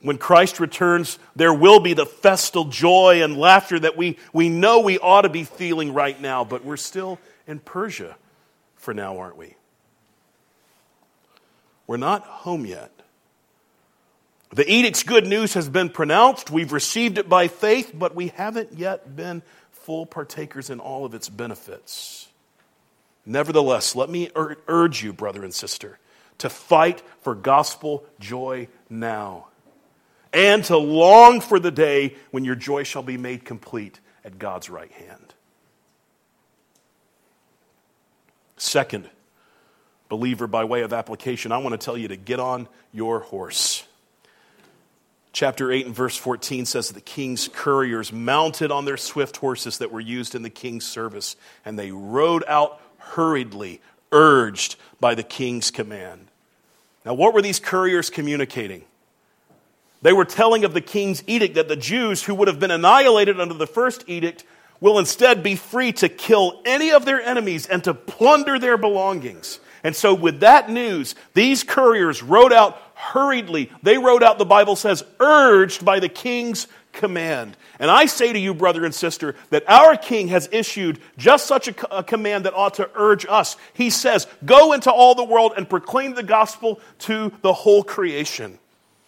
When 0.01 0.17
Christ 0.17 0.59
returns, 0.59 1.19
there 1.35 1.53
will 1.53 1.79
be 1.79 1.93
the 1.93 2.07
festal 2.07 2.65
joy 2.65 3.21
and 3.23 3.37
laughter 3.37 3.79
that 3.79 3.95
we, 3.95 4.17
we 4.33 4.49
know 4.49 4.79
we 4.79 4.97
ought 4.97 5.21
to 5.21 5.29
be 5.29 5.43
feeling 5.43 5.93
right 5.93 6.19
now, 6.19 6.43
but 6.43 6.65
we're 6.65 6.77
still 6.77 7.19
in 7.45 7.59
Persia 7.59 8.15
for 8.75 8.95
now, 8.95 9.19
aren't 9.19 9.37
we? 9.37 9.55
We're 11.85 11.97
not 11.97 12.23
home 12.23 12.65
yet. 12.65 12.91
The 14.53 14.69
edict's 14.69 15.03
good 15.03 15.27
news 15.27 15.53
has 15.53 15.69
been 15.69 15.89
pronounced. 15.89 16.49
We've 16.49 16.73
received 16.73 17.17
it 17.19 17.29
by 17.29 17.47
faith, 17.47 17.91
but 17.93 18.15
we 18.15 18.29
haven't 18.29 18.73
yet 18.73 19.15
been 19.15 19.43
full 19.69 20.05
partakers 20.05 20.69
in 20.69 20.79
all 20.79 21.05
of 21.05 21.13
its 21.13 21.29
benefits. 21.29 22.27
Nevertheless, 23.25 23.95
let 23.95 24.09
me 24.09 24.31
ur- 24.35 24.57
urge 24.67 25.03
you, 25.03 25.13
brother 25.13 25.43
and 25.43 25.53
sister, 25.53 25.99
to 26.39 26.49
fight 26.49 27.03
for 27.21 27.35
gospel 27.35 28.03
joy 28.19 28.67
now 28.89 29.47
and 30.33 30.63
to 30.65 30.77
long 30.77 31.41
for 31.41 31.59
the 31.59 31.71
day 31.71 32.15
when 32.31 32.45
your 32.45 32.55
joy 32.55 32.83
shall 32.83 33.03
be 33.03 33.17
made 33.17 33.45
complete 33.45 33.99
at 34.23 34.39
God's 34.39 34.69
right 34.69 34.91
hand. 34.91 35.33
Second, 38.57 39.09
believer, 40.07 40.47
by 40.47 40.63
way 40.63 40.81
of 40.81 40.93
application, 40.93 41.51
I 41.51 41.57
want 41.57 41.73
to 41.73 41.83
tell 41.83 41.97
you 41.97 42.09
to 42.09 42.15
get 42.15 42.39
on 42.39 42.67
your 42.93 43.21
horse. 43.21 43.85
Chapter 45.33 45.71
8 45.71 45.85
and 45.87 45.95
verse 45.95 46.17
14 46.17 46.65
says 46.65 46.89
that 46.89 46.93
the 46.93 47.01
king's 47.01 47.47
couriers 47.47 48.11
mounted 48.11 48.69
on 48.69 48.85
their 48.85 48.97
swift 48.97 49.37
horses 49.37 49.77
that 49.77 49.91
were 49.91 50.01
used 50.01 50.35
in 50.35 50.41
the 50.41 50.49
king's 50.49 50.85
service, 50.85 51.35
and 51.63 51.79
they 51.79 51.91
rode 51.91 52.43
out 52.47 52.81
hurriedly, 52.97 53.81
urged 54.11 54.75
by 54.99 55.15
the 55.15 55.23
king's 55.23 55.71
command. 55.71 56.27
Now, 57.05 57.13
what 57.13 57.33
were 57.33 57.41
these 57.41 57.59
couriers 57.59 58.09
communicating? 58.09 58.83
They 60.01 60.13
were 60.13 60.25
telling 60.25 60.65
of 60.65 60.73
the 60.73 60.81
king's 60.81 61.23
edict 61.27 61.55
that 61.55 61.67
the 61.67 61.75
Jews 61.75 62.23
who 62.23 62.35
would 62.35 62.47
have 62.47 62.59
been 62.59 62.71
annihilated 62.71 63.39
under 63.39 63.53
the 63.53 63.67
first 63.67 64.03
edict 64.07 64.43
will 64.79 64.97
instead 64.97 65.43
be 65.43 65.55
free 65.55 65.91
to 65.93 66.09
kill 66.09 66.61
any 66.65 66.91
of 66.91 67.05
their 67.05 67.21
enemies 67.21 67.67
and 67.67 67.83
to 67.83 67.93
plunder 67.93 68.57
their 68.57 68.77
belongings. 68.77 69.59
And 69.83 69.95
so, 69.95 70.13
with 70.13 70.41
that 70.41 70.69
news, 70.69 71.15
these 71.33 71.63
couriers 71.63 72.21
rode 72.21 72.53
out 72.53 72.81
hurriedly. 72.95 73.71
They 73.81 73.97
rode 73.97 74.23
out, 74.23 74.37
the 74.37 74.45
Bible 74.45 74.75
says, 74.75 75.03
urged 75.19 75.83
by 75.83 75.99
the 75.99 76.09
king's 76.09 76.67
command. 76.93 77.57
And 77.79 77.89
I 77.89 78.05
say 78.05 78.31
to 78.31 78.37
you, 78.37 78.53
brother 78.53 78.85
and 78.85 78.93
sister, 78.93 79.35
that 79.49 79.67
our 79.67 79.97
king 79.97 80.27
has 80.27 80.49
issued 80.51 80.99
just 81.17 81.47
such 81.47 81.67
a, 81.67 81.97
a, 81.97 82.03
command 82.03 82.45
that 82.45 82.53
ought 82.53 82.75
to 82.75 82.89
urge 82.95 83.25
us. 83.27 83.57
He 83.73 83.89
says, 83.89 84.27
Go 84.45 84.73
into 84.73 84.91
all 84.91 85.15
the 85.15 85.23
world 85.23 85.53
and 85.57 85.69
proclaim 85.69 86.13
the 86.13 86.23
gospel 86.23 86.79
to 86.99 87.31
the 87.41 87.53
whole 87.53 87.83
creation. 87.83 88.59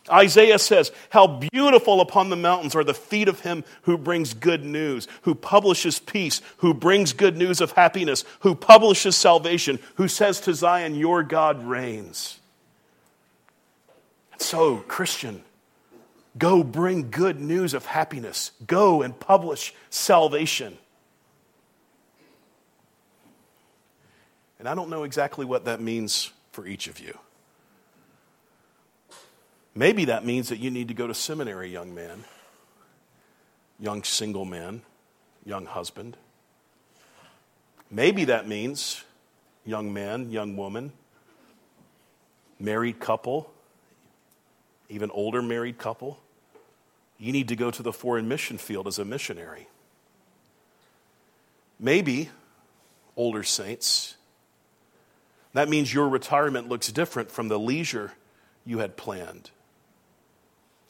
Isaiah 0.10 0.60
says, 0.60 0.91
How 1.10 1.28
beautiful 1.28 2.01
upon 2.01 2.30
the 2.30 2.36
mountains 2.36 2.76
are 2.76 2.84
the 2.84 2.93
feet 2.93 3.30
of 3.30 3.39
him 3.39 3.64
who 3.84 3.97
brings 3.97 4.34
good 4.34 4.66
news, 4.66 5.08
who 5.22 5.34
publishes 5.34 5.99
peace, 5.99 6.41
who 6.58 6.74
brings 6.74 7.14
good 7.14 7.38
news 7.38 7.62
of 7.62 7.72
happiness, 7.72 8.26
who 8.41 8.54
publishes 8.54 9.16
salvation, 9.16 9.80
who 9.95 10.08
says 10.08 10.41
to 10.41 10.54
Zion, 10.54 10.95
Your 10.95 11.24
God 11.24 11.64
reigns. 11.64 12.39
So, 14.38 14.78
Christian, 14.89 15.41
go 16.38 16.64
bring 16.64 17.10
good 17.10 17.39
news 17.39 17.74
of 17.74 17.86
happiness, 17.86 18.51
go 18.68 19.01
and 19.01 19.18
publish 19.18 19.74
salvation. 19.89 20.78
And 24.60 24.68
I 24.68 24.76
don't 24.76 24.89
know 24.89 25.04
exactly 25.04 25.45
what 25.45 25.66
that 25.66 25.80
means 25.80 26.32
for 26.51 26.68
each 26.68 26.88
of 26.88 26.99
you. 26.99 27.18
Maybe 29.76 30.06
that 30.06 30.26
means 30.26 30.50
that 30.50 30.60
you 30.60 30.70
need 30.70 30.90
to 30.90 30.94
go 30.94 31.08
to 31.08 31.14
seminary, 31.14 31.70
young 31.70 31.96
man, 31.96 32.24
young 33.80 34.04
single 34.04 34.46
man, 34.46 34.82
young 35.46 35.66
husband. 35.66 36.16
Maybe 37.90 38.26
that 38.26 38.48
means 38.48 39.04
young 39.66 39.94
man, 39.94 40.30
young 40.30 40.56
woman, 40.56 40.92
married 42.60 43.00
couple, 43.00 43.52
even 44.90 45.10
older 45.12 45.42
married 45.42 45.78
couple. 45.78 46.20
You 47.18 47.32
need 47.32 47.48
to 47.48 47.56
go 47.56 47.72
to 47.72 47.82
the 47.82 47.94
foreign 47.94 48.28
mission 48.28 48.58
field 48.58 48.88
as 48.88 49.00
a 49.00 49.06
missionary. 49.06 49.68
Maybe 51.80 52.30
older 53.16 53.44
saints. 53.44 54.16
That 55.54 55.70
means 55.70 55.94
your 55.94 56.10
retirement 56.10 56.70
looks 56.70 56.92
different 56.92 57.32
from 57.32 57.48
the 57.48 57.60
leisure 57.60 58.14
you 58.66 58.80
had 58.80 58.98
planned. 58.98 59.52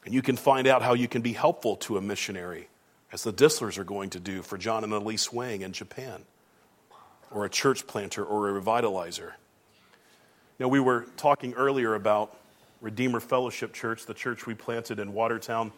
And 0.06 0.14
you 0.14 0.22
can 0.22 0.36
find 0.36 0.68
out 0.68 0.82
how 0.82 0.94
you 0.94 1.08
can 1.08 1.22
be 1.22 1.34
helpful 1.34 1.78
to 1.78 1.98
a 1.98 2.02
missionary, 2.02 2.68
as 3.12 3.24
the 3.24 3.34
Disslers 3.34 3.78
are 3.78 3.84
going 3.84 4.10
to 4.12 4.20
do 4.20 4.42
for 4.42 4.58
John 4.58 4.84
and 4.84 4.92
Elise 4.92 5.32
Wang 5.32 5.62
in 5.62 5.72
Japan, 5.72 6.24
or 7.32 7.46
a 7.46 7.50
church 7.50 7.88
planter 7.88 8.24
or 8.24 8.50
a 8.50 8.62
revitalizer. 8.62 9.32
Know, 10.60 10.70
we 10.70 10.80
were 10.80 11.08
talking 11.18 11.54
earlier 11.56 11.94
about 11.94 12.38
Redeemer 12.80 13.20
Fellowship 13.20 13.74
Church, 13.74 14.06
the 14.06 14.14
church 14.14 14.46
we 14.46 14.54
planted 14.54 15.00
in 15.00 15.14
Watertown, 15.14 15.74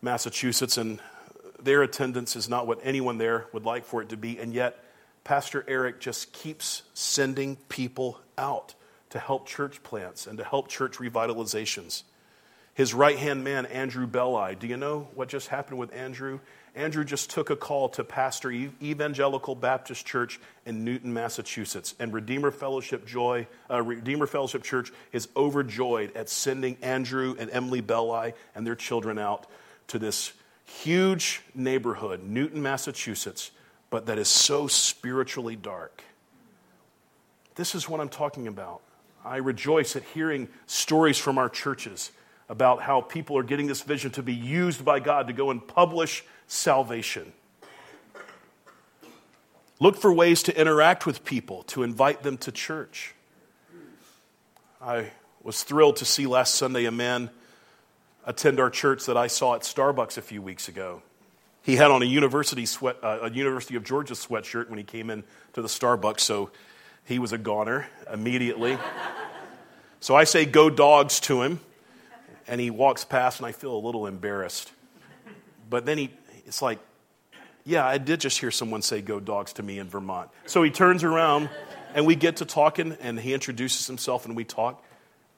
Massachusetts, 0.00 0.78
and 0.78 1.00
their 1.60 1.82
attendance 1.82 2.36
is 2.36 2.48
not 2.48 2.66
what 2.66 2.78
anyone 2.82 3.18
there 3.18 3.46
would 3.52 3.64
like 3.64 3.84
for 3.84 4.00
it 4.00 4.10
to 4.10 4.16
be, 4.16 4.38
and 4.38 4.54
yet 4.54 4.82
Pastor 5.24 5.64
Eric 5.68 6.00
just 6.00 6.32
keeps 6.32 6.82
sending 6.94 7.56
people 7.68 8.20
out 8.38 8.74
to 9.10 9.18
help 9.18 9.46
church 9.46 9.82
plants 9.82 10.26
and 10.26 10.38
to 10.38 10.44
help 10.44 10.68
church 10.68 10.98
revitalizations. 10.98 12.04
His 12.76 12.92
right 12.92 13.16
hand 13.16 13.42
man, 13.42 13.64
Andrew 13.64 14.06
Belli. 14.06 14.54
Do 14.54 14.66
you 14.66 14.76
know 14.76 15.08
what 15.14 15.30
just 15.30 15.48
happened 15.48 15.78
with 15.78 15.94
Andrew? 15.94 16.40
Andrew 16.74 17.04
just 17.04 17.30
took 17.30 17.48
a 17.48 17.56
call 17.56 17.88
to 17.88 18.04
pastor 18.04 18.50
Evangelical 18.50 19.54
Baptist 19.54 20.04
Church 20.04 20.38
in 20.66 20.84
Newton, 20.84 21.14
Massachusetts, 21.14 21.94
and 21.98 22.12
Redeemer 22.12 22.50
Fellowship 22.50 23.06
Joy, 23.06 23.46
uh, 23.70 23.80
Redeemer 23.80 24.26
Fellowship 24.26 24.62
Church 24.62 24.92
is 25.10 25.28
overjoyed 25.34 26.14
at 26.14 26.28
sending 26.28 26.76
Andrew 26.82 27.34
and 27.38 27.48
Emily 27.50 27.80
Belli 27.80 28.34
and 28.54 28.66
their 28.66 28.74
children 28.74 29.18
out 29.18 29.46
to 29.88 29.98
this 29.98 30.34
huge 30.66 31.40
neighborhood, 31.54 32.24
Newton, 32.24 32.60
Massachusetts, 32.60 33.52
but 33.88 34.04
that 34.04 34.18
is 34.18 34.28
so 34.28 34.66
spiritually 34.66 35.56
dark. 35.56 36.04
This 37.54 37.74
is 37.74 37.88
what 37.88 38.00
I'm 38.00 38.10
talking 38.10 38.46
about. 38.46 38.82
I 39.24 39.38
rejoice 39.38 39.96
at 39.96 40.02
hearing 40.12 40.48
stories 40.66 41.16
from 41.16 41.38
our 41.38 41.48
churches 41.48 42.12
about 42.48 42.82
how 42.82 43.00
people 43.00 43.36
are 43.36 43.42
getting 43.42 43.66
this 43.66 43.82
vision 43.82 44.10
to 44.12 44.22
be 44.22 44.34
used 44.34 44.84
by 44.84 45.00
God 45.00 45.26
to 45.26 45.32
go 45.32 45.50
and 45.50 45.66
publish 45.66 46.24
salvation. 46.46 47.32
Look 49.78 49.96
for 49.96 50.12
ways 50.12 50.44
to 50.44 50.58
interact 50.58 51.04
with 51.04 51.24
people, 51.24 51.64
to 51.64 51.82
invite 51.82 52.22
them 52.22 52.38
to 52.38 52.52
church. 52.52 53.14
I 54.80 55.10
was 55.42 55.62
thrilled 55.62 55.96
to 55.96 56.04
see 56.04 56.26
last 56.26 56.54
Sunday 56.54 56.86
a 56.86 56.90
man 56.90 57.30
attend 58.24 58.58
our 58.58 58.70
church 58.70 59.06
that 59.06 59.16
I 59.16 59.26
saw 59.26 59.54
at 59.54 59.62
Starbucks 59.62 60.16
a 60.16 60.22
few 60.22 60.40
weeks 60.40 60.68
ago. 60.68 61.02
He 61.62 61.76
had 61.76 61.90
on 61.90 62.00
a 62.02 62.06
University, 62.06 62.64
sweat, 62.64 62.96
uh, 63.02 63.18
a 63.22 63.30
University 63.30 63.74
of 63.74 63.84
Georgia 63.84 64.14
sweatshirt 64.14 64.68
when 64.68 64.78
he 64.78 64.84
came 64.84 65.10
in 65.10 65.24
to 65.52 65.62
the 65.62 65.68
Starbucks, 65.68 66.20
so 66.20 66.50
he 67.04 67.18
was 67.18 67.32
a 67.32 67.38
goner 67.38 67.86
immediately. 68.10 68.78
so 70.00 70.14
I 70.14 70.24
say, 70.24 70.44
go 70.46 70.70
dogs 70.70 71.20
to 71.20 71.42
him 71.42 71.60
and 72.48 72.60
he 72.60 72.70
walks 72.70 73.04
past, 73.04 73.40
and 73.40 73.46
I 73.46 73.52
feel 73.52 73.74
a 73.74 73.78
little 73.78 74.06
embarrassed. 74.06 74.72
But 75.68 75.86
then 75.86 75.98
he, 75.98 76.10
it's 76.46 76.62
like, 76.62 76.78
yeah, 77.64 77.84
I 77.84 77.98
did 77.98 78.20
just 78.20 78.38
hear 78.38 78.50
someone 78.50 78.82
say 78.82 79.02
go 79.02 79.18
dogs 79.18 79.54
to 79.54 79.62
me 79.62 79.78
in 79.78 79.88
Vermont. 79.88 80.30
So 80.46 80.62
he 80.62 80.70
turns 80.70 81.02
around, 81.02 81.50
and 81.94 82.06
we 82.06 82.14
get 82.14 82.36
to 82.36 82.44
talking, 82.44 82.96
and 83.00 83.18
he 83.18 83.34
introduces 83.34 83.86
himself, 83.86 84.24
and 84.24 84.36
we 84.36 84.44
talk. 84.44 84.84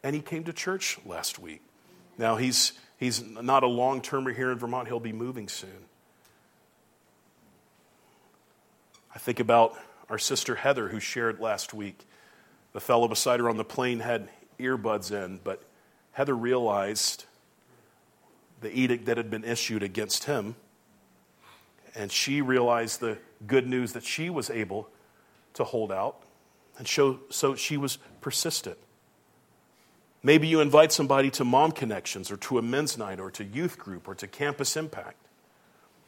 And 0.02 0.14
he 0.14 0.20
came 0.20 0.44
to 0.44 0.52
church 0.52 0.98
last 1.06 1.38
week. 1.38 1.62
Now, 2.18 2.36
he's, 2.36 2.72
he's 2.98 3.22
not 3.22 3.62
a 3.62 3.66
long 3.66 4.02
termer 4.02 4.32
here 4.32 4.52
in 4.52 4.58
Vermont, 4.58 4.88
he'll 4.88 5.00
be 5.00 5.12
moving 5.12 5.48
soon. 5.48 5.86
I 9.14 9.18
think 9.18 9.40
about 9.40 9.76
our 10.10 10.18
sister 10.18 10.54
Heather, 10.54 10.88
who 10.88 11.00
shared 11.00 11.40
last 11.40 11.74
week. 11.74 12.06
The 12.72 12.80
fellow 12.80 13.08
beside 13.08 13.40
her 13.40 13.48
on 13.48 13.56
the 13.56 13.64
plane 13.64 14.00
had 14.00 14.28
earbuds 14.60 15.10
in, 15.10 15.40
but 15.42 15.62
Heather 16.18 16.34
realized 16.34 17.26
the 18.60 18.76
edict 18.76 19.06
that 19.06 19.18
had 19.18 19.30
been 19.30 19.44
issued 19.44 19.84
against 19.84 20.24
him, 20.24 20.56
and 21.94 22.10
she 22.10 22.40
realized 22.40 22.98
the 22.98 23.18
good 23.46 23.68
news 23.68 23.92
that 23.92 24.02
she 24.02 24.28
was 24.28 24.50
able 24.50 24.88
to 25.54 25.62
hold 25.62 25.92
out, 25.92 26.20
and 26.76 26.88
show, 26.88 27.20
so 27.30 27.54
she 27.54 27.76
was 27.76 27.98
persistent. 28.20 28.78
Maybe 30.20 30.48
you 30.48 30.60
invite 30.60 30.90
somebody 30.90 31.30
to 31.30 31.44
mom 31.44 31.70
connections 31.70 32.32
or 32.32 32.36
to 32.38 32.58
a 32.58 32.62
men's 32.62 32.98
night 32.98 33.20
or 33.20 33.30
to 33.30 33.44
youth 33.44 33.78
group 33.78 34.08
or 34.08 34.16
to 34.16 34.26
campus 34.26 34.76
impact. 34.76 35.24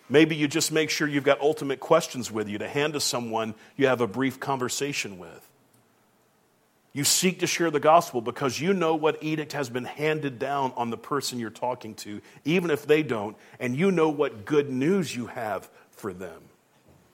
Maybe 0.08 0.34
you 0.34 0.48
just 0.48 0.72
make 0.72 0.90
sure 0.90 1.06
you've 1.06 1.22
got 1.22 1.40
ultimate 1.40 1.78
questions 1.78 2.32
with 2.32 2.48
you 2.48 2.58
to 2.58 2.68
hand 2.68 2.94
to 2.94 3.00
someone 3.00 3.54
you 3.76 3.86
have 3.86 4.00
a 4.00 4.08
brief 4.08 4.40
conversation 4.40 5.20
with. 5.20 5.49
You 6.92 7.04
seek 7.04 7.40
to 7.40 7.46
share 7.46 7.70
the 7.70 7.80
gospel 7.80 8.20
because 8.20 8.60
you 8.60 8.74
know 8.74 8.96
what 8.96 9.22
edict 9.22 9.52
has 9.52 9.70
been 9.70 9.84
handed 9.84 10.38
down 10.38 10.72
on 10.76 10.90
the 10.90 10.98
person 10.98 11.38
you're 11.38 11.50
talking 11.50 11.94
to, 11.96 12.20
even 12.44 12.70
if 12.70 12.84
they 12.84 13.04
don't, 13.04 13.36
and 13.60 13.76
you 13.76 13.92
know 13.92 14.08
what 14.08 14.44
good 14.44 14.70
news 14.70 15.14
you 15.14 15.26
have 15.26 15.68
for 15.92 16.12
them. 16.12 16.42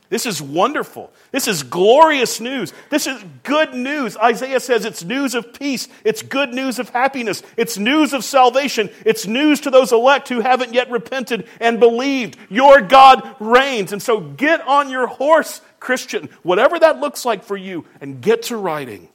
This 0.08 0.24
is 0.24 0.40
wonderful. 0.40 1.12
This 1.32 1.48
is 1.48 1.64
glorious 1.64 2.40
news. 2.40 2.72
This 2.90 3.08
is 3.08 3.22
good 3.42 3.74
news. 3.74 4.16
Isaiah 4.16 4.60
says 4.60 4.84
it's 4.84 5.02
news 5.02 5.34
of 5.34 5.52
peace. 5.52 5.88
It's 6.04 6.22
good 6.22 6.54
news 6.54 6.78
of 6.78 6.90
happiness. 6.90 7.42
It's 7.56 7.76
news 7.76 8.12
of 8.12 8.22
salvation. 8.22 8.88
It's 9.04 9.26
news 9.26 9.60
to 9.62 9.70
those 9.70 9.92
elect 9.92 10.28
who 10.28 10.40
haven't 10.40 10.74
yet 10.74 10.90
repented 10.92 11.48
and 11.58 11.80
believed. 11.80 12.38
Your 12.48 12.80
God 12.80 13.34
reigns. 13.40 13.92
And 13.92 14.00
so 14.00 14.20
get 14.20 14.60
on 14.60 14.90
your 14.90 15.08
horse, 15.08 15.60
Christian, 15.80 16.28
whatever 16.44 16.78
that 16.78 17.00
looks 17.00 17.24
like 17.24 17.42
for 17.42 17.56
you, 17.56 17.84
and 18.00 18.20
get 18.20 18.44
to 18.44 18.56
writing. 18.56 19.08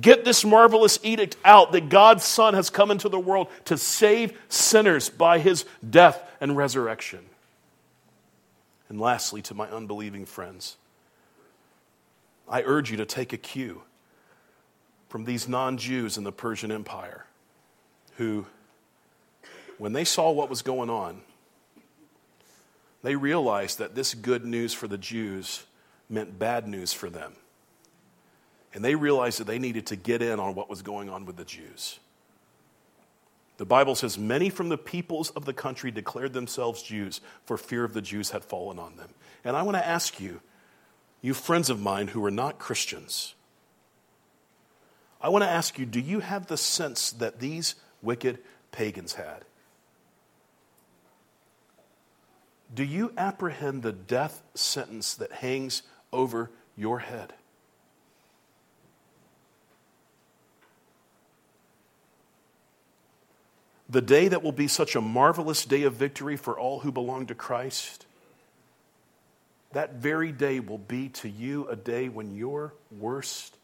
Get 0.00 0.24
this 0.24 0.44
marvelous 0.44 0.98
edict 1.02 1.36
out 1.44 1.72
that 1.72 1.90
God's 1.90 2.24
Son 2.24 2.54
has 2.54 2.70
come 2.70 2.90
into 2.90 3.08
the 3.08 3.20
world 3.20 3.48
to 3.66 3.76
save 3.76 4.38
sinners 4.48 5.10
by 5.10 5.38
his 5.38 5.66
death 5.88 6.26
and 6.40 6.56
resurrection. 6.56 7.20
And 8.88 9.00
lastly, 9.00 9.42
to 9.42 9.54
my 9.54 9.68
unbelieving 9.68 10.24
friends, 10.24 10.76
I 12.48 12.62
urge 12.62 12.90
you 12.90 12.96
to 12.98 13.06
take 13.06 13.32
a 13.32 13.36
cue 13.36 13.82
from 15.08 15.24
these 15.24 15.48
non 15.48 15.76
Jews 15.76 16.16
in 16.16 16.24
the 16.24 16.32
Persian 16.32 16.72
Empire 16.72 17.26
who, 18.16 18.46
when 19.78 19.92
they 19.92 20.04
saw 20.04 20.30
what 20.30 20.48
was 20.48 20.62
going 20.62 20.90
on, 20.90 21.20
they 23.02 23.16
realized 23.16 23.78
that 23.78 23.94
this 23.94 24.14
good 24.14 24.44
news 24.44 24.72
for 24.72 24.88
the 24.88 24.96
Jews 24.96 25.64
meant 26.08 26.38
bad 26.38 26.66
news 26.66 26.92
for 26.92 27.10
them. 27.10 27.34
And 28.74 28.84
they 28.84 28.96
realized 28.96 29.38
that 29.38 29.46
they 29.46 29.58
needed 29.58 29.86
to 29.86 29.96
get 29.96 30.20
in 30.20 30.40
on 30.40 30.54
what 30.54 30.68
was 30.68 30.82
going 30.82 31.08
on 31.08 31.24
with 31.24 31.36
the 31.36 31.44
Jews. 31.44 32.00
The 33.56 33.64
Bible 33.64 33.94
says 33.94 34.18
many 34.18 34.50
from 34.50 34.68
the 34.68 34.76
peoples 34.76 35.30
of 35.30 35.44
the 35.44 35.52
country 35.52 35.92
declared 35.92 36.32
themselves 36.32 36.82
Jews, 36.82 37.20
for 37.44 37.56
fear 37.56 37.84
of 37.84 37.94
the 37.94 38.02
Jews 38.02 38.30
had 38.30 38.44
fallen 38.44 38.80
on 38.80 38.96
them. 38.96 39.10
And 39.44 39.56
I 39.56 39.62
want 39.62 39.76
to 39.76 39.86
ask 39.86 40.20
you, 40.20 40.40
you 41.22 41.34
friends 41.34 41.70
of 41.70 41.80
mine 41.80 42.08
who 42.08 42.24
are 42.24 42.32
not 42.32 42.58
Christians, 42.58 43.34
I 45.20 45.28
want 45.28 45.44
to 45.44 45.48
ask 45.48 45.78
you, 45.78 45.86
do 45.86 46.00
you 46.00 46.20
have 46.20 46.48
the 46.48 46.56
sense 46.56 47.12
that 47.12 47.38
these 47.38 47.76
wicked 48.02 48.40
pagans 48.72 49.14
had? 49.14 49.44
Do 52.74 52.82
you 52.82 53.12
apprehend 53.16 53.82
the 53.82 53.92
death 53.92 54.42
sentence 54.54 55.14
that 55.14 55.30
hangs 55.30 55.82
over 56.12 56.50
your 56.76 56.98
head? 56.98 57.32
The 63.88 64.02
day 64.02 64.28
that 64.28 64.42
will 64.42 64.52
be 64.52 64.68
such 64.68 64.96
a 64.96 65.00
marvelous 65.00 65.64
day 65.64 65.82
of 65.82 65.94
victory 65.94 66.36
for 66.36 66.58
all 66.58 66.80
who 66.80 66.90
belong 66.90 67.26
to 67.26 67.34
Christ, 67.34 68.06
that 69.72 69.94
very 69.94 70.32
day 70.32 70.60
will 70.60 70.78
be 70.78 71.08
to 71.10 71.28
you 71.28 71.68
a 71.68 71.76
day 71.76 72.08
when 72.08 72.34
your 72.34 72.74
worst 72.90 73.56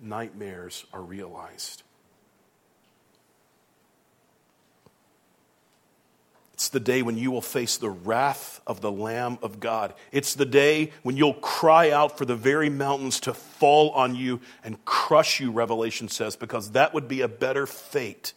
nightmares 0.00 0.84
are 0.92 1.00
realized. 1.00 1.82
It's 6.52 6.68
the 6.68 6.78
day 6.78 7.02
when 7.02 7.18
you 7.18 7.32
will 7.32 7.40
face 7.40 7.76
the 7.78 7.90
wrath 7.90 8.60
of 8.64 8.80
the 8.80 8.92
Lamb 8.92 9.38
of 9.42 9.58
God. 9.58 9.92
It's 10.12 10.34
the 10.34 10.46
day 10.46 10.92
when 11.02 11.16
you'll 11.16 11.34
cry 11.34 11.90
out 11.90 12.16
for 12.16 12.24
the 12.24 12.36
very 12.36 12.70
mountains 12.70 13.18
to 13.20 13.34
fall 13.34 13.90
on 13.90 14.14
you 14.14 14.40
and 14.62 14.82
crush 14.84 15.40
you, 15.40 15.50
Revelation 15.50 16.08
says, 16.08 16.36
because 16.36 16.70
that 16.70 16.94
would 16.94 17.08
be 17.08 17.22
a 17.22 17.28
better 17.28 17.66
fate 17.66 18.34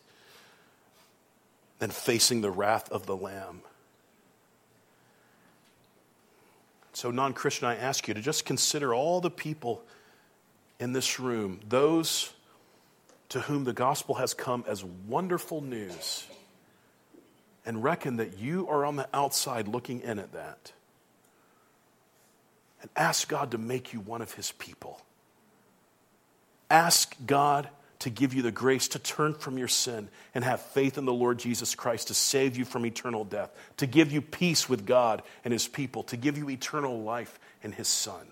than 1.80 1.92
facing 1.92 2.42
the 2.42 2.52
wrath 2.52 2.92
of 2.92 3.06
the 3.06 3.16
Lamb. 3.16 3.62
So, 6.94 7.12
non 7.12 7.34
Christian, 7.34 7.68
I 7.68 7.76
ask 7.76 8.08
you 8.08 8.14
to 8.16 8.22
just 8.22 8.46
consider 8.46 8.94
all 8.94 9.22
the 9.22 9.30
people 9.30 9.84
in 10.80 10.94
this 10.94 11.20
room, 11.20 11.60
those 11.68 12.34
to 13.30 13.42
whom 13.42 13.66
the 13.66 13.74
gospel 13.74 14.16
has 14.16 14.34
come 14.34 14.64
as 14.68 14.84
wonderful 14.84 15.62
news, 15.62 16.26
and 17.66 17.84
reckon 17.84 18.16
that 18.18 18.40
you 18.40 18.68
are 18.68 18.86
on 18.86 18.96
the 18.96 19.08
outside 19.14 19.68
looking 19.68 20.02
in 20.02 20.18
at 20.18 20.32
that. 20.34 20.72
And 22.82 22.90
ask 22.96 23.28
God 23.28 23.52
to 23.52 23.58
make 23.58 23.94
you 23.94 24.00
one 24.00 24.22
of 24.22 24.34
his 24.34 24.52
people. 24.54 25.02
Ask 26.70 27.16
God 27.26 27.70
to 28.00 28.10
give 28.10 28.34
you 28.34 28.42
the 28.42 28.52
grace 28.52 28.88
to 28.90 29.00
turn 29.00 29.34
from 29.34 29.58
your 29.58 29.68
sin 29.68 30.10
and 30.36 30.44
have 30.44 30.62
faith 30.62 30.98
in 30.98 31.06
the 31.06 31.14
Lord 31.14 31.40
Jesus 31.40 31.74
Christ 31.74 32.10
to 32.10 32.14
save 32.14 32.58
you 32.58 32.66
from 32.66 32.86
eternal 32.86 33.24
death, 33.24 33.50
to 33.78 33.88
give 33.88 34.12
you 34.12 34.22
peace 34.22 34.70
with 34.70 34.86
God 34.86 35.24
and 35.44 35.52
his 35.52 35.68
people, 35.68 36.04
to 36.04 36.18
give 36.18 36.38
you 36.38 36.50
eternal 36.50 37.02
life 37.02 37.40
in 37.64 37.72
his 37.72 37.88
Son. 37.88 38.28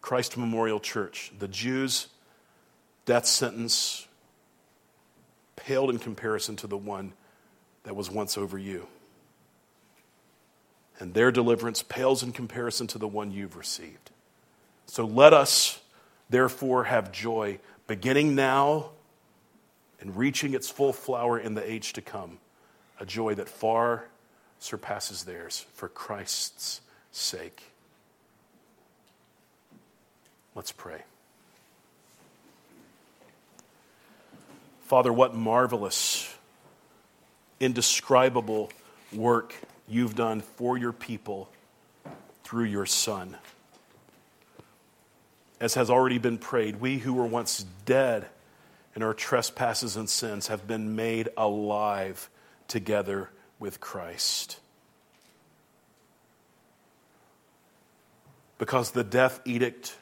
Christ 0.00 0.36
Memorial 0.36 0.80
Church, 0.80 1.32
the 1.38 1.48
Jews' 1.48 2.08
death 3.06 3.26
sentence 3.26 4.06
paled 5.56 5.90
in 5.90 5.98
comparison 5.98 6.56
to 6.56 6.66
the 6.66 6.76
one 6.76 7.14
that 7.84 7.96
was 7.96 8.10
once 8.10 8.36
over 8.36 8.58
you. 8.58 8.86
And 10.98 11.14
their 11.14 11.32
deliverance 11.32 11.82
pales 11.82 12.22
in 12.22 12.32
comparison 12.32 12.86
to 12.88 12.98
the 12.98 13.08
one 13.08 13.30
you've 13.30 13.56
received. 13.56 14.10
So 14.86 15.04
let 15.04 15.32
us, 15.32 15.80
therefore, 16.30 16.84
have 16.84 17.12
joy 17.12 17.58
beginning 17.86 18.34
now 18.34 18.90
and 20.00 20.16
reaching 20.16 20.54
its 20.54 20.68
full 20.70 20.92
flower 20.92 21.38
in 21.38 21.54
the 21.54 21.70
age 21.70 21.92
to 21.94 22.02
come, 22.02 22.38
a 23.00 23.06
joy 23.06 23.34
that 23.34 23.48
far 23.48 24.06
surpasses 24.58 25.24
theirs 25.24 25.66
for 25.74 25.88
Christ's 25.88 26.80
sake. 27.10 27.62
Let's 30.54 30.72
pray. 30.72 31.02
Father, 34.82 35.12
what 35.12 35.34
marvelous, 35.34 36.32
indescribable 37.58 38.70
work 39.12 39.54
you've 39.88 40.14
done 40.14 40.40
for 40.40 40.78
your 40.78 40.92
people 40.92 41.48
through 42.44 42.64
your 42.64 42.86
Son 42.86 43.36
as 45.60 45.74
has 45.74 45.90
already 45.90 46.18
been 46.18 46.38
prayed, 46.38 46.80
we 46.80 46.98
who 46.98 47.14
were 47.14 47.26
once 47.26 47.64
dead 47.84 48.26
in 48.94 49.02
our 49.02 49.14
trespasses 49.14 49.96
and 49.96 50.08
sins 50.08 50.48
have 50.48 50.66
been 50.66 50.94
made 50.94 51.28
alive 51.36 52.28
together 52.68 53.30
with 53.58 53.80
Christ. 53.80 54.60
Because 58.58 58.92
the 58.92 59.04
death 59.04 59.40
edict 59.44 59.96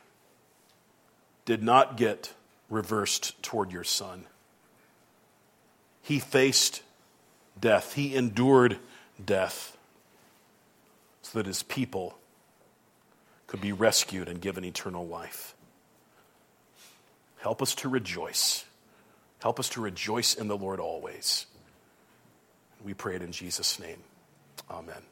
did 1.44 1.62
not 1.62 1.96
get 1.96 2.32
reversed 2.68 3.40
toward 3.42 3.72
your 3.72 3.84
son. 3.84 4.24
He 6.02 6.18
faced 6.18 6.82
death, 7.60 7.94
he 7.94 8.14
endured 8.14 8.78
death 9.24 9.76
so 11.22 11.38
that 11.38 11.46
his 11.46 11.62
people 11.62 12.18
could 13.52 13.60
be 13.60 13.72
rescued 13.72 14.30
and 14.30 14.40
given 14.40 14.64
eternal 14.64 15.06
life. 15.06 15.54
Help 17.36 17.60
us 17.60 17.74
to 17.74 17.86
rejoice. 17.86 18.64
Help 19.42 19.60
us 19.60 19.68
to 19.68 19.82
rejoice 19.82 20.32
in 20.32 20.48
the 20.48 20.56
Lord 20.56 20.80
always. 20.80 21.44
We 22.82 22.94
pray 22.94 23.14
it 23.14 23.20
in 23.20 23.30
Jesus' 23.30 23.78
name. 23.78 23.98
Amen. 24.70 25.02